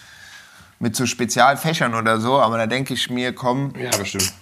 mit 0.79 0.95
so 0.95 1.05
Spezialfächern 1.05 1.93
oder 1.93 2.19
so, 2.19 2.41
aber 2.41 2.57
da 2.57 2.65
denke 2.65 2.95
ich 2.95 3.11
mir, 3.11 3.35
komm, 3.35 3.75
Ja, 3.77 3.95
bestimmt. 3.95 4.33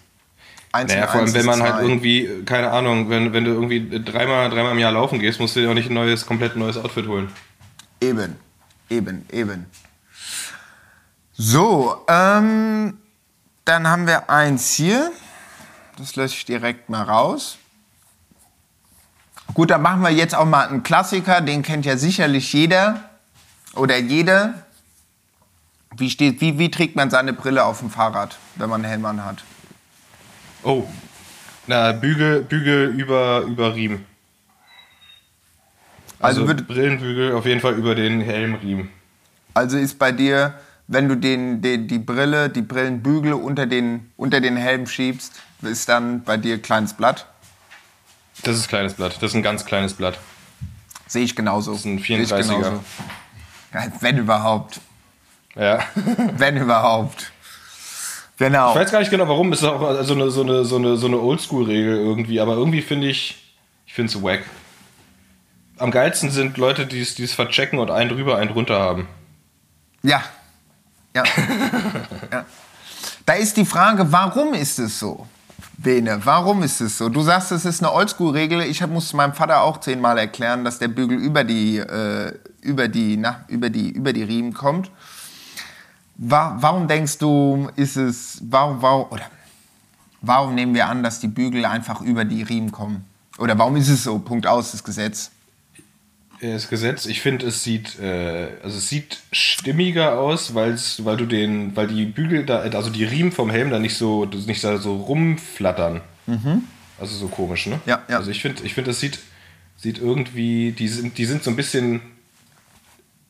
Eins 0.71 0.91
Naja, 0.91 1.07
vor 1.07 1.21
allem, 1.21 1.33
wenn 1.33 1.45
man 1.45 1.61
halt 1.61 1.75
zwei. 1.75 1.81
irgendwie, 1.83 2.43
keine 2.45 2.71
Ahnung, 2.71 3.09
wenn, 3.09 3.33
wenn 3.33 3.45
du 3.45 3.51
irgendwie 3.51 4.03
dreimal, 4.03 4.49
dreimal 4.49 4.71
im 4.73 4.79
Jahr 4.79 4.91
laufen 4.91 5.19
gehst, 5.19 5.39
musst 5.39 5.55
du 5.55 5.61
dir 5.61 5.69
auch 5.69 5.73
nicht 5.73 5.89
ein 5.89 5.93
neues, 5.93 6.25
komplett 6.25 6.55
neues 6.55 6.77
Outfit 6.77 7.07
holen. 7.07 7.31
Eben, 7.99 8.35
eben, 8.89 9.25
eben. 9.31 9.65
So, 11.33 12.05
ähm, 12.07 12.97
dann 13.65 13.87
haben 13.87 14.07
wir 14.07 14.29
eins 14.29 14.73
hier. 14.73 15.11
Das 15.97 16.15
lösche 16.15 16.35
ich 16.35 16.45
direkt 16.45 16.89
mal 16.89 17.03
raus. 17.03 17.57
Gut, 19.53 19.69
dann 19.69 19.81
machen 19.81 20.01
wir 20.01 20.09
jetzt 20.09 20.33
auch 20.33 20.45
mal 20.45 20.67
einen 20.67 20.83
Klassiker, 20.83 21.41
den 21.41 21.61
kennt 21.61 21.85
ja 21.85 21.97
sicherlich 21.97 22.53
jeder 22.53 23.09
oder 23.75 23.97
jede. 23.97 24.53
Wie, 25.97 26.09
steht, 26.09 26.39
wie, 26.39 26.57
wie 26.57 26.71
trägt 26.71 26.95
man 26.95 27.09
seine 27.09 27.33
Brille 27.33 27.65
auf 27.65 27.79
dem 27.79 27.89
Fahrrad, 27.89 28.37
wenn 28.55 28.69
man 28.69 28.85
einen 28.85 29.03
Helm 29.03 29.25
hat? 29.25 29.43
Oh. 30.63 30.83
Na, 31.67 31.91
Bügel, 31.91 32.41
Bügel 32.41 32.89
über, 32.89 33.41
über 33.41 33.75
Riemen. 33.75 34.05
Also 36.19 36.45
Also, 36.45 36.53
Brillenbügel 36.55 37.33
auf 37.33 37.45
jeden 37.45 37.61
Fall 37.61 37.73
über 37.73 37.95
den 37.95 38.21
Helmriemen. 38.21 38.89
Also 39.53 39.77
ist 39.77 39.97
bei 39.97 40.11
dir, 40.11 40.53
wenn 40.87 41.09
du 41.09 41.15
den, 41.15 41.61
den, 41.61 41.87
die 41.87 41.99
Brille, 41.99 42.49
die 42.49 42.61
Brillenbügel 42.61 43.33
unter 43.33 43.65
den, 43.65 44.11
unter 44.17 44.39
den 44.39 44.55
Helm 44.55 44.85
schiebst, 44.87 45.33
ist 45.61 45.89
dann 45.89 46.23
bei 46.23 46.37
dir 46.37 46.61
kleines 46.61 46.93
Blatt? 46.93 47.25
Das 48.43 48.55
ist 48.55 48.67
kleines 48.67 48.93
Blatt. 48.93 49.15
Das 49.15 49.31
ist 49.31 49.35
ein 49.35 49.43
ganz 49.43 49.65
kleines 49.65 49.93
Blatt. 49.93 50.17
Sehe 51.07 51.23
ich 51.23 51.35
genauso. 51.35 51.73
ist 51.73 51.85
ein 51.85 51.99
Sehe 51.99 52.19
ich 52.21 52.31
34er. 52.31 52.37
genauso. 52.41 52.83
Ja, 53.73 53.87
Wenn 53.99 54.17
überhaupt. 54.17 54.79
Ja. 55.55 55.79
Wenn 56.37 56.57
überhaupt. 56.57 57.31
Genau. 58.41 58.71
Ich 58.71 58.75
weiß 58.75 58.91
gar 58.91 58.97
nicht 58.97 59.11
genau, 59.11 59.27
warum. 59.27 59.53
Es 59.53 59.61
ist 59.61 59.67
auch 59.67 60.01
so 60.01 60.15
eine, 60.15 60.31
so 60.31 60.41
eine, 60.41 60.65
so 60.65 60.77
eine, 60.77 60.97
so 60.97 61.05
eine 61.05 61.19
Oldschool-Regel 61.19 61.95
irgendwie. 61.95 62.39
Aber 62.39 62.55
irgendwie 62.55 62.81
finde 62.81 63.07
ich, 63.07 63.53
ich 63.85 63.93
finde 63.93 64.11
es 64.11 64.23
wack. 64.23 64.41
Am 65.77 65.91
geilsten 65.91 66.31
sind 66.31 66.57
Leute, 66.57 66.87
die 66.87 67.01
es 67.01 67.33
verchecken 67.33 67.77
und 67.77 67.91
einen 67.91 68.09
drüber, 68.09 68.37
einen 68.37 68.49
drunter 68.49 68.79
haben. 68.79 69.07
Ja. 70.01 70.23
Ja. 71.15 71.23
ja. 72.31 72.45
Da 73.27 73.33
ist 73.33 73.57
die 73.57 73.65
Frage, 73.65 74.11
warum 74.11 74.55
ist 74.55 74.79
es 74.79 74.97
so? 74.97 75.27
Bene, 75.77 76.19
warum 76.23 76.63
ist 76.63 76.81
es 76.81 76.97
so? 76.97 77.09
Du 77.09 77.21
sagst, 77.21 77.51
es 77.51 77.63
ist 77.65 77.83
eine 77.83 77.93
Oldschool-Regel. 77.93 78.61
Ich 78.61 78.83
musste 78.87 79.17
meinem 79.17 79.33
Vater 79.33 79.61
auch 79.61 79.79
zehnmal 79.79 80.17
erklären, 80.17 80.65
dass 80.65 80.79
der 80.79 80.87
Bügel 80.87 81.19
über 81.19 81.43
die, 81.43 81.77
äh, 81.77 82.33
über 82.61 82.87
die, 82.87 83.17
na, 83.17 83.45
über 83.49 83.69
die, 83.69 83.91
über 83.91 84.13
die 84.13 84.23
Riemen 84.23 84.55
kommt. 84.55 84.89
Wa 86.23 86.55
warum 86.59 86.87
denkst 86.87 87.17
du, 87.17 87.69
ist 87.75 87.95
es, 87.95 88.39
warum, 88.43 88.79
warum, 88.83 89.07
oder 89.09 89.25
warum 90.21 90.53
nehmen 90.53 90.75
wir 90.75 90.87
an, 90.87 91.01
dass 91.01 91.19
die 91.19 91.27
Bügel 91.27 91.65
einfach 91.65 91.99
über 92.01 92.25
die 92.25 92.43
Riemen 92.43 92.71
kommen? 92.71 93.05
Oder 93.39 93.57
warum 93.57 93.75
ist 93.75 93.89
es 93.89 94.03
so? 94.03 94.19
Punkt 94.19 94.45
aus, 94.45 94.71
das 94.71 94.83
Gesetz. 94.83 95.31
Das 96.39 96.69
Gesetz, 96.69 97.07
ich 97.07 97.21
finde, 97.21 97.47
es 97.47 97.63
sieht, 97.63 97.99
äh, 97.99 98.49
also 98.61 98.77
es 98.77 98.87
sieht 98.87 99.17
stimmiger 99.31 100.19
aus, 100.19 100.53
weil 100.53 100.77
du 101.17 101.25
den, 101.25 101.75
weil 101.75 101.87
die 101.87 102.05
Bügel 102.05 102.45
da, 102.45 102.59
also 102.59 102.91
die 102.91 103.03
Riemen 103.03 103.31
vom 103.31 103.49
Helm 103.49 103.71
da 103.71 103.79
nicht 103.79 103.95
so, 103.95 104.25
nicht 104.25 104.63
da 104.63 104.77
so 104.77 104.97
rumflattern. 104.97 106.01
Also 106.99 107.15
so 107.15 107.29
komisch, 107.29 107.65
ne? 107.65 107.77
Mhm. 107.77 107.81
Ja, 107.87 108.03
ja. 108.07 108.17
Also 108.17 108.29
ich 108.29 108.43
finde, 108.43 108.61
ich 108.63 108.75
finde, 108.75 108.91
das 108.91 108.99
sieht, 108.99 109.17
sieht 109.75 109.97
irgendwie, 109.97 110.71
die 110.71 110.87
sind, 110.87 111.17
die 111.17 111.25
sind 111.25 111.43
so 111.43 111.49
ein 111.49 111.55
bisschen 111.55 112.01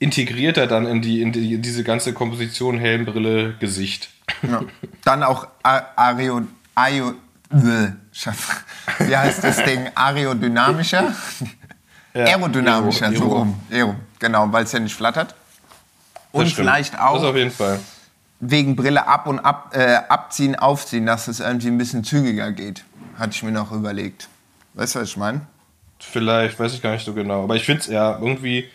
integrierter 0.02 0.68
dann 0.68 0.86
in 0.88 1.02
die, 1.02 1.22
in 1.22 1.32
die 1.32 1.54
in 1.54 1.62
diese 1.62 1.84
ganze 1.84 2.14
Komposition 2.14 2.78
Helm, 2.80 3.06
Brille, 3.06 3.54
Gesicht. 3.60 4.10
Ja. 4.42 4.62
Dann 5.04 5.24
auch 5.24 5.48
A- 5.64 5.84
Aero, 5.96 6.42
Aero, 6.76 7.14
Bäh, 7.50 7.90
Schaff. 8.12 8.64
wie 9.00 9.16
heißt 9.16 9.44
das 9.44 9.64
Ding? 9.64 9.90
Aerodynamischer? 9.96 11.14
Aerodynamischer, 12.14 13.08
Aero, 13.08 13.16
so 13.18 13.28
rum. 13.28 13.60
Aero, 13.72 13.96
genau, 14.20 14.52
weil 14.52 14.64
es 14.64 14.72
ja 14.72 14.80
nicht 14.80 14.96
flattert. 14.96 15.36
Und 16.32 16.46
Das 16.46 16.54
vielleicht 16.54 16.94
Das 16.94 17.02
auch 17.02 17.24
auf 17.24 17.36
jeden 17.36 17.52
Fall. 17.52 17.80
wegen 18.40 18.76
Brille 18.76 19.06
ab 19.08 19.28
und 19.28 19.40
ab, 19.40 19.72
äh, 19.76 19.96
abziehen, 20.10 20.56
aufziehen, 20.56 21.06
dass 21.06 21.28
es 21.28 21.40
irgendwie 21.40 21.68
ein 21.68 21.78
bisschen 21.78 22.04
zügiger 22.04 22.52
geht. 22.52 22.84
Hatte 23.20 23.32
ich 23.34 23.44
mir 23.44 23.52
noch 23.52 23.72
überlegt. 23.72 24.30
Weißt 24.74 24.96
du, 24.96 25.00
was 25.00 25.10
ich 25.10 25.18
meine? 25.18 25.42
Vielleicht, 26.00 26.60
weiß 26.60 26.74
ich 26.74 26.82
gar 26.82 26.94
nicht 26.94 27.06
so 27.06 27.14
genau. 27.14 27.44
Aber 27.44 27.56
ich 27.56 27.66
finde 27.66 27.82
es 27.82 27.88
ja 27.88 28.18
irgendwie. 28.18 28.68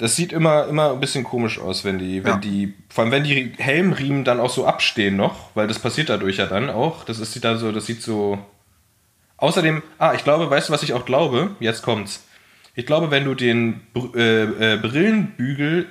Das 0.00 0.16
sieht 0.16 0.32
immer, 0.32 0.66
immer 0.66 0.92
ein 0.92 1.00
bisschen 1.00 1.24
komisch 1.24 1.58
aus, 1.58 1.84
wenn 1.84 1.98
die, 1.98 2.24
wenn 2.24 2.32
Ja. 2.32 2.38
die, 2.38 2.72
vor 2.88 3.04
allem 3.04 3.12
wenn 3.12 3.22
die 3.24 3.52
Helmriemen 3.58 4.24
dann 4.24 4.40
auch 4.40 4.48
so 4.48 4.64
abstehen 4.66 5.16
noch, 5.16 5.50
weil 5.54 5.66
das 5.68 5.78
passiert 5.78 6.08
dadurch 6.08 6.38
ja 6.38 6.46
dann 6.46 6.70
auch. 6.70 7.04
Das 7.04 7.18
ist 7.18 7.44
dann 7.44 7.58
so, 7.58 7.70
das 7.70 7.84
sieht 7.84 8.00
so. 8.02 8.38
Außerdem, 9.36 9.82
ah, 9.98 10.14
ich 10.14 10.24
glaube, 10.24 10.48
weißt 10.50 10.68
du, 10.68 10.72
was 10.72 10.82
ich 10.82 10.94
auch 10.94 11.04
glaube? 11.04 11.50
Jetzt 11.60 11.82
kommt's. 11.82 12.24
Ich 12.74 12.86
glaube, 12.86 13.10
wenn 13.10 13.24
du 13.24 13.34
den 13.34 13.80
Br- 13.92 14.16
äh, 14.16 14.74
äh, 14.74 14.76
Brillenbügel 14.78 15.86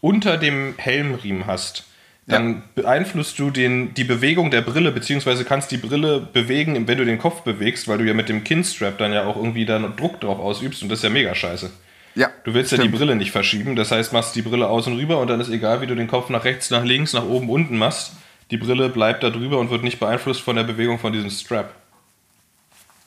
unter 0.00 0.36
dem 0.36 0.74
Helmriemen 0.76 1.46
hast, 1.46 1.84
dann 2.28 2.62
beeinflusst 2.74 3.38
du 3.38 3.50
den, 3.50 3.94
die 3.94 4.04
Bewegung 4.04 4.50
der 4.50 4.60
Brille, 4.60 4.92
beziehungsweise 4.92 5.44
kannst 5.46 5.70
die 5.70 5.78
Brille 5.78 6.20
bewegen, 6.20 6.86
wenn 6.86 6.98
du 6.98 7.04
den 7.06 7.18
Kopf 7.18 7.40
bewegst, 7.40 7.88
weil 7.88 7.98
du 7.98 8.04
ja 8.04 8.12
mit 8.14 8.28
dem 8.28 8.44
Kinstrap 8.44 8.98
dann 8.98 9.12
ja 9.14 9.24
auch 9.24 9.36
irgendwie 9.36 9.64
dann 9.64 9.96
Druck 9.96 10.20
drauf 10.20 10.38
ausübst 10.38 10.82
und 10.82 10.90
das 10.90 10.98
ist 10.98 11.04
ja 11.04 11.10
mega 11.10 11.34
scheiße. 11.34 11.70
Ja. 12.18 12.30
Du 12.44 12.52
willst 12.52 12.72
ja 12.72 12.78
die 12.78 12.82
stimmt. 12.84 12.96
Brille 12.98 13.14
nicht 13.16 13.30
verschieben, 13.30 13.76
das 13.76 13.90
heißt, 13.92 14.12
machst 14.12 14.34
die 14.34 14.42
Brille 14.42 14.66
außen 14.66 14.92
rüber 14.96 15.18
und 15.20 15.28
dann 15.28 15.40
ist 15.40 15.50
egal, 15.50 15.80
wie 15.80 15.86
du 15.86 15.94
den 15.94 16.08
Kopf 16.08 16.30
nach 16.30 16.44
rechts, 16.44 16.70
nach 16.70 16.82
links, 16.82 17.12
nach 17.12 17.24
oben, 17.24 17.48
unten 17.48 17.78
machst. 17.78 18.12
Die 18.50 18.56
Brille 18.56 18.88
bleibt 18.88 19.22
da 19.22 19.30
drüber 19.30 19.58
und 19.58 19.70
wird 19.70 19.84
nicht 19.84 20.00
beeinflusst 20.00 20.40
von 20.40 20.56
der 20.56 20.64
Bewegung 20.64 20.98
von 20.98 21.12
diesem 21.12 21.30
Strap. 21.30 21.72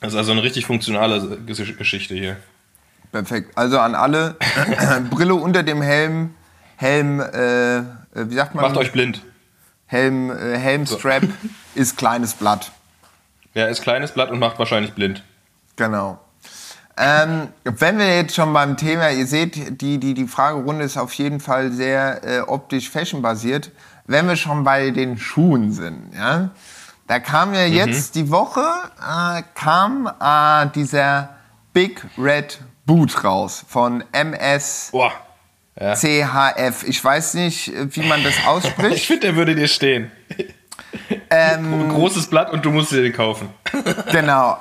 Das 0.00 0.12
ist 0.12 0.18
also 0.18 0.32
eine 0.32 0.42
richtig 0.42 0.64
funktionale 0.66 1.16
Ges- 1.46 1.76
Geschichte 1.76 2.14
hier. 2.14 2.36
Perfekt. 3.12 3.52
Also 3.56 3.78
an 3.78 3.94
alle, 3.94 4.36
Brille 5.10 5.34
unter 5.34 5.62
dem 5.62 5.82
Helm, 5.82 6.34
Helm, 6.76 7.20
äh, 7.20 7.76
äh, 7.78 7.82
wie 8.14 8.34
sagt 8.34 8.54
man? 8.54 8.64
Macht 8.64 8.76
euch 8.78 8.92
blind. 8.92 9.20
Helm, 9.86 10.30
äh, 10.30 10.56
Helmstrap 10.58 11.22
ist 11.74 11.98
kleines 11.98 12.32
Blatt. 12.34 12.72
Ja, 13.54 13.66
ist 13.66 13.82
kleines 13.82 14.12
Blatt 14.12 14.30
und 14.30 14.38
macht 14.38 14.58
wahrscheinlich 14.58 14.92
blind. 14.94 15.22
Genau. 15.76 16.18
Ähm, 16.96 17.48
wenn 17.64 17.98
wir 17.98 18.16
jetzt 18.16 18.34
schon 18.34 18.52
beim 18.52 18.76
Thema, 18.76 19.10
ihr 19.10 19.26
seht, 19.26 19.80
die, 19.80 19.98
die, 19.98 20.14
die 20.14 20.26
Fragerunde 20.26 20.84
ist 20.84 20.96
auf 20.98 21.12
jeden 21.14 21.40
Fall 21.40 21.72
sehr 21.72 22.22
äh, 22.24 22.40
optisch 22.40 22.90
fashion-basiert. 22.90 23.70
Wenn 24.06 24.28
wir 24.28 24.36
schon 24.36 24.64
bei 24.64 24.90
den 24.90 25.16
Schuhen 25.16 25.72
sind, 25.72 26.12
ja, 26.14 26.50
da 27.06 27.18
kam 27.18 27.54
ja 27.54 27.64
jetzt 27.64 28.14
die 28.14 28.30
Woche, 28.30 28.60
äh, 29.00 29.42
kam 29.54 30.06
äh, 30.20 30.66
dieser 30.74 31.30
Big 31.72 32.04
Red 32.18 32.60
Boot 32.84 33.24
raus 33.24 33.64
von 33.68 34.04
MS 34.12 34.88
Boah. 34.92 35.12
Ja. 35.80 35.94
CHF. 35.94 36.84
Ich 36.86 37.02
weiß 37.02 37.34
nicht, 37.34 37.72
wie 37.96 38.06
man 38.06 38.22
das 38.22 38.34
Ich 38.38 38.46
ausspricht. 38.46 39.06
finde, 39.06 39.28
der 39.28 39.36
würde 39.36 39.54
dir 39.54 39.68
stehen. 39.68 40.10
Ähm, 41.30 41.72
Ein 41.84 41.88
großes 41.88 42.26
Blatt 42.26 42.52
und 42.52 42.64
du 42.64 42.70
musst 42.70 42.92
dir 42.92 43.02
den 43.02 43.14
kaufen. 43.14 43.48
Genau. 44.10 44.58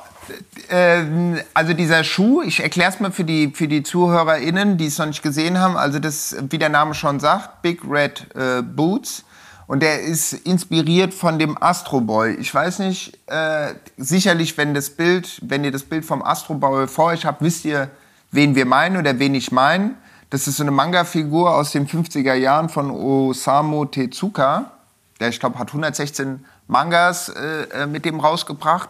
Ähm, 0.69 1.39
Also 1.53 1.73
dieser 1.73 2.03
Schuh, 2.03 2.41
ich 2.41 2.61
erkläre 2.61 2.91
es 2.91 2.99
mal 2.99 3.11
für 3.11 3.23
die, 3.23 3.51
für 3.53 3.67
die 3.67 3.83
ZuhörerInnen, 3.83 4.77
die 4.77 4.87
es 4.87 4.97
noch 4.97 5.05
nicht 5.05 5.23
gesehen 5.23 5.59
haben. 5.59 5.77
Also 5.77 5.99
das, 5.99 6.35
wie 6.49 6.57
der 6.57 6.69
Name 6.69 6.93
schon 6.93 7.19
sagt, 7.19 7.61
Big 7.61 7.81
Red 7.89 8.27
äh, 8.35 8.61
Boots. 8.61 9.23
Und 9.67 9.81
der 9.81 10.01
ist 10.01 10.33
inspiriert 10.33 11.13
von 11.13 11.39
dem 11.39 11.61
Astro 11.61 12.01
Boy. 12.01 12.35
Ich 12.35 12.53
weiß 12.53 12.79
nicht, 12.79 13.17
äh, 13.27 13.73
sicherlich, 13.95 14.57
wenn 14.57 14.73
das 14.73 14.89
Bild, 14.89 15.39
wenn 15.43 15.63
ihr 15.63 15.71
das 15.71 15.83
Bild 15.83 16.03
vom 16.03 16.21
Astro 16.21 16.55
Boy 16.55 16.87
vor 16.87 17.05
euch 17.05 17.25
habt, 17.25 17.41
wisst 17.41 17.63
ihr, 17.63 17.89
wen 18.31 18.55
wir 18.55 18.65
meinen 18.65 18.97
oder 18.97 19.17
wen 19.19 19.33
ich 19.33 19.51
meine. 19.51 19.91
Das 20.29 20.47
ist 20.47 20.57
so 20.57 20.63
eine 20.63 20.71
Manga-Figur 20.71 21.55
aus 21.55 21.71
den 21.71 21.87
50er 21.87 22.33
Jahren 22.33 22.69
von 22.69 22.91
Osamu 22.91 23.85
Tezuka. 23.85 24.71
Der, 25.19 25.29
ich 25.29 25.39
glaube, 25.39 25.59
hat 25.59 25.67
116 25.67 26.45
Mangas 26.67 27.29
äh, 27.29 27.83
äh, 27.83 27.87
mit 27.87 28.05
dem 28.05 28.19
rausgebracht. 28.19 28.89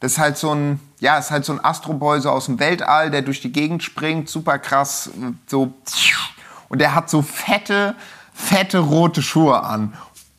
Das 0.00 0.12
ist 0.12 0.18
halt 0.18 0.36
so 0.36 0.54
ein, 0.54 0.80
ja, 1.00 1.18
ist 1.18 1.30
halt 1.30 1.44
so 1.44 1.52
ein 1.52 1.64
Astroboy 1.64 2.20
so 2.20 2.30
aus 2.30 2.46
dem 2.46 2.58
Weltall, 2.58 3.10
der 3.10 3.22
durch 3.22 3.40
die 3.40 3.52
Gegend 3.52 3.82
springt, 3.82 4.28
super 4.28 4.58
krass, 4.58 5.10
so. 5.46 5.72
Und 6.68 6.80
der 6.80 6.94
hat 6.94 7.08
so 7.08 7.22
fette, 7.22 7.94
fette 8.34 8.78
rote 8.78 9.22
Schuhe 9.22 9.62
an. 9.62 9.94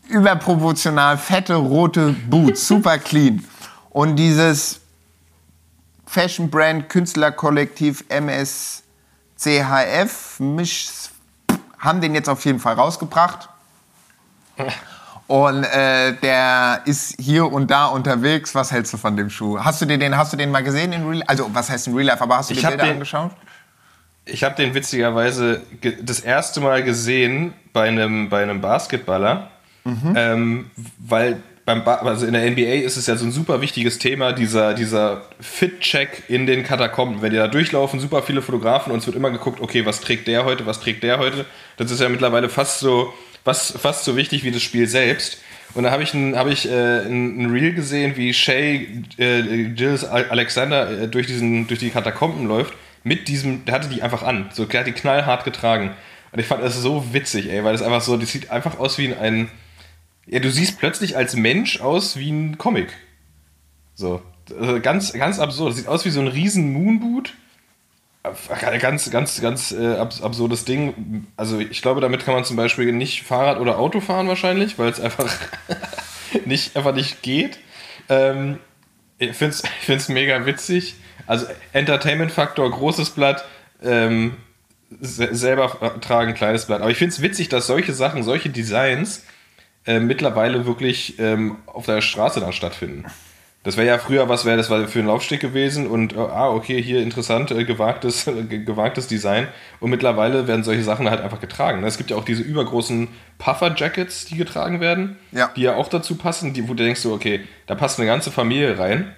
Überproportional 0.10 1.18
fette 1.18 1.55
rote 1.55 2.14
Boots, 2.30 2.68
super 2.68 2.97
clean. 2.97 3.45
Und 3.89 4.16
dieses 4.18 4.82
Fashion 6.05 6.49
Brand 6.49 6.89
Künstlerkollektiv 6.89 8.05
MSCHF 8.10 8.84
haben 11.80 12.01
den 12.01 12.16
jetzt 12.16 12.30
auf 12.30 12.45
jeden 12.45 12.60
Fall 12.60 12.76
rausgebracht. 12.76 13.49
Und 15.28 15.63
äh, 15.65 16.13
der 16.23 16.82
ist 16.86 17.15
hier 17.19 17.51
und 17.51 17.69
da 17.69 17.88
unterwegs. 17.88 18.55
Was 18.55 18.71
hältst 18.71 18.93
du 18.93 18.97
von 18.97 19.17
dem 19.17 19.30
Schuh? 19.30 19.59
Hast 19.59 19.82
du 19.82 19.86
dir 19.86 19.97
den, 19.97 20.15
hast 20.17 20.32
du 20.32 20.38
den 20.38 20.51
mal 20.51 20.63
gesehen 20.63 20.93
in 20.93 21.05
Real 21.07 21.23
Also, 21.28 21.49
was 21.53 21.69
heißt 21.69 21.88
in 21.88 21.95
Real 21.95 22.07
Life? 22.07 22.21
Aber 22.23 22.38
hast 22.38 22.49
du 22.49 22.53
Ich 22.53 22.61
die 22.61 22.65
hab 22.65 22.71
Bilder 22.73 22.86
den- 22.86 22.93
angeschaut? 22.93 23.32
Ich 24.30 24.43
habe 24.43 24.55
den 24.55 24.73
witzigerweise 24.73 25.61
ge- 25.82 25.97
das 26.01 26.19
erste 26.19 26.59
Mal 26.59 26.84
gesehen 26.84 27.53
bei 27.71 27.88
einem, 27.88 28.28
bei 28.30 28.43
einem 28.43 28.59
Basketballer, 28.61 29.49
ähm, 29.86 30.69
weil 30.97 31.41
beim 31.63 31.84
ba 31.86 31.95
also 31.95 32.25
in 32.25 32.34
der 32.34 32.43
NBA 32.49 32.86
ist 32.86 32.95
es 32.97 33.07
ja 33.07 33.15
so 33.17 33.25
ein 33.25 33.32
super 33.32 33.59
wichtiges 33.61 33.99
Thema, 33.99 34.32
dieser, 34.34 34.73
dieser 34.73 35.21
Fit-Check 35.39 36.23
in 36.30 36.45
den 36.45 36.63
Katakomben. 36.63 37.21
Wenn 37.21 37.32
die 37.32 37.38
da 37.38 37.47
durchlaufen, 37.47 37.99
super 38.01 38.21
viele 38.21 38.41
Fotografen 38.41 38.91
und 38.91 38.99
es 38.99 39.05
wird 39.05 39.15
immer 39.17 39.32
geguckt, 39.32 39.59
okay, 39.61 39.86
was 39.86 39.99
trägt 40.01 40.28
der 40.28 40.43
heute, 40.45 40.65
was 40.65 40.80
trägt 40.82 41.03
der 41.03 41.19
heute. 41.19 41.45
Das 41.78 41.89
ist 41.91 41.99
ja 42.01 42.07
mittlerweile 42.09 42.47
fast 42.49 42.80
so, 42.80 43.13
fast, 43.48 43.80
fast 43.80 44.04
so 44.04 44.18
wichtig 44.18 44.43
wie 44.43 44.52
das 44.52 44.62
Spiel 44.62 44.88
selbst. 44.88 45.38
Und 45.74 45.84
da 45.84 45.91
habe 45.91 46.04
ich, 46.04 46.14
ein, 46.14 46.36
hab 46.36 46.48
ich 46.48 46.70
äh, 46.70 47.00
ein, 47.06 47.50
Reel 47.50 47.74
gesehen, 47.74 48.18
wie 48.18 48.34
Shay 48.34 49.04
äh, 49.18 49.70
Gilles 49.70 50.04
Alexander 50.04 51.04
äh, 51.04 51.08
durch, 51.08 51.28
diesen, 51.28 51.66
durch 51.68 51.80
die 51.80 51.89
Katakomben 51.89 52.45
läuft. 52.45 52.74
Mit 53.06 53.30
diesem, 53.30 53.64
der 53.64 53.76
hatte 53.76 53.88
die 53.88 54.04
einfach 54.04 54.22
an. 54.22 54.50
So, 54.52 54.66
der 54.66 54.82
hat 54.82 54.88
die 54.88 54.91
knallhart 54.91 55.45
getragen. 55.45 55.91
Und 56.34 56.39
ich 56.39 56.45
fand 56.45 56.62
das 56.62 56.76
so 56.76 57.14
witzig, 57.14 57.50
ey, 57.50 57.64
weil 57.64 57.72
das 57.72 57.82
einfach 57.82 58.02
so, 58.02 58.18
das 58.18 58.34
sieht 58.34 58.52
einfach 58.52 58.80
aus 58.80 58.98
wie 58.98 59.16
ein. 59.16 59.50
Ja, 60.26 60.39
du 60.41 60.52
siehst 60.52 60.78
plötzlich 60.78 61.16
als 61.16 61.38
Mensch 61.38 61.80
aus 61.80 62.18
wie 62.18 62.32
ein 62.32 62.58
Comic. 62.58 62.89
So. 63.95 64.22
Also 64.60 64.82
ganz, 64.82 65.14
ganz 65.14 65.39
absurd. 65.39 65.70
Das 65.70 65.78
sieht 65.78 65.88
aus 65.88 66.04
wie 66.04 66.10
so 66.10 66.20
ein 66.20 66.28
riesen 66.28 66.74
Moonboot. 66.74 67.34
Ganz, 68.80 69.09
ganz, 69.11 69.41
ganz 69.41 69.71
äh, 69.71 69.95
abs 69.95 70.21
absurdes 70.21 70.65
Ding. 70.65 71.28
Also 71.36 71.59
ich 71.59 71.82
glaube, 71.82 72.01
damit 72.01 72.25
kann 72.25 72.34
man 72.34 72.43
zum 72.43 72.57
Beispiel 72.57 72.91
nicht 72.91 73.23
Fahrrad 73.23 73.59
oder 73.59 73.78
Auto 73.78 73.99
fahren 73.99 74.28
wahrscheinlich, 74.28 74.78
weil 74.80 74.89
es 74.89 74.99
einfach 74.99 75.34
nicht, 76.45 76.75
einfach 76.75 76.93
nicht 76.93 77.21
geht. 77.21 77.59
Ähm, 78.09 78.59
ich 79.17 79.36
finde 79.36 79.55
es 79.88 80.09
mega 80.09 80.45
witzig. 80.45 80.95
Also 81.25 81.47
Entertainment-Faktor, 81.73 82.69
großes 82.71 83.11
Blatt, 83.11 83.45
ähm, 83.84 84.38
se 85.01 85.36
selber 85.36 85.99
tragen, 86.01 86.34
kleines 86.34 86.65
Blatt. 86.65 86.82
Aber 86.82 86.91
ich 86.91 86.97
finde 86.97 87.13
es 87.13 87.21
witzig, 87.21 87.49
dass 87.49 87.67
solche 87.67 87.93
Sachen, 87.93 88.23
solche 88.23 88.49
Designs 88.49 89.25
äh, 89.86 89.99
mittlerweile 89.99 90.65
wirklich 90.65 91.19
ähm, 91.19 91.57
auf 91.65 91.86
der 91.86 92.01
Straße 92.01 92.39
dann 92.39 92.53
stattfinden. 92.53 93.05
Das 93.68 93.76
wäre 93.76 93.86
ja 93.88 93.97
früher, 93.97 94.30
was 94.30 94.45
wäre 94.45 94.55
das 94.55 94.70
war 94.70 94.88
für 94.88 94.99
ein 94.99 95.07
Laufsteg 95.07 95.41
gewesen 95.41 95.88
und 95.88 96.13
äh, 96.13 96.20
ah, 96.20 96.49
okay, 96.51 96.82
hier 96.82 97.01
interessant, 97.01 97.51
äh, 97.51 97.65
gewagtes, 97.65 98.24
ge- 98.49 98.63
gewagtes 98.63 99.07
Design. 99.07 99.49
Und 99.82 99.89
mittlerweile 99.89 100.47
werden 100.47 100.63
solche 100.63 100.84
Sachen 100.84 101.09
halt 101.09 101.20
einfach 101.20 101.41
getragen. 101.41 101.84
Es 101.84 101.97
gibt 101.97 102.09
ja 102.09 102.15
auch 102.15 102.24
diese 102.24 102.43
übergroßen 102.43 103.09
Puffer-Jackets, 103.39 104.24
die 104.28 104.38
getragen 104.38 104.80
werden, 104.80 105.18
Ja. 105.34 105.51
die 105.55 105.63
ja 105.63 105.76
auch 105.76 105.89
dazu 105.89 106.15
passen, 106.15 106.53
die, 106.53 106.63
wo 106.70 106.76
du 106.76 106.84
denkst, 106.86 107.01
so, 107.01 107.13
okay, 107.13 107.41
da 107.65 107.76
passt 107.76 107.99
eine 107.99 108.07
ganze 108.07 108.32
Familie 108.32 108.80
rein. 108.80 109.13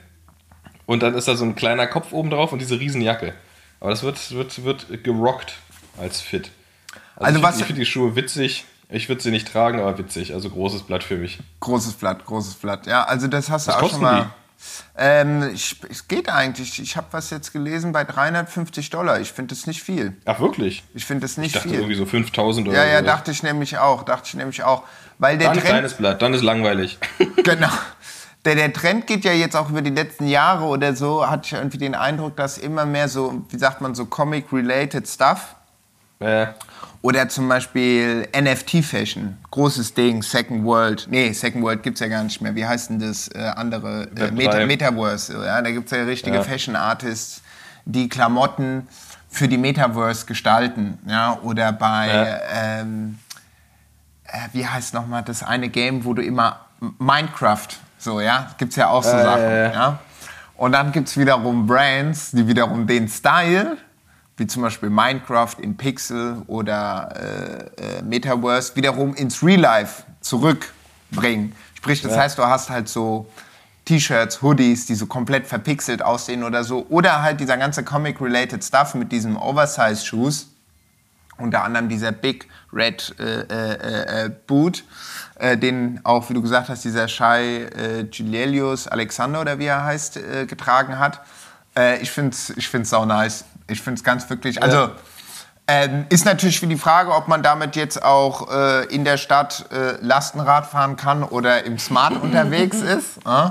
Und 0.87 1.03
dann 1.03 1.13
ist 1.13 1.27
da 1.27 1.35
so 1.35 1.45
ein 1.45 1.55
kleiner 1.55 1.85
Kopf 1.85 2.11
oben 2.11 2.31
drauf 2.31 2.51
und 2.51 2.59
diese 2.59 2.79
Riesenjacke. 2.79 3.33
Aber 3.79 3.91
das 3.91 4.01
wird, 4.01 4.33
wird, 4.33 4.63
wird 4.65 5.03
gerockt 5.03 5.53
als 6.01 6.21
Fit. 6.21 6.49
Also, 7.15 7.25
Also 7.25 7.37
ich, 7.37 7.43
was- 7.43 7.59
ich 7.59 7.65
finde 7.65 7.81
die 7.81 7.85
Schuhe 7.85 8.15
witzig. 8.15 8.65
Ich 8.91 9.07
würde 9.07 9.21
sie 9.21 9.31
nicht 9.31 9.47
tragen, 9.51 9.79
aber 9.79 9.97
witzig. 9.99 10.33
Also 10.33 10.49
großes 10.49 10.83
Blatt 10.83 11.03
für 11.03 11.17
mich. 11.17 11.39
Großes 11.59 11.93
Blatt, 11.93 12.25
großes 12.25 12.55
Blatt. 12.55 12.87
Ja, 12.87 13.03
also 13.03 13.27
das 13.27 13.49
hast 13.49 13.67
du 13.67 13.71
Was 13.71 13.77
auch 13.77 13.81
kosten 13.81 13.95
schon 13.97 14.03
mal. 14.03 14.31
Ähm, 14.97 15.51
ich, 15.53 15.79
es 15.89 16.07
geht 16.07 16.27
eigentlich. 16.27 16.81
Ich 16.81 16.97
habe 16.97 17.07
was 17.11 17.29
jetzt 17.29 17.53
gelesen 17.53 17.91
bei 17.91 18.03
350 18.03 18.89
Dollar. 18.89 19.19
Ich 19.19 19.31
finde 19.31 19.55
das 19.55 19.67
nicht 19.67 19.81
viel. 19.81 20.17
Ach, 20.25 20.39
wirklich? 20.39 20.83
Ich 20.95 21.05
finde 21.05 21.21
das 21.21 21.33
Ich 21.33 21.37
nicht 21.37 21.55
dachte 21.55 21.69
viel. 21.69 21.77
irgendwie 21.77 21.95
so 21.95 22.05
5000 22.05 22.67
oder 22.67 22.77
Ja, 22.77 22.85
ja, 22.91 22.99
so. 22.99 23.05
dachte 23.05 23.31
ich 23.31 23.43
nämlich 23.43 23.77
auch. 23.77 24.03
Dachte 24.03 24.23
ich 24.27 24.33
nämlich 24.33 24.63
auch. 24.63 24.83
Weil 25.17 25.37
der 25.37 25.49
Dann 25.49 25.57
ein 25.57 25.61
Trend, 25.61 25.73
kleines 25.73 25.93
Blatt, 25.93 26.21
dann 26.21 26.33
ist 26.33 26.43
langweilig. 26.43 26.97
genau. 27.43 27.69
Der, 28.45 28.55
der 28.55 28.71
Trend 28.71 29.05
geht 29.05 29.25
ja 29.25 29.33
jetzt 29.33 29.53
auch 29.57 29.69
über 29.69 29.81
die 29.81 29.89
letzten 29.89 30.25
Jahre 30.25 30.63
oder 30.63 30.95
so, 30.95 31.29
hatte 31.29 31.41
ich 31.45 31.51
irgendwie 31.51 31.77
den 31.77 31.93
Eindruck, 31.93 32.37
dass 32.37 32.57
immer 32.57 32.85
mehr 32.85 33.09
so, 33.09 33.45
wie 33.49 33.57
sagt 33.59 33.81
man, 33.81 33.95
so 33.95 34.05
Comic-related 34.05 35.05
Stuff 35.05 35.57
äh, 36.19 36.47
oder 37.01 37.29
zum 37.29 37.47
Beispiel 37.47 38.27
NFT-Fashion, 38.37 39.37
großes 39.51 39.93
Ding, 39.93 40.21
Second 40.21 40.65
World. 40.65 41.07
Nee, 41.09 41.31
Second 41.31 41.63
World 41.63 41.81
gibt's 41.83 42.01
ja 42.01 42.07
gar 42.07 42.23
nicht 42.23 42.41
mehr. 42.41 42.53
Wie 42.55 42.65
heißt 42.65 42.89
denn 42.89 42.99
das 42.99 43.29
äh, 43.29 43.39
andere? 43.55 44.09
Äh, 44.17 44.31
Meta. 44.31 44.65
Metaverse. 44.65 45.33
Ja, 45.45 45.61
da 45.61 45.71
gibt's 45.71 45.91
ja 45.91 46.03
richtige 46.03 46.37
Ja. 46.37 46.43
Fashion-Artists, 46.43 47.41
die 47.85 48.09
Klamotten 48.09 48.87
für 49.29 49.47
die 49.47 49.57
Metaverse 49.57 50.25
gestalten. 50.25 50.99
Ja, 51.07 51.39
oder 51.41 51.71
bei, 51.71 52.07
Ja. 52.07 52.79
ähm, 52.81 53.17
äh, 54.25 54.37
wie 54.51 54.67
heißt 54.67 54.93
nochmal 54.93 55.23
das 55.23 55.41
eine 55.43 55.69
Game, 55.69 56.03
wo 56.03 56.13
du 56.13 56.21
immer 56.21 56.59
Minecraft, 56.97 57.67
so, 57.97 58.19
ja, 58.21 58.51
gibt's 58.57 58.75
ja 58.75 58.89
auch 58.89 59.03
so 59.03 59.09
Sachen. 59.11 59.41
ja, 59.43 59.49
ja. 59.57 59.71
Ja? 59.73 59.99
Und 60.57 60.73
dann 60.73 60.91
gibt's 60.91 61.15
wiederum 61.17 61.65
Brands, 61.65 62.31
die 62.31 62.45
wiederum 62.45 62.85
den 62.87 63.07
Style, 63.07 63.77
wie 64.39 64.47
zum 64.47 64.61
Beispiel 64.61 64.89
Minecraft 64.89 65.55
in 65.61 65.75
Pixel 65.77 66.41
oder 66.47 67.69
äh, 67.77 67.97
äh, 67.99 68.01
Metaverse, 68.01 68.75
wiederum 68.75 69.13
ins 69.15 69.43
Real 69.43 69.59
Life 69.59 70.03
zurückbringen. 70.21 71.53
Sprich, 71.75 72.01
das 72.01 72.13
Ja. 72.13 72.21
heißt, 72.21 72.37
du 72.37 72.45
hast 72.45 72.69
halt 72.69 72.89
so 72.89 73.27
T-Shirts, 73.85 74.41
Hoodies, 74.41 74.85
die 74.85 74.95
so 74.95 75.05
komplett 75.07 75.47
verpixelt 75.47 76.01
aussehen 76.03 76.43
oder 76.43 76.63
so. 76.63 76.85
Oder 76.89 77.21
halt 77.21 77.39
dieser 77.39 77.57
ganze 77.57 77.83
Comic-related 77.83 78.63
Stuff 78.63 78.93
mit 78.95 79.11
diesen 79.11 79.35
Oversize-Shoes 79.35 80.47
unter 81.37 81.63
anderem 81.63 81.87
dieser 81.89 82.11
Big 82.11 82.47
Red 82.73 83.15
äh, 83.17 83.41
äh, 83.41 84.25
äh, 84.25 84.29
Boot, 84.45 84.83
äh, 85.35 85.57
den 85.57 86.01
auch, 86.03 86.29
wie 86.29 86.33
du 86.33 86.41
gesagt 86.41 86.67
hast, 86.69 86.83
dieser 86.83 87.07
Shai 87.07 87.63
äh, 87.63 88.03
Gilelius 88.03 88.87
Alexander 88.87 89.39
oder 89.41 89.57
wie 89.57 89.65
er 89.65 89.83
heißt, 89.85 90.17
äh, 90.17 90.45
getragen 90.45 90.99
hat. 90.99 91.21
Äh, 91.77 92.01
ich 92.01 92.11
finde 92.11 92.31
es 92.31 92.49
ich 92.51 92.67
find's 92.67 92.89
sau 92.89 93.05
nice. 93.05 93.45
Ich 93.69 93.81
finde 93.81 93.97
es 93.97 94.03
ganz 94.03 94.29
wirklich, 94.29 94.61
also 94.61 94.89
ähm, 95.67 96.05
ist 96.09 96.25
natürlich 96.25 96.59
für 96.59 96.67
die 96.67 96.77
Frage, 96.77 97.13
ob 97.13 97.27
man 97.27 97.43
damit 97.43 97.75
jetzt 97.75 98.03
auch 98.03 98.51
äh, 98.51 98.85
in 98.85 99.05
der 99.05 99.17
Stadt 99.17 99.65
äh, 99.71 100.03
Lastenrad 100.03 100.65
fahren 100.65 100.95
kann 100.95 101.23
oder 101.23 101.63
im 101.63 101.77
Smart 101.77 102.13
unterwegs 102.21 102.77
ist. 102.81 103.17
Äh? 103.25 103.49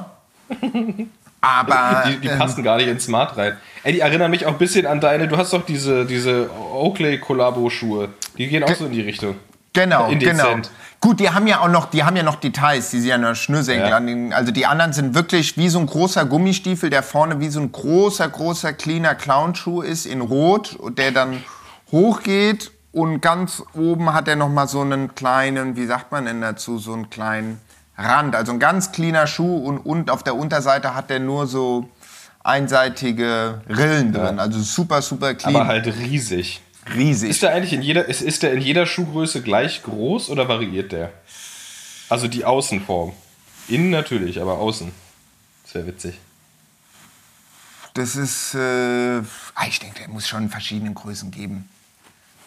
Aber 1.41 2.05
Die, 2.09 2.17
die 2.19 2.29
ähm, 2.29 2.39
passen 2.39 2.65
gar 2.65 2.79
nicht 2.79 2.89
ins 2.89 3.05
Smart 3.05 3.37
rein. 3.37 3.57
Ey, 3.85 3.93
die 3.93 4.01
erinnern 4.01 4.33
mich 4.33 4.47
auch 4.47 4.53
ein 4.53 4.59
bisschen 4.59 4.87
an 4.87 5.01
deine, 5.01 5.29
du 5.29 5.37
hast 5.37 5.53
doch 5.53 5.65
diese, 5.65 6.05
diese 6.05 6.51
Oakley-Kollabo-Schuhe. 6.73 8.09
Die 8.37 8.49
gehen 8.49 8.65
auch 8.65 8.75
so 8.75 8.87
in 8.87 8.93
die 8.93 9.03
Richtung. 9.03 9.37
Genau, 9.73 10.09
genau. 10.11 10.57
Gut, 11.01 11.21
die 11.21 11.31
haben 11.31 11.47
ja 11.47 11.61
auch 11.61 11.69
noch, 11.69 11.87
die 11.87 12.03
haben 12.03 12.17
ja 12.17 12.25
noch 12.25 12.37
Details, 12.37 12.91
die 12.91 13.01
sie 13.01 13.09
ja 13.09 13.19
noch 13.19 13.37
Schnürsenkel 13.37 13.91
Ja. 13.91 13.97
an 13.97 14.07
den, 14.09 14.33
also 14.33 14.51
die 14.51 14.67
anderen 14.67 14.93
sind 14.93 15.15
wirklich 15.15 15.57
wie 15.57 15.69
so 15.69 15.79
ein 15.79 15.87
großer 15.87 16.25
Gummistiefel, 16.25 16.91
der 16.91 17.05
vorne 17.05 17.39
wie 17.39 17.49
so 17.49 17.61
ein 17.61 17.71
großer, 17.71 18.29
großer, 18.29 18.73
cleaner 18.73 19.15
Clownschuh 19.15 19.83
ist 19.83 20.07
in 20.07 20.21
Rot 20.21 20.77
der 20.99 21.13
dann 21.13 21.45
hochgeht 21.93 22.73
und 22.91 23.21
ganz 23.21 23.63
oben 23.75 24.13
hat 24.13 24.27
er 24.27 24.35
noch 24.35 24.49
mal 24.49 24.67
so 24.67 24.81
einen 24.81 25.15
kleinen, 25.15 25.77
wie 25.77 25.87
sagt 25.87 26.11
man 26.11 26.25
denn 26.25 26.41
dazu, 26.41 26.79
so 26.79 26.95
einen 26.95 27.11
kleinen 27.11 27.61
Rand, 27.97 28.35
also 28.35 28.53
ein 28.53 28.59
ganz 28.59 28.91
cleaner 28.91 29.29
Schuh 29.29 29.59
und, 29.59 29.79
und 29.79 30.11
auf 30.11 30.25
der 30.25 30.35
Unterseite 30.35 30.97
hat 30.97 31.11
er 31.13 31.21
nur 31.21 31.47
so 31.47 31.89
einseitige 32.43 33.61
Rillen 33.69 34.13
drin, 34.13 34.39
also 34.39 34.59
super, 34.61 35.03
super 35.03 35.35
clean, 35.35 35.55
Aber 35.55 35.67
halt 35.67 35.87
riesig. 35.87 36.61
Riesig. 36.95 37.31
Ist 37.31 37.43
der 37.43 37.53
eigentlich 37.55 37.73
in 37.73 37.83
jeder, 37.83 38.07
ist, 38.07 38.23
ist 38.23 38.43
der 38.43 38.53
in 38.53 38.61
jeder 38.61 38.87
Schuhgröße 38.87 39.43
gleich 39.43 39.83
groß 39.83 40.31
oder 40.31 40.49
variiert 40.49 40.93
der? 40.93 41.13
Also 42.09 42.29
die 42.29 42.45
Außenform. 42.45 43.13
Innen 43.69 43.91
natürlich, 43.91 44.41
aber 44.41 44.59
außen. 44.59 44.91
Das 45.65 45.75
wäre 45.75 45.87
witzig. 45.87 46.19
Das 47.95 48.17
ist, 48.17 48.55
äh, 48.55 48.59
ah, 49.55 49.67
ich 49.67 49.81
denke, 49.81 49.99
der 50.01 50.09
muss 50.09 50.29
schon 50.29 50.45
in 50.45 50.51
verschiedenen 50.51 50.95
Größen 50.95 51.31
geben. 51.31 51.69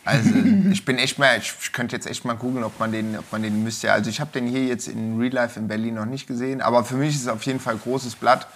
Also 0.05 0.29
ich 0.71 0.85
bin 0.85 0.97
echt 0.97 1.19
mal, 1.19 1.37
ich, 1.37 1.71
könnte 1.73 1.95
jetzt 1.95 2.07
echt 2.07 2.25
mal 2.25 2.33
googeln, 2.33 2.63
ob 2.63 2.79
man 2.79 2.91
den, 2.91 3.17
ob 3.17 3.31
man 3.31 3.43
den 3.43 3.63
müsste. 3.63 3.91
Also 3.91 4.09
ich 4.09 4.19
habe 4.19 4.31
den 4.33 4.47
hier 4.47 4.65
jetzt 4.65 4.87
in 4.87 5.19
Real 5.19 5.33
Life 5.33 5.59
in 5.59 5.67
Berlin 5.67 5.95
noch 5.95 6.05
nicht 6.05 6.25
gesehen, 6.27 6.61
aber 6.61 6.83
für 6.83 6.95
mich 6.95 7.15
ist 7.15 7.21
es 7.21 7.27
auf 7.27 7.43
jeden 7.43 7.59
Fall 7.59 7.77
großes 7.77 8.15
Blatt. 8.15 8.47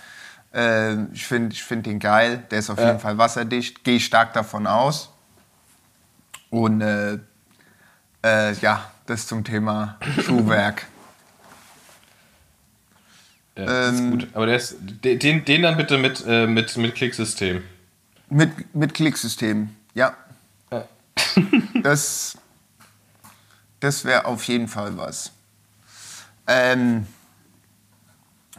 Äh, 0.53 1.03
ich 1.13 1.25
finde 1.27 1.53
ich 1.53 1.63
find 1.63 1.85
den 1.85 1.99
geil, 1.99 2.43
der 2.49 2.59
ist 2.59 2.69
auf 2.69 2.79
Ja. 2.79 2.87
jeden 2.87 2.99
Fall 2.99 3.17
wasserdicht, 3.17 3.83
gehe 3.83 3.99
stark 3.99 4.33
davon 4.33 4.65
aus. 4.65 5.09
Und 6.55 6.79
äh, 6.79 7.19
äh, 8.23 8.53
ja, 8.61 8.89
das 9.07 9.27
zum 9.27 9.43
Thema 9.43 9.97
Schuhwerk. 10.23 10.85
Ja, 13.57 13.65
das 13.65 13.93
ist 13.93 13.99
Ähm, 13.99 14.11
gut. 14.11 14.27
Aber 14.33 14.45
der 14.45 14.55
ist, 14.55 14.77
den- 14.79 15.19
den, 15.19 15.43
den 15.43 15.61
dann 15.63 15.75
bitte 15.75 15.97
mit, 15.97 16.23
äh, 16.25 16.47
mit, 16.47 16.77
mit 16.77 16.95
Klicksystem. 16.95 17.61
Mit, 18.29 18.73
mit 18.73 18.93
Klicksystem, 18.93 19.75
ja. 19.93 20.15
Ja. 20.71 20.85
Das, 21.83 22.37
das 23.81 24.05
wäre 24.05 24.25
auf 24.25 24.43
jeden 24.45 24.67
Fall 24.69 24.97
was. 24.97 25.31
Ähm, 26.47 27.05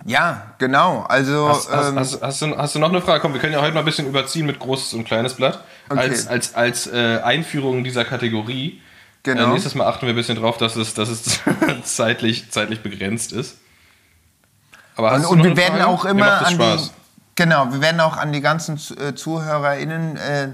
ja, 0.05 0.55
genau. 0.59 1.03
Also, 1.09 1.49
Hast, 1.49 1.69
ähm, 1.71 1.99
hast, 1.99 2.23
hast, 2.23 2.43
du, 2.43 2.57
hast 2.57 2.75
du 2.75 2.79
noch 2.79 2.91
eine 2.91 3.01
Frage? 3.01 3.21
Komm, 3.21 3.33
wir 3.33 3.41
können 3.41 3.55
ja 3.55 3.61
heute 3.61 3.73
noch 3.73 3.81
ein 3.81 3.87
bisschen 3.87 4.07
überziehen 4.07 4.47
mit 4.47 4.59
großes 4.59 4.95
und 4.95 5.05
kleines 5.05 5.35
Blatt. 5.35 5.61
Okay. 5.89 6.01
Als, 6.01 6.27
als, 6.27 6.55
als 6.55 6.87
äh, 6.87 7.21
Einführung 7.23 7.83
dieser 7.83 8.05
Kategorie. 8.05 8.83
Genau. 9.23 9.47
Äh, 9.47 9.53
nächstes 9.53 9.75
Mal 9.75 9.87
achten 9.87 10.07
wir 10.07 10.13
ein 10.13 10.17
bisschen 10.17 10.37
drauf, 10.37 10.59
dass 10.59 10.77
es, 10.77 10.95
dass 10.95 11.09
es 11.09 11.41
zeitlich, 11.85 12.51
zeitlich 12.51 12.83
begrenzt 12.83 13.33
ist. 13.33 13.57
Aber 14.97 15.09
und, 15.09 15.15
hast 15.15 15.25
du 15.25 15.31
und 15.31 15.39
noch 15.39 15.45
wir 15.45 15.51
eine 15.51 15.61
werden 15.61 15.79
Frage? 15.79 15.87
auch 15.89 16.05
immer 16.05 16.47
an 16.47 16.55
Spaß. 16.55 16.89
die, 16.89 16.93
genau, 17.35 17.73
wir 17.73 17.81
werden 17.81 18.01
auch 18.01 18.17
an 18.17 18.33
die 18.33 18.41
ganzen 18.41 18.81
äh, 18.99 19.15
ZuhörerInnen, 19.15 20.17
äh, 20.17 20.49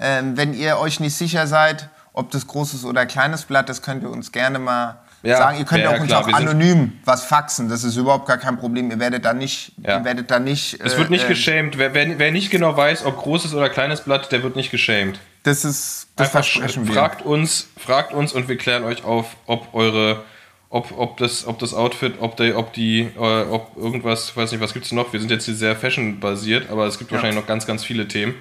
ähm, 0.00 0.36
wenn 0.36 0.54
ihr 0.54 0.78
euch 0.78 1.00
nicht 1.00 1.16
sicher 1.16 1.46
seid, 1.46 1.88
ob 2.12 2.30
das 2.30 2.46
großes 2.46 2.84
oder 2.84 3.06
kleines 3.06 3.44
Blatt, 3.44 3.68
das 3.68 3.82
könnt 3.82 4.02
ihr 4.02 4.10
uns 4.10 4.32
gerne 4.32 4.58
mal 4.58 5.01
Ja, 5.22 5.36
sagen. 5.36 5.58
Ihr 5.58 5.64
könnt 5.64 5.82
ja, 5.82 5.90
auch 5.90 5.94
ja, 5.94 6.00
uns 6.00 6.08
klar, 6.08 6.22
auch 6.22 6.32
anonym 6.32 6.92
was 7.04 7.24
faxen. 7.24 7.68
Das 7.68 7.84
ist 7.84 7.96
überhaupt 7.96 8.26
gar 8.26 8.38
kein 8.38 8.58
Problem. 8.58 8.90
Ihr 8.90 8.98
werdet 8.98 9.24
da 9.24 9.32
nicht, 9.32 9.72
Ja. 9.82 9.98
ihr 9.98 10.04
werdet 10.04 10.30
da 10.30 10.38
nicht. 10.38 10.80
Es 10.80 10.96
wird 10.98 11.10
nicht 11.10 11.24
äh, 11.24 11.28
geschämt. 11.28 11.78
Wer, 11.78 11.94
wer, 11.94 12.18
wer 12.18 12.32
nicht 12.32 12.50
genau 12.50 12.76
weiß, 12.76 13.04
ob 13.04 13.18
großes 13.18 13.54
oder 13.54 13.68
kleines 13.68 14.00
Blatt, 14.00 14.32
der 14.32 14.42
wird 14.42 14.56
nicht 14.56 14.70
geschämt. 14.70 15.20
Das 15.44 15.64
ist, 15.64 16.08
das 16.16 16.28
Einfach 16.28 16.44
versprechen 16.44 16.86
wir. 16.86 16.94
fragt 16.94 17.22
uns, 17.22 17.68
fragt 17.76 18.12
uns 18.12 18.32
und 18.32 18.48
wir 18.48 18.56
klären 18.56 18.84
euch 18.84 19.04
auf, 19.04 19.36
ob 19.46 19.74
eure, 19.74 20.22
ob, 20.70 20.96
ob 20.96 21.16
das, 21.18 21.46
ob 21.46 21.58
das 21.58 21.74
Outfit, 21.74 22.14
ob 22.20 22.36
die, 22.36 22.54
ob 22.54 22.72
die, 22.72 23.00
äh, 23.16 23.18
ob 23.18 23.76
irgendwas, 23.76 24.30
ich 24.30 24.36
weiß 24.36 24.52
nicht, 24.52 24.60
was 24.60 24.72
gibt's 24.72 24.92
noch? 24.92 25.12
Wir 25.12 25.20
sind 25.20 25.30
jetzt 25.30 25.44
hier 25.44 25.54
sehr 25.54 25.76
fashion-basiert, 25.76 26.70
aber 26.70 26.86
es 26.86 26.98
gibt 26.98 27.12
wahrscheinlich 27.12 27.40
noch 27.40 27.46
ganz, 27.46 27.66
ganz 27.66 27.84
viele 27.84 28.08
Themen. 28.08 28.34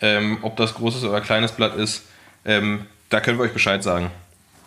Ähm, 0.00 0.38
ob 0.42 0.56
das 0.56 0.74
großes 0.74 1.04
oder 1.04 1.20
kleines 1.20 1.52
Blatt 1.52 1.76
ist, 1.76 2.02
ähm, 2.44 2.86
da 3.10 3.20
können 3.20 3.38
wir 3.38 3.44
euch 3.44 3.52
Bescheid 3.52 3.82
sagen. 3.82 4.10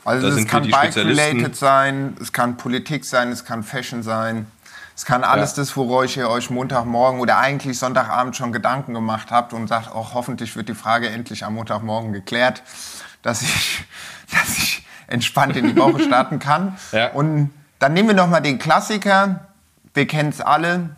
Also 0.05 0.27
es 0.27 0.47
kann. 0.47 0.69
Bike-related 0.69 1.55
sein, 1.55 2.17
es 2.21 2.33
kann 2.33 2.57
Politik 2.57 3.05
sein, 3.05 3.31
es 3.31 3.45
kann 3.45 3.63
Fashion 3.63 4.03
sein. 4.03 4.47
Es 4.95 5.05
kann 5.05 5.23
alles 5.23 5.51
Ja. 5.51 5.63
das, 5.63 5.75
worauf 5.75 6.15
ihr 6.15 6.29
euch 6.29 6.49
Montagmorgen 6.49 7.19
oder 7.19 7.39
eigentlich 7.39 7.79
Sonntagabend 7.79 8.35
schon 8.35 8.51
Gedanken 8.51 8.93
gemacht 8.93 9.31
habt 9.31 9.53
und 9.53 9.67
sagt, 9.67 9.91
auch 9.91 10.13
hoffentlich 10.13 10.55
wird 10.55 10.69
die 10.69 10.75
Frage 10.75 11.09
endlich 11.09 11.43
am 11.45 11.55
Montagmorgen 11.55 12.13
geklärt, 12.13 12.61
dass 13.23 13.41
ich, 13.41 13.85
dass 14.31 14.57
ich 14.57 14.85
entspannt 15.07 15.55
in 15.55 15.67
die 15.67 15.75
Woche 15.77 15.99
starten 16.03 16.39
kann. 16.39 16.77
Ja. 16.91 17.11
Und 17.11 17.51
dann 17.79 17.93
nehmen 17.93 18.09
wir 18.09 18.15
noch 18.15 18.27
mal 18.27 18.39
den 18.39 18.59
Klassiker. 18.59 19.47
Wir 19.93 20.07
kennen 20.07 20.29
es 20.29 20.41
alle. 20.41 20.89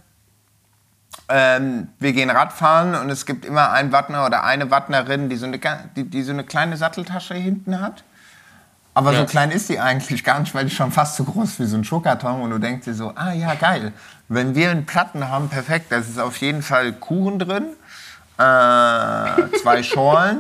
Ähm, 1.29 1.87
wir 1.99 2.13
gehen 2.13 2.29
Radfahren 2.29 2.95
und 2.95 3.09
es 3.09 3.25
gibt 3.25 3.45
immer 3.45 3.71
einen 3.71 3.91
Wattner 3.91 4.25
oder 4.25 4.43
eine 4.43 4.69
Wattnerin, 4.69 5.29
die 5.29 5.37
so 5.37 5.45
eine, 5.47 5.59
die, 5.95 6.03
die 6.03 6.21
so 6.21 6.33
eine 6.33 6.43
kleine 6.43 6.77
Satteltasche 6.77 7.33
hinten 7.33 7.79
hat. 7.81 8.03
Aber 8.95 9.11
Ja. 9.11 9.19
so 9.19 9.25
klein 9.25 9.51
ist 9.51 9.69
die 9.69 9.79
eigentlich 9.79 10.23
gar 10.23 10.39
nicht, 10.39 10.55
weil 10.55 10.65
die 10.65 10.73
schon 10.73 10.91
fast 10.91 11.17
so 11.17 11.25
groß 11.25 11.49
ist 11.49 11.59
wie 11.59 11.65
so 11.65 11.75
ein 11.77 11.83
Schuhkarton. 11.83 12.41
Und 12.41 12.49
du 12.49 12.57
denkst 12.59 12.85
dir 12.85 12.93
so, 12.95 13.11
ah 13.13 13.33
ja, 13.33 13.53
geil. 13.53 13.91
Wenn 14.29 14.55
wir 14.55 14.71
einen 14.71 14.85
Platten 14.85 15.29
haben, 15.29 15.49
perfekt. 15.49 15.91
Da 15.91 15.97
ist 15.97 16.17
auf 16.17 16.37
jeden 16.37 16.63
Fall 16.63 16.93
Kuchen 16.93 17.37
drin, 17.37 17.65
äh, 18.37 19.57
zwei 19.61 19.83
Schorlen, 19.83 20.39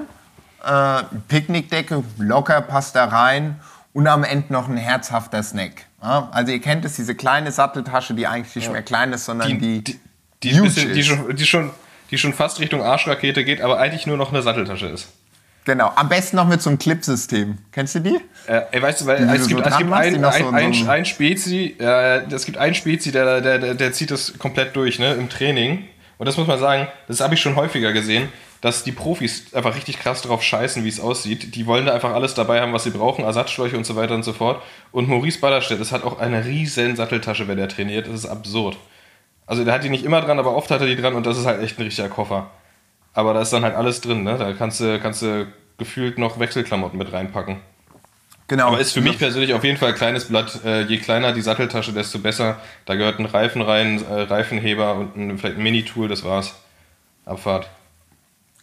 äh, 0.63 0.67
eine 0.69 1.05
Picknickdecke, 1.27 2.03
locker 2.17 2.61
passt 2.61 2.95
da 2.95 3.05
rein 3.05 3.59
und 3.93 4.07
am 4.07 4.23
Ende 4.23 4.51
noch 4.53 4.67
ein 4.67 4.77
herzhafter 4.77 5.43
Snack. 5.43 5.85
Ja, 6.01 6.29
also 6.31 6.51
ihr 6.51 6.61
kennt 6.61 6.85
es, 6.85 6.95
diese 6.95 7.13
kleine 7.13 7.51
Satteltasche, 7.51 8.13
die 8.13 8.25
eigentlich 8.25 8.55
nicht 8.55 8.71
mehr 8.71 8.83
klein 8.83 9.11
ist, 9.13 9.25
sondern 9.25 9.59
die, 9.59 9.83
die, 9.83 9.99
die, 10.43 10.53
huge 10.53 10.63
bisschen, 10.63 10.93
die, 10.93 11.03
schon, 11.03 11.35
die, 11.35 11.45
schon, 11.45 11.71
die 12.11 12.17
schon 12.17 12.33
fast 12.33 12.59
Richtung 12.59 12.81
Arschrakete 12.83 13.43
geht, 13.43 13.61
aber 13.61 13.79
eigentlich 13.79 14.07
nur 14.07 14.15
noch 14.17 14.31
eine 14.31 14.41
Satteltasche 14.41 14.87
ist. 14.87 15.07
Genau, 15.65 15.91
am 15.95 16.07
besten 16.07 16.35
noch 16.37 16.47
mit 16.47 16.61
so 16.61 16.69
einem 16.69 16.77
Clipsystem. 16.79 17.57
Kennst 17.71 17.95
du 17.95 17.99
die? 17.99 18.19
Äh, 18.47 18.61
ey, 18.71 18.81
weißt 18.81 19.01
du, 19.01 19.05
weil 19.07 19.17
Die 19.17 19.23
es 19.35 19.41
so 19.43 19.47
gibt, 19.49 19.61
es 19.61 19.67
dran 19.67 19.77
gibt 19.79 19.93
ein, 19.93 20.03
so 20.03 20.07
ein, 20.07 20.15
in 20.15 20.25
ein, 20.25 20.73
so 20.73 20.81
einem- 20.83 20.89
ein 20.89 21.05
Spezi, 21.05 21.75
äh, 21.79 22.19
es 22.31 22.45
gibt 22.45 22.57
einen 22.59 22.75
Spezi, 22.75 23.11
der, 23.11 23.41
der, 23.41 23.57
der, 23.57 23.73
der 23.73 23.91
zieht 23.91 24.11
das 24.11 24.37
komplett 24.37 24.75
durch, 24.75 24.99
ne, 24.99 25.13
im 25.15 25.27
Training. 25.27 25.85
Und 26.17 26.27
das 26.27 26.37
muss 26.37 26.47
man 26.47 26.59
sagen, 26.59 26.87
das 27.07 27.19
habe 27.19 27.33
ich 27.33 27.41
schon 27.41 27.55
häufiger 27.55 27.91
gesehen, 27.93 28.29
dass 28.61 28.83
die 28.83 28.91
Profis 28.91 29.53
einfach 29.53 29.75
richtig 29.75 29.99
krass 29.99 30.21
drauf 30.21 30.41
scheißen, 30.43 30.83
wie 30.83 30.89
es 30.89 30.99
aussieht. 30.99 31.55
Die 31.55 31.65
wollen 31.65 31.85
da 31.87 31.93
einfach 31.93 32.13
alles 32.13 32.35
dabei 32.35 32.61
haben, 32.61 32.71
was 32.71 32.83
sie 32.83 32.91
brauchen, 32.91 33.25
Ersatzschläuche 33.25 33.75
und 33.75 33.85
so 33.85 33.95
weiter 33.95 34.13
und 34.15 34.23
so 34.23 34.33
fort. 34.33 34.61
Und 34.91 35.09
Maurice 35.09 35.39
Ballerstedt, 35.39 35.81
das 35.81 35.91
hat 35.91 36.03
auch 36.03 36.19
eine 36.19 36.45
riesen 36.45 36.95
Satteltasche, 36.95 37.47
wenn 37.47 37.57
der 37.57 37.67
trainiert. 37.69 38.07
Das 38.07 38.13
ist 38.13 38.25
absurd. 38.27 38.77
Also 39.47 39.63
der 39.65 39.73
hat 39.73 39.83
die 39.83 39.89
nicht 39.89 40.05
immer 40.05 40.21
dran, 40.21 40.39
aber 40.39 40.55
oft 40.55 40.71
hat 40.71 40.79
er 40.81 40.87
die 40.87 40.95
dran 40.95 41.15
und 41.15 41.25
das 41.25 41.37
ist 41.37 41.45
halt 41.45 41.61
echt 41.61 41.77
ein 41.77 41.83
richtiger 41.83 42.09
Koffer. 42.09 42.49
Aber 43.15 43.33
da 43.33 43.41
ist 43.41 43.51
dann 43.53 43.63
halt 43.63 43.75
alles 43.75 44.01
drin, 44.01 44.23
ne? 44.23 44.37
Da 44.37 44.53
kannst 44.53 44.79
du, 44.81 44.99
kannst 44.99 45.21
du 45.21 45.47
gefühlt 45.77 46.17
noch 46.17 46.37
Wechselklamotten 46.37 46.97
mit 46.99 47.11
reinpacken. 47.11 47.57
Genau. 48.47 48.67
Aber 48.67 48.79
ist 48.79 48.91
für 48.91 49.01
mich 49.01 49.17
persönlich 49.17 49.53
auf 49.55 49.63
jeden 49.63 49.77
Fall 49.77 49.89
ein 49.89 49.95
kleines 49.95 50.25
Blatt. 50.25 50.63
Äh, 50.63 50.83
je 50.83 50.99
kleiner 50.99 51.31
die 51.31 51.41
Satteltasche, 51.41 51.93
desto 51.93 52.19
besser. 52.19 52.57
Da 52.85 52.93
gehört 52.95 53.17
ein 53.19 53.25
Reifen 53.25 53.61
rein, 53.63 54.05
äh, 54.05 54.21
Reifenheber 54.21 54.95
und 54.95 55.15
ein, 55.17 55.37
vielleicht 55.39 55.57
ein 55.57 55.63
Mini-Tool, 55.63 56.07
das 56.07 56.23
war's. 56.23 56.53
Abfahrt. 57.25 57.67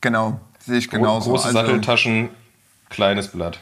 Genau, 0.01 0.39
sehe 0.61 0.79
ich 0.79 0.89
genauso. 0.89 1.31
Große 1.31 1.47
Also- 1.49 1.59
Satteltaschen, 1.59 2.29
kleines 2.91 3.29
Blatt. 3.29 3.59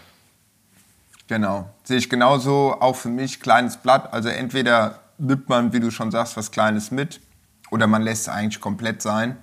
Genau, 1.29 1.71
sehe 1.85 1.99
ich 1.99 2.11
genauso. 2.11 2.77
Auch 2.81 2.97
für 2.97 3.09
mich 3.09 3.41
kleines 3.41 3.77
Blatt. 3.77 4.13
Also 4.13 4.29
entweder 4.29 4.99
nimmt 5.19 5.49
man, 5.49 5.73
wie 5.73 5.81
du 5.81 5.91
schon 5.91 6.11
sagst, 6.11 6.37
was 6.37 6.51
Kleines 6.51 6.91
mit 6.91 7.21
oder 7.71 7.87
man 7.87 8.03
lässt 8.03 8.23
es 8.23 8.29
eigentlich 8.29 8.61
komplett 8.61 9.01
sein, 9.01 9.37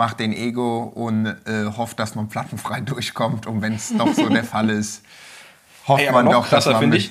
macht 0.00 0.18
den 0.18 0.32
Ego 0.32 0.84
und 0.94 1.26
äh, 1.26 1.66
hofft, 1.76 1.98
dass 1.98 2.14
man 2.14 2.30
plattenfrei 2.30 2.80
durchkommt. 2.92 3.46
Und 3.46 3.60
wenn 3.60 3.74
es 3.74 3.92
doch 3.96 4.10
so 4.14 4.30
der 4.30 4.44
Fall 4.44 4.70
ist, 4.70 5.02
hofft 5.86 6.00
Ey, 6.02 6.08
aber 6.08 6.22
man 6.22 6.32
doch, 6.32 6.48
dass 6.48 6.64
man 6.64 6.88
mit, 6.88 6.98
ich, 6.98 7.10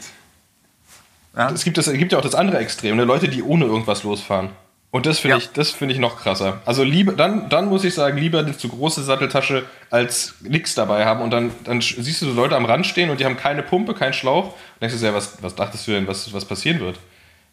Ja? 1.37 1.51
es 1.51 1.63
gibt, 1.63 1.77
das, 1.77 1.85
es 1.85 1.93
gibt 1.99 2.11
ja 2.13 2.17
auch 2.17 2.23
das 2.23 2.33
andere 2.33 2.57
Extrem, 2.57 2.97
ne? 2.97 3.03
Leute, 3.05 3.29
die 3.29 3.43
ohne 3.43 3.65
irgendwas 3.65 4.01
losfahren. 4.01 4.49
Und 4.89 5.05
das 5.05 5.19
finde 5.19 5.37
Ja. 5.37 5.43
ich, 5.43 5.51
das 5.51 5.69
finde 5.69 5.93
ich 5.93 5.99
noch 5.99 6.17
krasser. 6.19 6.63
Also 6.65 6.83
lieber, 6.83 7.13
dann, 7.13 7.47
dann 7.49 7.67
muss 7.67 7.83
ich 7.83 7.93
sagen, 7.93 8.17
lieber 8.17 8.39
eine 8.39 8.57
zu 8.57 8.69
große 8.69 9.03
Satteltasche 9.03 9.65
als 9.91 10.33
nix 10.41 10.73
dabei 10.73 11.05
haben 11.05 11.21
und 11.21 11.29
dann, 11.29 11.51
dann 11.65 11.81
siehst 11.81 12.23
du 12.23 12.25
so 12.25 12.33
Leute 12.33 12.55
am 12.55 12.65
Rand 12.65 12.87
stehen 12.87 13.11
und 13.11 13.19
die 13.19 13.25
haben 13.25 13.37
keine 13.37 13.61
Pumpe, 13.61 13.93
keinen 13.93 14.13
Schlauch. 14.13 14.45
Und 14.45 14.81
denkst 14.81 14.95
du 14.95 14.99
dir, 14.99 15.09
ja, 15.09 15.13
was, 15.13 15.43
was 15.43 15.53
dachtest 15.53 15.85
du 15.85 15.91
denn, 15.91 16.07
was, 16.07 16.33
was 16.33 16.43
passieren 16.43 16.79
wird? 16.79 16.97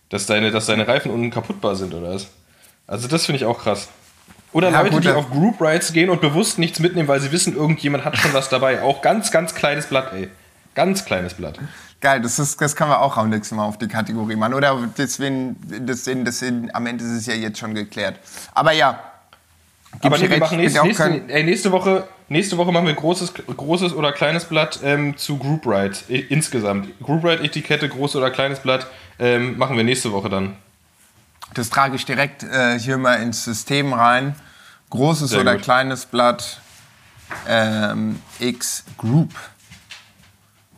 Dass 0.09 0.25
deine, 0.25 0.51
dass 0.51 0.65
deine 0.65 0.89
Reifen 0.89 1.11
unten 1.11 1.31
kaputtbar 1.31 1.77
sind 1.77 1.93
oder 1.93 2.15
was? 2.15 2.29
Also 2.87 3.07
das 3.07 3.27
finde 3.27 3.37
ich 3.37 3.45
auch 3.45 3.59
krass. 3.63 3.89
Oder 4.53 4.71
Ja, 4.71 4.81
Leute, 4.81 4.95
gut, 4.95 5.05
die 5.05 5.11
auf 5.11 5.31
Group 5.31 5.61
Rides 5.61 5.93
gehen 5.93 6.09
und 6.09 6.21
bewusst 6.21 6.59
nichts 6.59 6.81
mitnehmen, 6.81 7.09
weil 7.09 7.21
sie 7.21 7.33
wissen, 7.33 7.55
irgendjemand 7.55 8.05
hat 8.05 8.17
schon 8.17 8.33
was 8.33 8.49
dabei. 8.49 8.83
Auch 8.83 9.03
ganz, 9.03 9.31
ganz 9.31 9.55
kleines 9.55 9.87
Blatt, 9.87 10.13
ey. 10.13 10.29
Ganz 10.75 11.05
kleines 11.05 11.35
Blatt. 11.35 11.59
Geil, 12.01 12.21
das, 12.21 12.39
ist, 12.39 12.61
das 12.61 12.77
können 12.77 12.91
wir 12.91 13.01
auch 13.01 13.17
am 13.17 13.31
nächsten 13.31 13.57
Mal 13.57 13.65
auf 13.65 13.79
die 13.79 13.89
Kategorie 13.89 14.37
machen. 14.37 14.55
Oder 14.55 14.79
deswegen, 14.99 15.57
deswegen, 15.63 16.25
deswegen, 16.25 16.71
am 16.75 16.87
Ende 16.87 17.05
ist 17.05 17.11
es 17.11 17.27
ja 17.27 17.35
jetzt 17.35 17.59
schon 17.59 17.75
geklärt. 17.75 18.19
Aber 18.55 18.73
ja. 18.73 19.01
Aber 20.03 20.19
nee, 20.19 20.29
wir 20.29 20.39
machen 20.39 20.59
bin 20.59 20.73
nächste, 20.73 21.23
ey, 21.29 21.43
nächste, 21.43 21.73
Woche, 21.73 22.07
nächste 22.29 22.59
Woche 22.59 22.71
machen 22.71 22.87
wir 22.87 22.95
großes, 22.95 23.33
großes 23.57 23.95
oder 23.95 24.13
kleines 24.13 24.45
Blatt 24.45 24.81
ähm, 24.85 25.17
zu 25.17 25.39
Group 25.39 25.67
Ride 25.67 25.97
insgesamt. 26.09 26.89
Group 27.01 27.25
Ride 27.25 27.43
Etikette, 27.43 27.89
großes 27.89 28.17
oder 28.17 28.31
kleines 28.31 28.59
Blatt 28.61 28.87
ähm, 29.19 29.57
machen 29.57 29.77
wir 29.77 29.85
nächste 29.85 30.13
Woche 30.13 30.29
dann. 30.29 30.57
Das 31.55 31.71
trage 31.71 31.97
ich 31.97 32.05
direkt 32.05 32.43
äh, 32.43 32.79
hier 32.79 32.99
mal 32.99 33.15
ins 33.15 33.45
System 33.45 33.93
rein. 33.93 34.35
Großes 34.91 35.31
Sehr 35.31 35.41
oder 35.41 35.55
gut. 35.55 35.63
kleines 35.63 36.07
Blatt 36.07 36.61
ähm, 37.49 38.21
X 38.39 38.85
Group. 38.99 39.33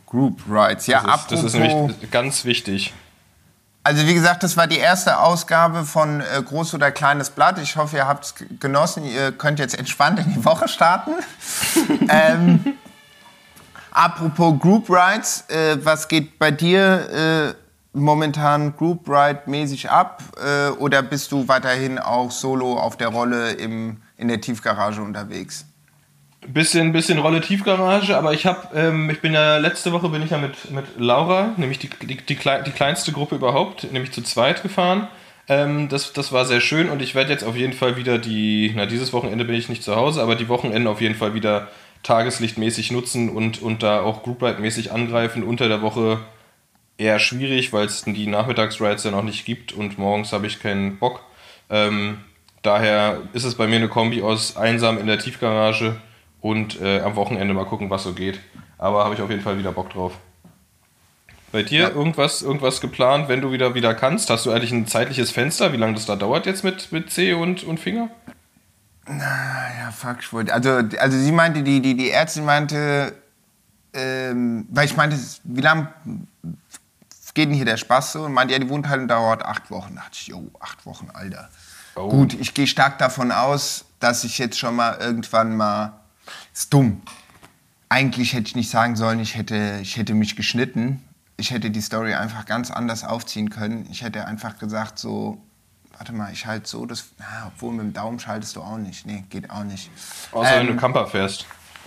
Group 0.05 0.41
Rights. 0.49 0.87
Ja, 0.87 1.03
Das 1.03 1.21
ist, 1.21 1.31
das 1.31 1.43
ist 1.43 1.53
nämlich 1.53 2.11
ganz 2.11 2.43
wichtig. 2.45 2.93
Also 3.83 4.05
wie 4.07 4.13
gesagt, 4.13 4.43
das 4.43 4.57
war 4.57 4.67
die 4.67 4.77
erste 4.77 5.19
Ausgabe 5.19 5.85
von 5.85 6.21
äh, 6.21 6.41
Groß 6.43 6.73
oder 6.73 6.91
Kleines 6.91 7.29
Blatt. 7.29 7.59
Ich 7.59 7.75
hoffe, 7.75 7.97
ihr 7.97 8.07
habt 8.07 8.25
es 8.25 8.35
genossen. 8.59 9.03
Ihr 9.05 9.31
könnt 9.31 9.59
jetzt 9.59 9.77
entspannt 9.77 10.19
in 10.19 10.33
die 10.33 10.45
Woche 10.45 10.67
starten. 10.67 11.11
ähm, 12.09 12.73
apropos 13.91 14.59
Group 14.59 14.89
Rides, 14.89 15.45
äh, 15.49 15.77
was 15.83 16.07
geht 16.07 16.37
bei 16.39 16.51
dir 16.51 17.55
äh, 17.55 17.68
momentan 17.99 18.75
Group 18.75 19.07
Ride 19.07 19.41
mäßig 19.45 19.89
ab? 19.89 20.23
Äh, 20.37 20.71
oder 20.71 21.01
bist 21.01 21.31
du 21.31 21.47
weiterhin 21.47 21.99
auch 21.99 22.31
solo 22.31 22.77
auf 22.77 22.97
der 22.97 23.09
Rolle 23.09 23.51
im, 23.51 23.97
in 24.17 24.27
der 24.27 24.41
Tiefgarage 24.41 25.01
unterwegs? 25.01 25.65
Bisschen, 26.47 26.93
bisschen 26.93 27.19
Rolle 27.19 27.41
Tiefgarage, 27.41 28.17
aber 28.17 28.33
ich 28.33 28.45
habe, 28.45 28.69
ähm, 28.73 29.09
ich 29.09 29.19
bin 29.21 29.33
ja 29.33 29.57
letzte 29.57 29.91
Woche 29.91 30.09
bin 30.09 30.23
ich 30.23 30.31
ja 30.31 30.37
mit, 30.37 30.71
mit 30.71 30.85
Laura, 30.97 31.53
nämlich 31.57 31.79
die, 31.79 31.89
die, 31.89 32.17
die, 32.17 32.35
klei- 32.35 32.61
die 32.61 32.71
kleinste 32.71 33.11
Gruppe 33.11 33.35
überhaupt, 33.35 33.91
nämlich 33.91 34.13
zu 34.13 34.21
zweit 34.21 34.63
gefahren. 34.63 35.09
Ähm, 35.49 35.89
das, 35.89 36.13
das 36.13 36.31
war 36.31 36.45
sehr 36.45 36.61
schön 36.61 36.89
und 36.89 37.01
ich 37.01 37.13
werde 37.13 37.31
jetzt 37.31 37.43
auf 37.43 37.57
jeden 37.57 37.73
Fall 37.73 37.97
wieder 37.97 38.17
die, 38.17 38.71
na 38.75 38.85
dieses 38.85 39.11
Wochenende 39.11 39.43
bin 39.43 39.55
ich 39.55 39.67
nicht 39.67 39.83
zu 39.83 39.95
Hause, 39.95 40.21
aber 40.21 40.35
die 40.35 40.47
Wochenende 40.47 40.89
auf 40.89 41.01
jeden 41.01 41.15
Fall 41.15 41.33
wieder 41.33 41.67
tageslichtmäßig 42.03 42.91
nutzen 42.91 43.29
und, 43.29 43.61
und 43.61 43.83
da 43.83 44.01
auch 44.01 44.23
Groupride-mäßig 44.23 44.93
angreifen. 44.93 45.43
Unter 45.43 45.67
der 45.67 45.81
Woche 45.81 46.19
eher 46.99 47.19
schwierig, 47.19 47.73
weil 47.73 47.85
es 47.85 48.03
die 48.03 48.27
Nachmittagsrides 48.27 49.03
ja 49.05 49.11
noch 49.11 49.23
nicht 49.23 49.45
gibt 49.45 49.71
und 49.71 49.97
morgens 49.97 50.33
habe 50.33 50.47
ich 50.47 50.59
keinen 50.59 50.97
Bock. 50.97 51.21
Ähm, 51.69 52.19
daher 52.61 53.21
ist 53.33 53.45
es 53.45 53.55
bei 53.55 53.67
mir 53.67 53.77
eine 53.77 53.87
Kombi 53.87 54.21
aus 54.21 54.57
einsam 54.57 54.97
in 54.97 55.07
der 55.07 55.19
Tiefgarage 55.19 55.95
und 56.41 56.79
äh, 56.81 56.99
am 56.99 57.15
Wochenende 57.15 57.53
mal 57.53 57.65
gucken, 57.65 57.89
was 57.89 58.03
so 58.03 58.13
geht. 58.13 58.39
Aber 58.77 59.03
habe 59.03 59.15
ich 59.15 59.21
auf 59.21 59.29
jeden 59.29 59.41
Fall 59.41 59.57
wieder 59.57 59.71
Bock 59.71 59.89
drauf. 59.91 60.13
Bei 61.51 61.63
dir 61.63 61.95
irgendwas, 61.95 62.41
irgendwas 62.43 62.79
geplant, 62.79 63.27
wenn 63.27 63.41
du 63.41 63.51
wieder 63.51 63.73
wieder 63.73 63.95
kannst? 63.95 64.29
Hast 64.29 64.45
du 64.45 64.51
eigentlich 64.51 64.71
ein 64.71 64.85
zeitliches 64.85 65.31
Fenster, 65.31 65.73
wie 65.73 65.77
lange 65.77 65.95
das 65.95 66.05
da 66.05 66.15
dauert 66.15 66.45
jetzt 66.45 66.63
mit, 66.63 66.91
mit 66.91 67.11
C 67.11 67.33
und, 67.33 67.63
und 67.63 67.79
Finger? 67.79 68.09
Ja, 69.07 69.91
fuck, 69.91 70.17
ich 70.19 70.31
wollte. 70.31 70.53
Also, 70.53 70.69
also 70.99 71.17
sie 71.17 71.31
meinte, 71.31 71.63
die, 71.63 71.81
die, 71.81 71.97
die 71.97 72.11
Ärztin 72.11 72.45
meinte, 72.45 73.13
ähm, 73.93 74.67
weil 74.69 74.85
ich 74.85 74.95
meinte, 74.95 75.17
wie 75.43 75.61
lange 75.61 75.91
geht 77.33 77.49
denn 77.49 77.55
hier 77.55 77.65
der 77.65 77.77
Spaß 77.77 78.13
so? 78.13 78.23
Und 78.23 78.33
meinte, 78.33 78.53
ja, 78.53 78.59
die 78.59 78.69
Wundheilung 78.69 79.07
dauert 79.07 79.43
acht 79.45 79.69
Wochen. 79.71 79.95
Da 79.95 80.01
dachte 80.01 80.17
ich, 80.19 80.27
jo, 80.27 80.49
acht 80.59 80.85
Wochen, 80.85 81.09
Alter. 81.13 81.49
Oh. 81.95 82.09
Gut, 82.09 82.33
ich 82.33 82.53
gehe 82.53 82.67
stark 82.67 82.97
davon 82.97 83.31
aus, 83.31 83.85
dass 83.99 84.23
ich 84.23 84.37
jetzt 84.37 84.57
schon 84.57 84.75
mal 84.75 84.97
irgendwann 84.99 85.55
mal. 85.57 85.93
Ist 86.53 86.73
dumm. 86.73 87.01
Eigentlich 87.89 88.33
hätte 88.33 88.47
ich 88.47 88.55
nicht 88.55 88.69
sagen 88.69 88.95
sollen, 88.95 89.19
ich 89.19 89.35
hätte, 89.35 89.79
ich 89.81 89.97
hätte 89.97 90.13
mich 90.13 90.35
geschnitten. 90.35 91.03
Ich 91.37 91.51
hätte 91.51 91.71
die 91.71 91.81
Story 91.81 92.13
einfach 92.13 92.45
ganz 92.45 92.69
anders 92.69 93.03
aufziehen 93.03 93.49
können. 93.49 93.87
Ich 93.89 94.03
hätte 94.03 94.25
einfach 94.25 94.57
gesagt, 94.59 94.99
so, 94.99 95.41
warte 95.97 96.13
mal, 96.13 96.31
ich 96.31 96.45
halte 96.45 96.67
so 96.67 96.85
das. 96.85 97.05
Na, 97.17 97.47
obwohl 97.47 97.71
mit 97.73 97.81
dem 97.81 97.93
Daumen 97.93 98.19
schaltest 98.19 98.55
du 98.55 98.61
auch 98.61 98.77
nicht. 98.77 99.05
Nee, 99.05 99.23
geht 99.29 99.49
auch 99.49 99.63
nicht. 99.63 99.89
Außer 100.31 100.51
wenn 100.51 100.67
Ähm, 100.67 100.75
du 100.75 100.75
Camper 100.77 101.07
fährst. 101.07 101.45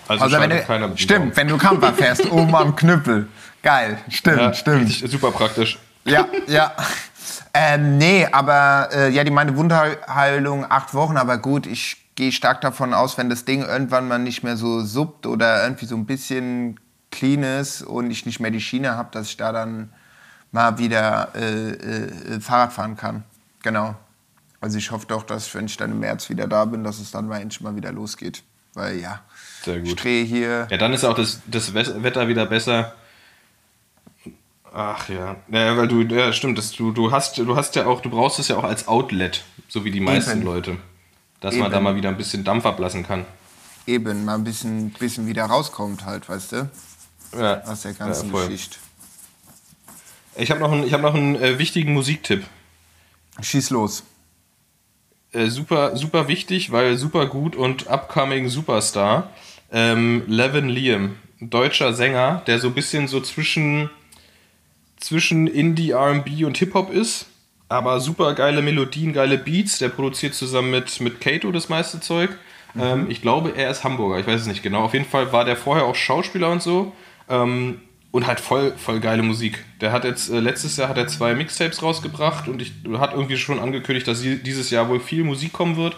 Also 0.09 0.25
also 0.25 0.41
wenn 0.41 0.51
du, 0.51 0.97
stimmt, 0.99 1.37
wenn 1.37 1.47
du 1.47 1.57
Camper 1.57 1.93
fährst, 1.95 2.29
oben 2.31 2.55
am 2.57 2.75
Knüppel. 2.75 3.29
Geil, 3.63 3.99
stimmt, 4.09 4.39
Ja, 4.39 4.53
stimmt. 4.55 4.91
Super 4.93 5.31
praktisch. 5.31 5.79
Ja, 6.05 6.27
ja. 6.47 6.73
Ähm, 7.55 7.99
nee, 7.99 8.27
aber 8.31 8.89
äh, 8.93 9.11
ja, 9.11 9.25
die 9.25 9.31
meinte 9.31 9.57
Wundheilung 9.57 10.69
acht 10.71 10.95
Wochen, 10.95 11.17
aber 11.17 11.39
gut, 11.39 11.67
ich 11.67 11.97
gehe 12.15 12.33
stark 12.33 12.61
davon 12.61 12.95
aus, 12.95 13.19
wenn 13.19 13.29
das 13.31 13.45
Ding 13.45 13.63
irgendwann 13.63 14.09
mal 14.09 14.19
nicht 14.19 14.43
mehr 14.43 14.57
so 14.57 14.81
suppt 14.81 15.27
oder 15.27 15.63
irgendwie 15.63 15.87
so 15.87 15.97
ein 15.97 16.07
bisschen 16.07 16.81
clean 17.11 17.43
ist 17.43 17.83
und 17.83 18.11
ich 18.11 18.27
nicht 18.27 18.41
mehr 18.41 18.51
die 18.51 18.61
Schiene 18.61 18.97
habe, 18.97 19.11
dass 19.13 19.29
ich 19.29 19.37
da 19.37 19.53
dann 19.53 19.93
mal 20.51 20.79
wieder 20.79 21.29
äh, 21.35 21.71
äh, 21.71 22.41
Fahrrad 22.41 22.73
fahren 22.73 22.97
kann. 22.97 23.23
Genau. 23.63 23.95
Also 24.61 24.79
ich 24.79 24.91
hoffe 24.91 25.07
doch, 25.07 25.23
dass 25.25 25.55
wenn 25.55 25.67
ich 25.67 25.77
dann 25.77 25.91
im 25.91 26.01
März 26.01 26.31
wieder 26.31 26.47
da 26.47 26.65
bin, 26.65 26.85
dass 26.85 27.01
es 27.01 27.11
dann 27.11 27.27
mal 27.27 27.41
endlich 27.41 27.61
mal 27.61 27.77
wieder 27.77 27.93
losgeht. 27.93 28.43
Weil 28.75 28.99
ja, 28.99 29.21
Sehr 29.65 29.77
ich 29.77 29.91
gut. 29.91 30.05
drehe 30.05 30.25
hier. 30.25 30.67
Ja, 30.71 30.77
dann 30.79 30.93
ist 30.93 31.05
auch 31.05 31.15
das, 31.15 31.41
das 31.47 31.75
Wetter 31.75 32.29
wieder 32.29 32.47
besser. 32.47 32.95
Ach 34.75 35.09
ja. 35.09 35.37
Ja, 35.49 35.77
weil 35.77 35.89
du, 35.89 36.03
ja, 36.03 36.33
stimmt, 36.33 36.57
das, 36.59 36.73
du, 36.73 36.93
du 36.93 37.13
hast, 37.13 37.37
du 37.39 37.57
hast 37.57 37.77
ja 37.77 37.87
auch, 37.87 38.01
du 38.01 38.09
brauchst 38.11 38.39
es 38.39 38.49
ja 38.49 38.57
auch 38.57 38.65
als 38.65 38.89
Outlet, 38.89 39.45
so 39.69 39.85
wie 39.85 39.91
die 39.91 40.01
meisten 40.01 40.39
Eben. 40.39 40.43
Leute. 40.43 40.77
Dass 41.41 41.55
man 41.55 41.65
Eben. 41.65 41.73
da 41.73 41.81
mal 41.81 41.97
wieder 41.97 42.09
ein 42.09 42.17
bisschen 42.17 42.45
Dampf 42.45 42.65
ablassen 42.65 43.03
kann. 43.07 43.27
eben 43.87 44.25
mal 44.25 44.37
ein 44.37 44.45
bisschen, 44.45 44.91
bisschen 44.91 45.27
wieder 45.27 45.45
rauskommt 45.45 46.05
halt, 46.07 46.29
weißt 46.29 46.53
du, 46.53 46.71
Ja, 47.37 47.61
aus 47.65 47.83
der 47.83 47.93
ganzen 47.95 48.27
ja, 48.27 48.31
voll. 48.33 48.45
Geschichte. 48.47 48.77
Ich 50.37 50.51
habe 50.51 50.61
noch 50.61 50.73
einen, 50.73 50.87
ich 50.87 50.93
hab 50.95 51.03
noch 51.03 51.15
einen 51.15 51.35
äh, 51.37 51.59
wichtigen 51.59 51.93
Musiktipp. 51.93 52.45
Schieß 53.41 53.71
los. 53.71 54.05
Äh, 55.33 55.49
super, 55.49 55.97
super 55.97 56.29
wichtig, 56.29 56.73
weil 56.73 56.97
super 56.97 57.27
gut 57.27 57.57
und 57.57 57.89
upcoming 57.89 58.49
Superstar. 58.49 59.31
Ähm, 59.71 60.23
Levin 60.27 60.69
Liam, 60.69 61.17
deutscher 61.41 61.93
Sänger, 61.93 62.43
der 62.47 62.59
so 62.61 62.69
ein 62.69 62.75
bisschen 62.75 63.09
so 63.09 63.21
zwischen, 63.21 63.91
zwischen 65.03 65.47
Indie, 65.47 65.93
RB 65.93 66.45
und 66.45 66.57
Hip-Hop 66.59 66.93
ist, 66.93 67.27
aber 67.69 68.01
super 68.01 68.35
geile 68.35 68.63
Melodien, 68.63 69.13
geile 69.13 69.39
Beats. 69.39 69.79
Der 69.79 69.89
produziert 69.89 70.35
zusammen 70.35 70.71
mit, 70.71 71.01
mit 71.01 71.21
Kato 71.21 71.51
das 71.53 71.69
meiste 71.69 72.01
Zeug. 72.01 72.31
Ähm, 72.79 73.07
ich 73.09 73.23
glaube, 73.23 73.55
er 73.57 73.71
ist 73.71 73.85
Hamburger, 73.85 74.19
ich 74.19 74.27
weiß 74.27 74.43
es 74.43 74.47
nicht 74.47 74.63
genau. 74.63 74.85
Auf 74.85 74.95
jeden 74.95 75.05
Fall 75.05 75.33
war 75.33 75.45
der 75.45 75.57
vorher 75.57 75.85
auch 75.85 75.95
Schauspieler 75.95 76.51
und 76.51 76.63
so. 76.63 76.93
Ähm, 77.29 77.81
und 78.11 78.27
halt 78.27 78.41
voll, 78.41 78.75
voll 78.77 79.01
geile 79.01 79.23
Musik. 79.23 79.65
Der 79.81 79.91
hat 79.91 80.05
jetzt, 80.05 80.31
äh, 80.31 80.39
letztes 80.39 80.77
Jahr 80.77 80.89
hat 80.89 80.99
er 80.99 81.07
zwei 81.07 81.35
Mixtapes 81.35 81.83
rausgebracht 81.83 82.47
und 82.47 82.61
ich, 82.61 82.73
hat 82.99 83.15
irgendwie 83.15 83.39
schon 83.39 83.59
angekündigt, 83.59 84.07
dass 84.07 84.21
dieses 84.21 84.71
Jahr 84.71 84.89
wohl 84.91 85.01
viel 85.01 85.25
Musik 85.25 85.53
kommen 85.53 85.77
wird. 85.77 85.97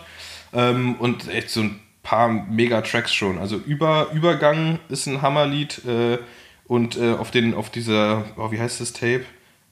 Ähm, 0.52 0.94
und 0.96 1.28
echt 1.28 1.50
so 1.50 1.62
ein 1.62 1.80
paar 2.04 2.28
Mega-Tracks 2.28 3.12
schon. 3.12 3.38
Also 3.38 3.56
Über, 3.56 4.08
Übergang 4.12 4.78
ist 4.88 5.06
ein 5.06 5.22
Hammerlied 5.22 5.84
äh, 5.84 6.18
und 6.66 6.96
äh, 6.96 7.12
auf, 7.12 7.30
den, 7.30 7.54
auf 7.54 7.70
dieser, 7.70 8.24
oh, 8.36 8.50
wie 8.50 8.60
heißt 8.60 8.80
das 8.80 8.92
Tape? 8.92 9.24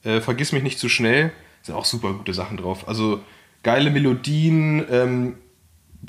Äh, 0.03 0.21
Vergiss 0.21 0.51
mich 0.51 0.63
nicht 0.63 0.79
zu 0.79 0.89
schnell. 0.89 1.31
Sind 1.61 1.75
auch 1.75 1.85
super 1.85 2.13
gute 2.13 2.33
Sachen 2.33 2.57
drauf. 2.57 2.87
Also 2.87 3.21
geile 3.63 3.89
Melodien, 3.89 4.85
ähm, 4.91 5.35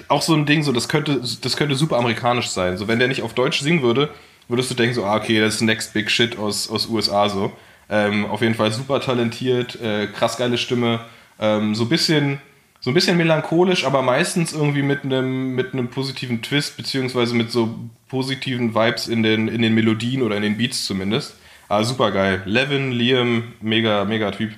auch 0.08 0.22
so 0.22 0.34
ein 0.34 0.46
Ding, 0.46 0.62
so 0.62 0.72
das 0.72 0.88
könnte, 0.88 1.20
das 1.40 1.56
könnte 1.56 1.76
super 1.76 1.96
amerikanisch 1.96 2.48
sein. 2.48 2.76
So, 2.76 2.88
wenn 2.88 2.98
der 2.98 3.08
nicht 3.08 3.22
auf 3.22 3.34
Deutsch 3.34 3.60
singen 3.60 3.82
würde, 3.82 4.10
würdest 4.48 4.70
du 4.70 4.74
denken, 4.74 4.94
so, 4.94 5.04
ah, 5.04 5.16
okay, 5.16 5.40
das 5.40 5.56
ist 5.56 5.60
Next 5.62 5.94
Big 5.94 6.10
Shit 6.10 6.38
aus, 6.38 6.68
aus 6.68 6.88
USA 6.88 7.28
so. 7.28 7.52
Ähm, 7.88 8.26
auf 8.26 8.40
jeden 8.40 8.54
Fall 8.54 8.72
super 8.72 9.00
talentiert, 9.00 9.80
äh, 9.80 10.06
krass 10.08 10.36
geile 10.36 10.58
Stimme, 10.58 11.00
ähm, 11.38 11.74
so 11.74 11.84
ein 11.84 11.88
bisschen, 11.88 12.40
so 12.84 12.90
ein 12.90 12.94
bisschen 12.94 13.16
melancholisch, 13.16 13.86
aber 13.86 14.02
meistens 14.02 14.52
irgendwie 14.52 14.82
mit 14.82 15.04
einem 15.04 15.54
mit 15.54 15.72
einem 15.72 15.88
positiven 15.88 16.42
Twist, 16.42 16.76
beziehungsweise 16.76 17.34
mit 17.34 17.50
so 17.50 17.78
positiven 18.08 18.74
Vibes 18.74 19.08
in 19.08 19.22
den, 19.22 19.48
in 19.48 19.62
den 19.62 19.74
Melodien 19.74 20.20
oder 20.20 20.36
in 20.36 20.42
den 20.42 20.58
Beats 20.58 20.84
zumindest. 20.84 21.34
Aber 21.66 21.82
super 21.84 22.10
geil. 22.10 22.42
Levin, 22.44 22.92
Liam, 22.92 23.54
mega, 23.62 24.04
mega 24.04 24.30
Typ. 24.32 24.52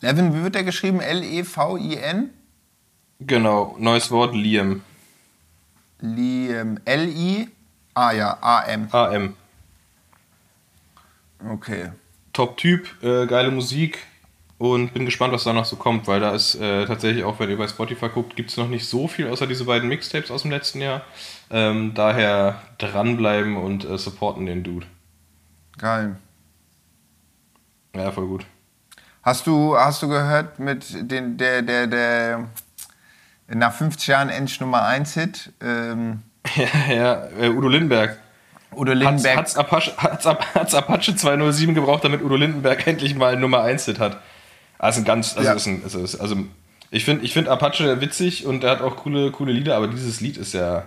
Levin, 0.00 0.34
wie 0.34 0.42
wird 0.42 0.54
der 0.54 0.64
geschrieben? 0.64 1.00
E 1.00 1.04
L-E-V-I-N? 1.04 2.30
Genau, 3.20 3.76
neues 3.78 4.10
Wort, 4.10 4.34
Liam. 4.34 4.80
Liam. 6.00 6.78
L-I? 6.86 7.48
Ah 7.92 8.12
ja, 8.12 8.38
A-M. 8.40 8.88
AM. 8.92 9.34
Okay. 11.50 11.92
Top-Typ, 12.32 13.02
äh, 13.02 13.26
geile 13.26 13.50
Musik 13.50 13.98
und 14.58 14.94
bin 14.94 15.04
gespannt, 15.04 15.32
was 15.32 15.44
danach 15.44 15.64
so 15.64 15.76
kommt, 15.76 16.06
weil 16.06 16.20
da 16.20 16.30
ist 16.34 16.54
äh, 16.54 16.86
tatsächlich 16.86 17.24
auch, 17.24 17.38
wenn 17.40 17.50
ihr 17.50 17.58
bei 17.58 17.66
Spotify 17.68 18.08
guckt, 18.08 18.36
gibt 18.36 18.50
es 18.50 18.56
noch 18.56 18.68
nicht 18.68 18.86
so 18.88 19.08
viel 19.08 19.28
außer 19.28 19.46
diese 19.46 19.64
beiden 19.64 19.88
Mixtapes 19.88 20.30
aus 20.30 20.42
dem 20.42 20.50
letzten 20.50 20.80
Jahr. 20.80 21.02
Ähm, 21.50 21.92
daher 21.94 22.62
dranbleiben 22.78 23.56
und 23.56 23.84
äh, 23.84 23.98
supporten 23.98 24.46
den 24.46 24.62
Dude. 24.62 24.86
Geil. 25.78 26.16
Ja, 27.96 28.10
voll 28.12 28.26
gut. 28.26 28.46
Hast 29.22 29.46
du, 29.46 29.76
hast 29.76 30.02
du 30.02 30.08
gehört 30.08 30.58
mit 30.58 31.10
den, 31.10 31.36
der, 31.36 31.62
der, 31.62 31.86
der 31.86 32.48
nach 33.48 33.72
50 33.72 34.06
Jahren 34.06 34.28
endlich 34.28 34.60
Nummer 34.60 34.84
1 34.84 35.14
Hit? 35.14 35.52
Ähm, 35.62 36.22
ja, 36.56 36.94
ja 36.94 37.28
äh, 37.40 37.48
Udo 37.48 37.68
Lindenberg. 37.68 38.18
Udo 38.74 38.92
Lindenberg. 38.92 39.36
hat's, 39.38 39.56
Apache, 39.56 39.92
hat's, 39.96 40.26
Ap- 40.26 40.54
hat's 40.54 40.74
Apache 40.74 41.14
207 41.16 41.74
gebraucht, 41.74 42.04
damit 42.04 42.22
Udo 42.22 42.36
Lindenberg 42.36 42.86
endlich 42.86 43.14
mal 43.14 43.32
einen 43.32 43.40
Nummer 43.40 43.62
1 43.62 43.84
Hit 43.86 43.98
hat. 43.98 44.20
Also 44.78 45.02
ganz, 45.02 45.36
also, 45.36 45.48
Ja. 45.48 45.54
ist 45.54 45.66
ein, 45.66 45.82
also, 45.84 46.02
ist, 46.02 46.16
also 46.16 46.36
ich 46.90 47.04
finde 47.04 47.24
ich 47.24 47.32
find 47.32 47.48
Apache 47.48 48.00
witzig 48.00 48.46
und 48.46 48.62
er 48.64 48.70
hat 48.72 48.80
auch 48.82 48.96
coole, 48.96 49.30
coole 49.30 49.52
Lieder, 49.52 49.76
aber 49.76 49.88
dieses 49.88 50.20
Lied 50.20 50.36
ist 50.36 50.52
ja, 50.54 50.86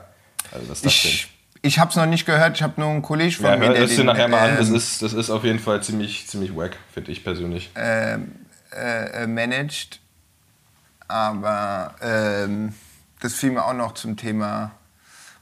also 0.52 0.70
was 0.70 0.78
ist 0.78 0.86
das 0.86 1.02
denn? 1.04 1.12
Ich, 1.12 1.28
ich 1.64 1.80
habe 1.80 1.90
es 1.90 1.96
noch 1.96 2.06
nicht 2.06 2.26
gehört. 2.26 2.56
Ich 2.56 2.64
habe 2.64 2.80
nur 2.80 2.90
einen 2.92 3.02
Kollegen 3.02 3.32
von 3.32 3.46
Ja, 3.46 3.58
mir, 3.58 3.68
hör 3.68 3.74
der 3.74 3.82
das 3.84 3.96
dir 3.96 4.04
nachher 4.04 4.28
mal 4.28 4.50
an. 4.52 4.58
Das 4.58 4.70
ähm, 4.70 4.76
ist, 4.76 5.02
das 5.02 5.14
ist 5.14 5.30
auf 5.30 5.44
jeden 5.44 5.60
Fall 5.60 5.82
ziemlich, 5.84 6.28
ziemlich 6.28 6.56
wack, 6.56 6.78
finde 6.94 7.12
ich 7.12 7.24
persönlich. 7.24 7.72
äh, 7.76 8.20
äh, 8.72 9.28
managt. 9.28 10.00
Aber 11.08 11.96
ähm, 12.02 12.74
das 13.22 13.34
fiel 13.34 13.52
mir 13.52 13.66
auch 13.66 13.74
noch 13.74 13.94
zum 13.94 14.18
Thema 14.18 14.72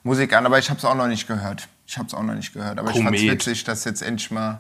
Musik 0.03 0.33
an. 0.33 0.45
Aber 0.45 0.59
ich 0.59 0.69
habe 0.69 0.77
es 0.77 0.85
auch 0.85 0.95
noch 0.95 1.07
nicht 1.07 1.27
gehört. 1.27 1.67
Ich 1.87 1.97
habe 1.97 2.07
es 2.07 2.13
auch 2.13 2.23
noch 2.23 2.35
nicht 2.35 2.53
gehört. 2.53 2.79
Aber 2.79 2.91
ich 2.91 3.01
fand 3.03 3.15
es 3.15 3.21
Komet. 3.21 3.33
witzig, 3.33 3.63
dass 3.63 3.83
jetzt 3.83 4.01
endlich 4.01 4.31
mal. 4.31 4.59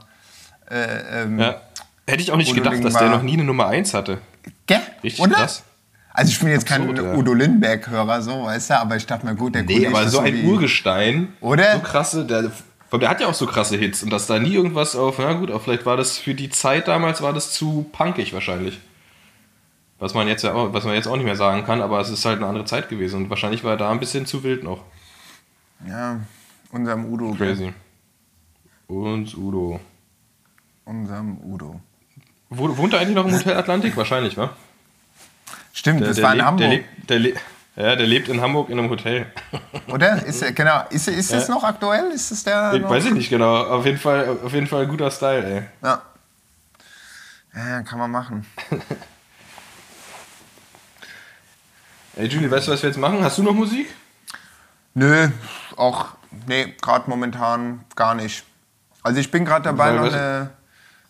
Äh, 0.69 1.23
ähm, 1.23 1.39
Ja. 1.39 1.61
Hätte 2.07 2.21
ich 2.21 2.31
auch 2.31 2.37
nicht 2.37 2.51
Udo 2.51 2.61
gedacht, 2.61 2.83
dass 2.83 2.93
der 2.93 3.01
Lindenberg. 3.01 3.23
noch 3.23 3.23
nie 3.23 3.33
eine 3.33 3.43
Nummer 3.43 3.67
1 3.67 3.93
hatte. 3.93 4.19
Gell? 4.67 4.79
Richtig 5.03 5.21
Oder? 5.21 5.35
krass. 5.35 5.63
Also 6.13 6.31
ich 6.31 6.39
bin 6.39 6.47
jetzt 6.47 6.71
Absurd, 6.71 6.95
kein 6.95 7.05
ja. 7.05 7.13
Udo 7.15 7.33
Lindenberg-Hörer, 7.33 8.21
so, 8.21 8.43
weißt 8.43 8.69
du, 8.69 8.79
aber 8.79 8.95
ich 8.95 9.05
dachte 9.05 9.25
mir, 9.25 9.35
gut, 9.35 9.53
der 9.53 9.63
Nee, 9.63 9.85
aber 9.85 10.03
ist 10.03 10.11
so 10.11 10.19
ein 10.19 10.45
Urgestein. 10.45 11.33
Oder? 11.41 11.73
So 11.73 11.79
krasse, 11.79 12.25
der, 12.25 12.51
der 12.93 13.09
hat 13.09 13.19
ja 13.19 13.27
auch 13.27 13.33
so 13.33 13.45
krasse 13.45 13.75
Hits 13.75 14.01
und 14.01 14.11
dass 14.11 14.25
da 14.25 14.39
nie 14.39 14.53
irgendwas 14.53 14.95
auf, 14.95 15.19
na 15.19 15.33
gut, 15.33 15.51
auch 15.51 15.61
vielleicht 15.61 15.85
war 15.85 15.97
das 15.97 16.17
für 16.17 16.33
die 16.33 16.49
Zeit 16.49 16.87
damals, 16.87 17.21
war 17.21 17.33
das 17.33 17.51
zu 17.51 17.89
punkig 17.91 18.33
wahrscheinlich. 18.33 18.79
Was 19.99 20.13
man 20.13 20.29
jetzt 20.29 20.43
ja 20.43 20.53
auch, 20.53 20.71
was 20.71 20.85
man 20.85 20.93
jetzt 20.93 21.07
auch 21.07 21.17
nicht 21.17 21.25
mehr 21.25 21.35
sagen 21.35 21.65
kann, 21.65 21.81
aber 21.81 21.99
es 21.99 22.09
ist 22.09 22.23
halt 22.23 22.37
eine 22.37 22.47
andere 22.47 22.65
Zeit 22.65 22.87
gewesen 22.87 23.23
und 23.23 23.29
wahrscheinlich 23.29 23.65
war 23.65 23.71
er 23.71 23.77
da 23.77 23.91
ein 23.91 23.99
bisschen 23.99 24.25
zu 24.25 24.43
wild 24.43 24.63
noch. 24.63 24.83
Ja, 25.85 26.21
unserem 26.71 27.05
Udo. 27.11 27.33
Crazy. 27.33 27.73
Und 28.87 29.35
Udo. 29.37 29.81
Unserem 30.85 31.39
Udo. 31.43 31.81
Wo, 32.57 32.75
wohnt 32.77 32.93
er 32.93 32.99
eigentlich 33.01 33.15
noch 33.15 33.25
im 33.25 33.33
Hotel 33.33 33.55
Atlantik? 33.57 33.95
Wahrscheinlich, 33.97 34.37
wa? 34.37 34.49
Stimmt, 35.73 36.01
Der, 36.01 36.07
das 36.09 36.15
der 36.17 36.23
war 36.25 36.31
in 36.31 36.37
lebt, 36.37 36.47
Hamburg, 36.47 36.59
Der 36.61 36.69
lebt, 36.69 37.09
der 37.09 37.19
le 37.19 37.33
ja, 37.77 37.95
der 37.97 38.07
lebt 38.07 38.29
in 38.29 38.39
Hamburg 38.39 38.69
in 38.69 38.79
einem 38.79 38.89
Hotel. 38.89 39.25
oder? 39.87 40.23
Ist, 40.25 40.41
er- 40.41 40.53
genau. 40.53 40.83
Ist, 40.89 41.09
ist 41.09 41.33
das 41.33 41.49
noch 41.49 41.61
aktuell? 41.65 42.09
Ist 42.11 42.31
das 42.31 42.43
der 42.45 42.73
Ich 42.73 42.81
weiß 42.83 43.05
ich 43.05 43.11
nicht 43.13 43.29
genau. 43.29 43.53
Auf 43.65 43.85
jeden 43.85 43.97
Fall, 43.97 44.37
auf 44.43 44.53
jeden 44.53 44.67
Fall 44.67 44.87
guter 44.87 45.11
Style, 45.11 45.43
ey. 45.45 45.63
Ja. 45.83 46.01
Ja, 47.53 47.81
kann 47.83 47.99
man 47.99 48.11
machen. 48.11 48.45
Ey, 52.17 52.27
Julie, 52.27 52.49
weißt 52.49 52.67
du, 52.67 52.71
was 52.71 52.81
wir 52.81 52.89
jetzt 52.89 52.97
machen? 52.97 53.21
Hast 53.23 53.37
du 53.37 53.43
noch 53.43 53.53
Musik? 53.53 53.87
Nö, 54.93 55.27
auch, 55.75 56.07
nee, 56.47 56.73
gerade 56.81 57.09
momentan 57.09 57.83
gar 57.95 58.15
nicht. 58.15 58.45
Also 59.03 59.19
ich 59.19 59.29
bin 59.29 59.43
gerade 59.43 59.63
dabei, 59.65 59.87
Weil 59.89 59.95
noch 59.95 60.13
eine, 60.13 60.49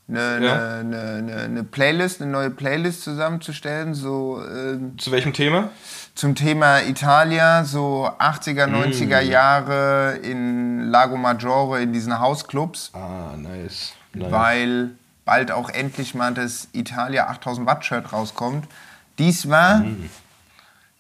eine, 0.08 0.46
Ja? 0.46 0.80
eine, 0.80 1.02
eine, 1.18 1.36
eine 1.38 1.64
Playlist, 1.64 2.22
eine 2.22 2.32
neue 2.32 2.50
Playlist 2.52 3.04
zusammenzustellen, 3.04 3.94
so 3.94 4.42
ähm, 4.46 4.98
Zu 5.00 5.12
welchem 5.12 5.34
Thema? 5.34 5.70
zum 6.14 6.36
Thema 6.36 6.82
Italia, 6.84 7.66
so 7.66 8.10
80er, 8.20 8.68
Mm. 8.68 8.76
90er 8.76 9.20
Jahre 9.22 10.18
in 10.24 10.90
Lago 10.90 11.18
Maggiore, 11.18 11.82
in 11.82 11.92
diesen 11.94 12.20
Hausclubs, 12.20 12.92
Ah, 12.94 13.36
nice. 13.38 13.94
nice. 14.14 14.32
weil 14.32 14.92
bald 15.26 15.52
auch 15.52 15.70
endlich 15.70 16.14
mal 16.16 16.34
das 16.34 16.68
Italia 16.74 17.28
8000 17.28 17.66
Watt 17.68 17.84
Shirt 17.84 18.14
rauskommt. 18.14 18.68
Diesmal, 19.18 19.80
Mm. 19.80 20.10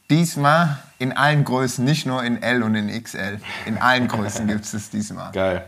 diesmal 0.09 0.77
in 0.99 1.13
allen 1.15 1.43
Größen, 1.43 1.83
nicht 1.83 2.05
nur 2.05 2.23
in 2.23 2.41
L 2.41 2.63
und 2.63 2.75
in 2.75 2.89
XL. 3.03 3.39
In 3.65 3.77
allen 3.77 4.07
Größen 4.07 4.47
gibt 4.47 4.65
es 4.65 4.71
das 4.71 4.89
diesmal. 4.89 5.31
Geil. 5.31 5.65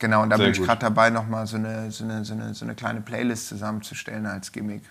Genau, 0.00 0.22
und 0.22 0.30
da 0.30 0.38
Sehr 0.38 0.46
bin 0.46 0.54
ich 0.54 0.66
gerade 0.66 0.80
dabei, 0.80 1.10
nochmal 1.10 1.46
so 1.46 1.56
eine, 1.56 1.90
so, 1.90 2.04
eine, 2.04 2.24
so, 2.24 2.32
eine, 2.32 2.54
so 2.54 2.64
eine 2.64 2.74
kleine 2.74 3.02
Playlist 3.02 3.48
zusammenzustellen 3.48 4.26
als 4.26 4.50
Gimmick. 4.50 4.82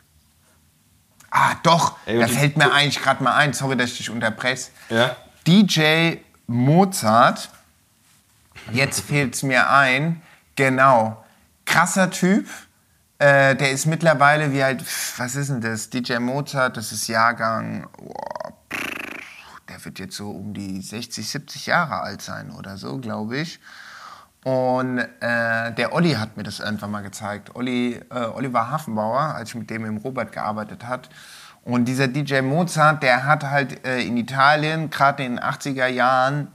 Ah, 1.31 1.55
doch, 1.63 1.97
Ey, 2.05 2.19
da 2.19 2.27
fällt 2.27 2.57
mir 2.57 2.71
eigentlich 2.71 3.01
gerade 3.01 3.23
mal 3.23 3.35
ein, 3.35 3.53
sorry, 3.53 3.75
dass 3.75 3.91
ich 3.91 3.97
dich 3.97 4.09
unterbreche. 4.11 4.69
Ja? 4.89 5.15
DJ 5.47 6.17
Mozart, 6.45 7.49
jetzt 8.71 9.01
fällt 9.01 9.35
es 9.35 9.43
mir 9.43 9.69
ein, 9.71 10.21
genau, 10.55 11.23
krasser 11.65 12.11
Typ. 12.11 12.47
Äh, 13.17 13.55
der 13.55 13.71
ist 13.71 13.87
mittlerweile 13.87 14.53
wie 14.53 14.61
alt, 14.61 14.83
was 15.17 15.35
ist 15.35 15.49
denn 15.49 15.61
das? 15.61 15.89
DJ 15.89 16.19
Mozart, 16.19 16.77
das 16.77 16.91
ist 16.91 17.07
Jahrgang, 17.07 17.87
boah, 17.97 18.53
pff, 18.71 19.59
der 19.67 19.83
wird 19.83 19.97
jetzt 19.97 20.15
so 20.15 20.29
um 20.29 20.53
die 20.53 20.81
60, 20.81 21.27
70 21.27 21.65
Jahre 21.65 22.01
alt 22.01 22.21
sein 22.21 22.51
oder 22.51 22.77
so, 22.77 22.99
glaube 22.99 23.37
ich. 23.37 23.59
Und 24.43 24.99
äh, 24.99 25.73
der 25.73 25.93
Olli 25.93 26.13
hat 26.13 26.37
mir 26.37 26.43
das 26.43 26.59
irgendwann 26.59 26.91
mal 26.91 27.03
gezeigt. 27.03 27.55
Olli, 27.55 27.99
äh, 28.09 28.25
Oliver 28.33 28.71
Hafenbauer, 28.71 29.35
als 29.35 29.49
ich 29.49 29.55
mit 29.55 29.69
dem 29.69 29.85
im 29.85 29.97
Robert 29.97 30.31
gearbeitet 30.31 30.87
hat. 30.87 31.09
Und 31.65 31.85
dieser 31.85 32.07
DJ 32.07 32.41
Mozart, 32.41 33.03
der 33.03 33.25
hat 33.25 33.43
halt 33.43 33.85
äh, 33.85 34.01
in 34.01 34.15
Italien, 34.15 34.89
gerade 34.89 35.23
in 35.23 35.35
den 35.35 35.43
80er 35.43 35.87
Jahren, 35.87 36.47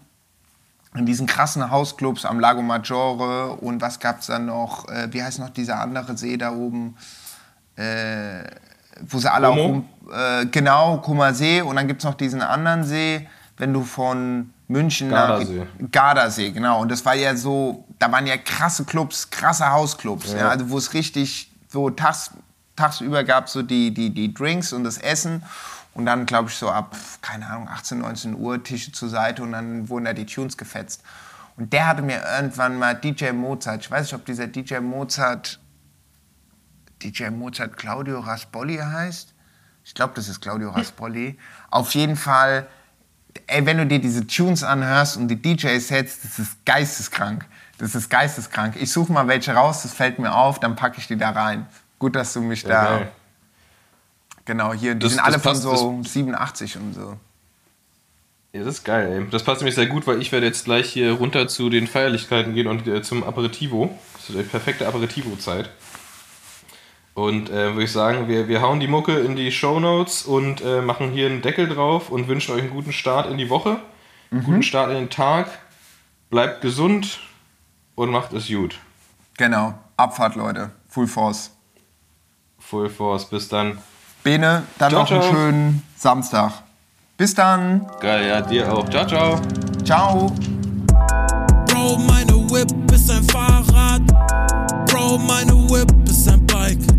in 0.95 1.07
diesen 1.07 1.26
krassen 1.26 1.70
Hausclubs 1.70 2.24
am 2.24 2.41
Lago 2.41 2.62
Maggiore 2.62 3.51
und 3.57 3.82
was 3.82 3.99
gab's 3.99 4.26
dann 4.26 4.47
noch, 4.47 4.89
äh, 4.89 5.12
wie 5.12 5.22
heißt 5.22 5.41
noch 5.41 5.51
dieser 5.51 5.80
andere 5.80 6.16
See 6.16 6.37
da 6.37 6.53
oben, 6.53 6.97
äh, 7.76 8.45
wo 9.03 9.18
sie 9.18 9.30
alle 9.30 9.49
Como? 9.49 9.85
auch 10.09 10.12
äh, 10.43 10.47
genau, 10.47 10.99
Kummer 10.99 11.35
See 11.35 11.61
und 11.61 11.76
dann 11.76 11.89
gibt's 11.89 12.05
noch 12.05 12.14
diesen 12.14 12.43
anderen 12.43 12.85
See, 12.85 13.28
wenn 13.57 13.72
du 13.72 13.82
von 13.82 14.53
München 14.69 15.11
Gardasee. 15.11 15.67
nach 15.79 15.91
Gardasee, 15.91 16.51
genau. 16.51 16.81
Und 16.81 16.91
das 16.91 17.05
war 17.05 17.15
ja 17.15 17.37
so, 17.37 17.87
da 17.99 18.11
waren 18.11 18.27
ja 18.27 18.37
krasse 18.37 18.85
Clubs, 18.85 19.31
krasse 19.31 19.71
Hausclubs, 19.71 20.33
ja. 20.33 20.49
also 20.49 20.71
wo 20.71 20.79
es 20.79 20.95
richtig, 20.95 21.51
so 21.69 21.91
tags, 21.91 22.31
tagsüber 22.77 23.25
gab 23.25 23.49
so 23.49 23.62
die, 23.62 23.93
die, 23.93 24.11
die 24.11 24.33
Drinks 24.33 24.73
und 24.73 24.85
das 24.85 24.99
Essen 24.99 25.43
und 25.95 26.07
dann, 26.07 26.27
glaube 26.27 26.49
ich, 26.49 26.57
so 26.57 26.71
ab, 26.71 26.97
keine 27.21 27.47
Ahnung, 27.49 27.69
18, 27.69 27.99
19 27.99 28.35
Uhr 28.35 28.62
Tische 28.62 28.93
zur 28.93 29.09
Seite 29.09 29.43
und 29.43 29.53
dann 29.53 29.89
wurden 29.89 30.07
da 30.07 30.12
die 30.12 30.27
Tunes 30.27 30.57
gefetzt. 30.57 31.03
Und 31.57 31.73
der 31.73 31.87
hatte 31.87 32.03
mir 32.03 32.21
irgendwann 32.37 32.79
mal 32.79 32.95
DJ 32.95 33.31
Mozart, 33.31 33.83
ich 33.83 33.91
weiß 33.91 34.07
nicht, 34.07 34.15
ob 34.15 34.25
dieser 34.25 34.49
DJ 34.49 34.79
Mozart, 34.79 35.61
DJ 37.03 37.29
Mozart 37.29 37.77
Claudio 37.77 38.21
Raspolli 38.21 38.79
heißt. 38.79 39.35
Ich 39.85 39.95
glaube, 39.95 40.15
das 40.17 40.29
ist 40.29 40.41
Claudio 40.41 40.71
Raspolli. 40.71 41.39
Auf 41.71 41.95
jeden 41.95 42.17
Fall, 42.17 42.67
ey, 43.47 43.64
wenn 43.66 43.78
du 43.78 43.87
dir 43.87 43.99
diese 43.99 44.26
Tunes 44.26 44.62
anhörst 44.62 45.16
und 45.16 45.28
die 45.28 45.41
DJ-Sets, 45.41 46.20
das 46.22 46.39
ist 46.39 46.64
geisteskrank. 46.66 47.45
Das 47.78 47.95
ist 47.95 48.09
geisteskrank. 48.09 48.76
Ich 48.80 48.93
suche 48.93 49.12
mal 49.12 49.26
welche 49.28 49.53
raus, 49.55 49.82
das 49.82 49.93
fällt 49.93 50.18
mir 50.18 50.35
auf, 50.35 50.61
dann 50.61 50.76
packe 50.76 50.99
ich 50.99 51.07
die 51.09 51.16
da 51.16 51.30
rein. 51.30 51.66
Gut, 51.99 52.14
dass 52.16 52.32
du 52.32 52.41
mich 52.41 52.62
da. 52.62 53.03
Genau, 54.45 54.72
hier, 54.74 54.95
die 54.95 55.01
Das- 55.01 55.12
sind 55.12 55.20
alle 55.20 55.39
von 55.39 55.53
passt, 55.53 55.62
so 55.62 56.01
87 56.05 56.76
und 56.76 56.95
so. 56.95 57.16
Ja, 58.53 58.61
das 58.62 58.74
ist 58.76 58.85
geil, 58.85 59.11
ey. 59.22 59.30
Das 59.30 59.43
passt 59.43 59.61
nämlich 59.62 59.74
sehr 59.74 59.87
gut, 59.87 60.07
weil 60.07 60.20
ich 60.22 60.30
werde 60.30 60.47
jetzt 60.47 60.64
gleich 60.66 60.89
hier 60.91 61.12
runter 61.12 61.49
zu 61.49 61.70
den 61.70 61.89
Feierlichkeiten 61.89 62.55
gehen 62.55 62.68
und 62.68 62.87
äh, 62.87 63.03
zum 63.03 63.24
Aperitivo. 63.24 63.99
Das 64.14 64.30
ist 64.30 64.39
die 64.39 64.43
perfekte 64.45 64.87
Aperitivo-Zeit. 64.87 65.70
Und 67.15 67.49
äh, 67.49 67.73
würde 67.73 67.85
ich 67.85 67.93
sagen, 67.93 68.29
wir, 68.29 68.49
wir 68.49 68.61
hauen 68.61 68.81
die 68.81 68.89
Mucke 68.89 69.21
in 69.21 69.37
die 69.37 69.53
Show 69.53 69.79
Notes 69.79 70.25
und 70.25 70.61
äh, 70.62 70.83
machen 70.83 71.11
hier 71.11 71.27
einen 71.27 71.43
Deckel 71.43 71.69
drauf 71.69 72.11
und 72.11 72.27
wünschen 72.27 72.55
euch 72.55 72.62
einen 72.62 72.71
guten 72.71 72.93
Start 72.93 73.31
in 73.31 73.39
die 73.39 73.49
Woche, 73.49 73.79
einen 74.31 74.41
mhm. 74.41 74.45
guten 74.45 74.62
Start 74.65 74.91
in 74.91 74.97
den 74.97 75.11
Tag. 75.11 75.47
Bleibt 76.29 76.61
gesund 76.61 77.21
und 77.95 78.11
macht 78.11 78.33
es 78.33 78.49
gut. 78.49 78.79
Genau. 79.37 79.75
Abfahrt, 79.97 80.35
Leute. 80.35 80.73
Full 80.89 81.07
Force. 81.07 81.53
Full 82.59 82.91
Force. 82.91 83.27
Bis 83.27 83.49
dann. 83.49 83.79
Bene, 84.25 84.65
dann 84.79 84.91
ciao, 84.91 85.03
noch 85.03 85.09
ciao. 85.09 85.21
einen 85.21 85.33
schönen 85.33 85.83
Samstag. 85.97 86.53
Bis 87.17 87.35
dann. 87.35 87.87
Geil, 88.01 88.27
ja, 88.27 88.41
dir 88.41 88.73
auch. 88.73 88.89
Ciao, 88.89 89.07
ciao. 89.07 89.41
Ciao. 89.85 90.33
Bro, 91.67 91.99
meine 91.99 92.33
Whip 92.51 92.93
ist 92.93 93.09
ein 93.09 93.23
Fahrrad. 93.25 94.03
Bro, 94.91 95.19
meine 95.19 95.53
Whip 95.71 95.93
ist 96.09 96.29
ein 96.29 96.45
Bike. 96.47 96.93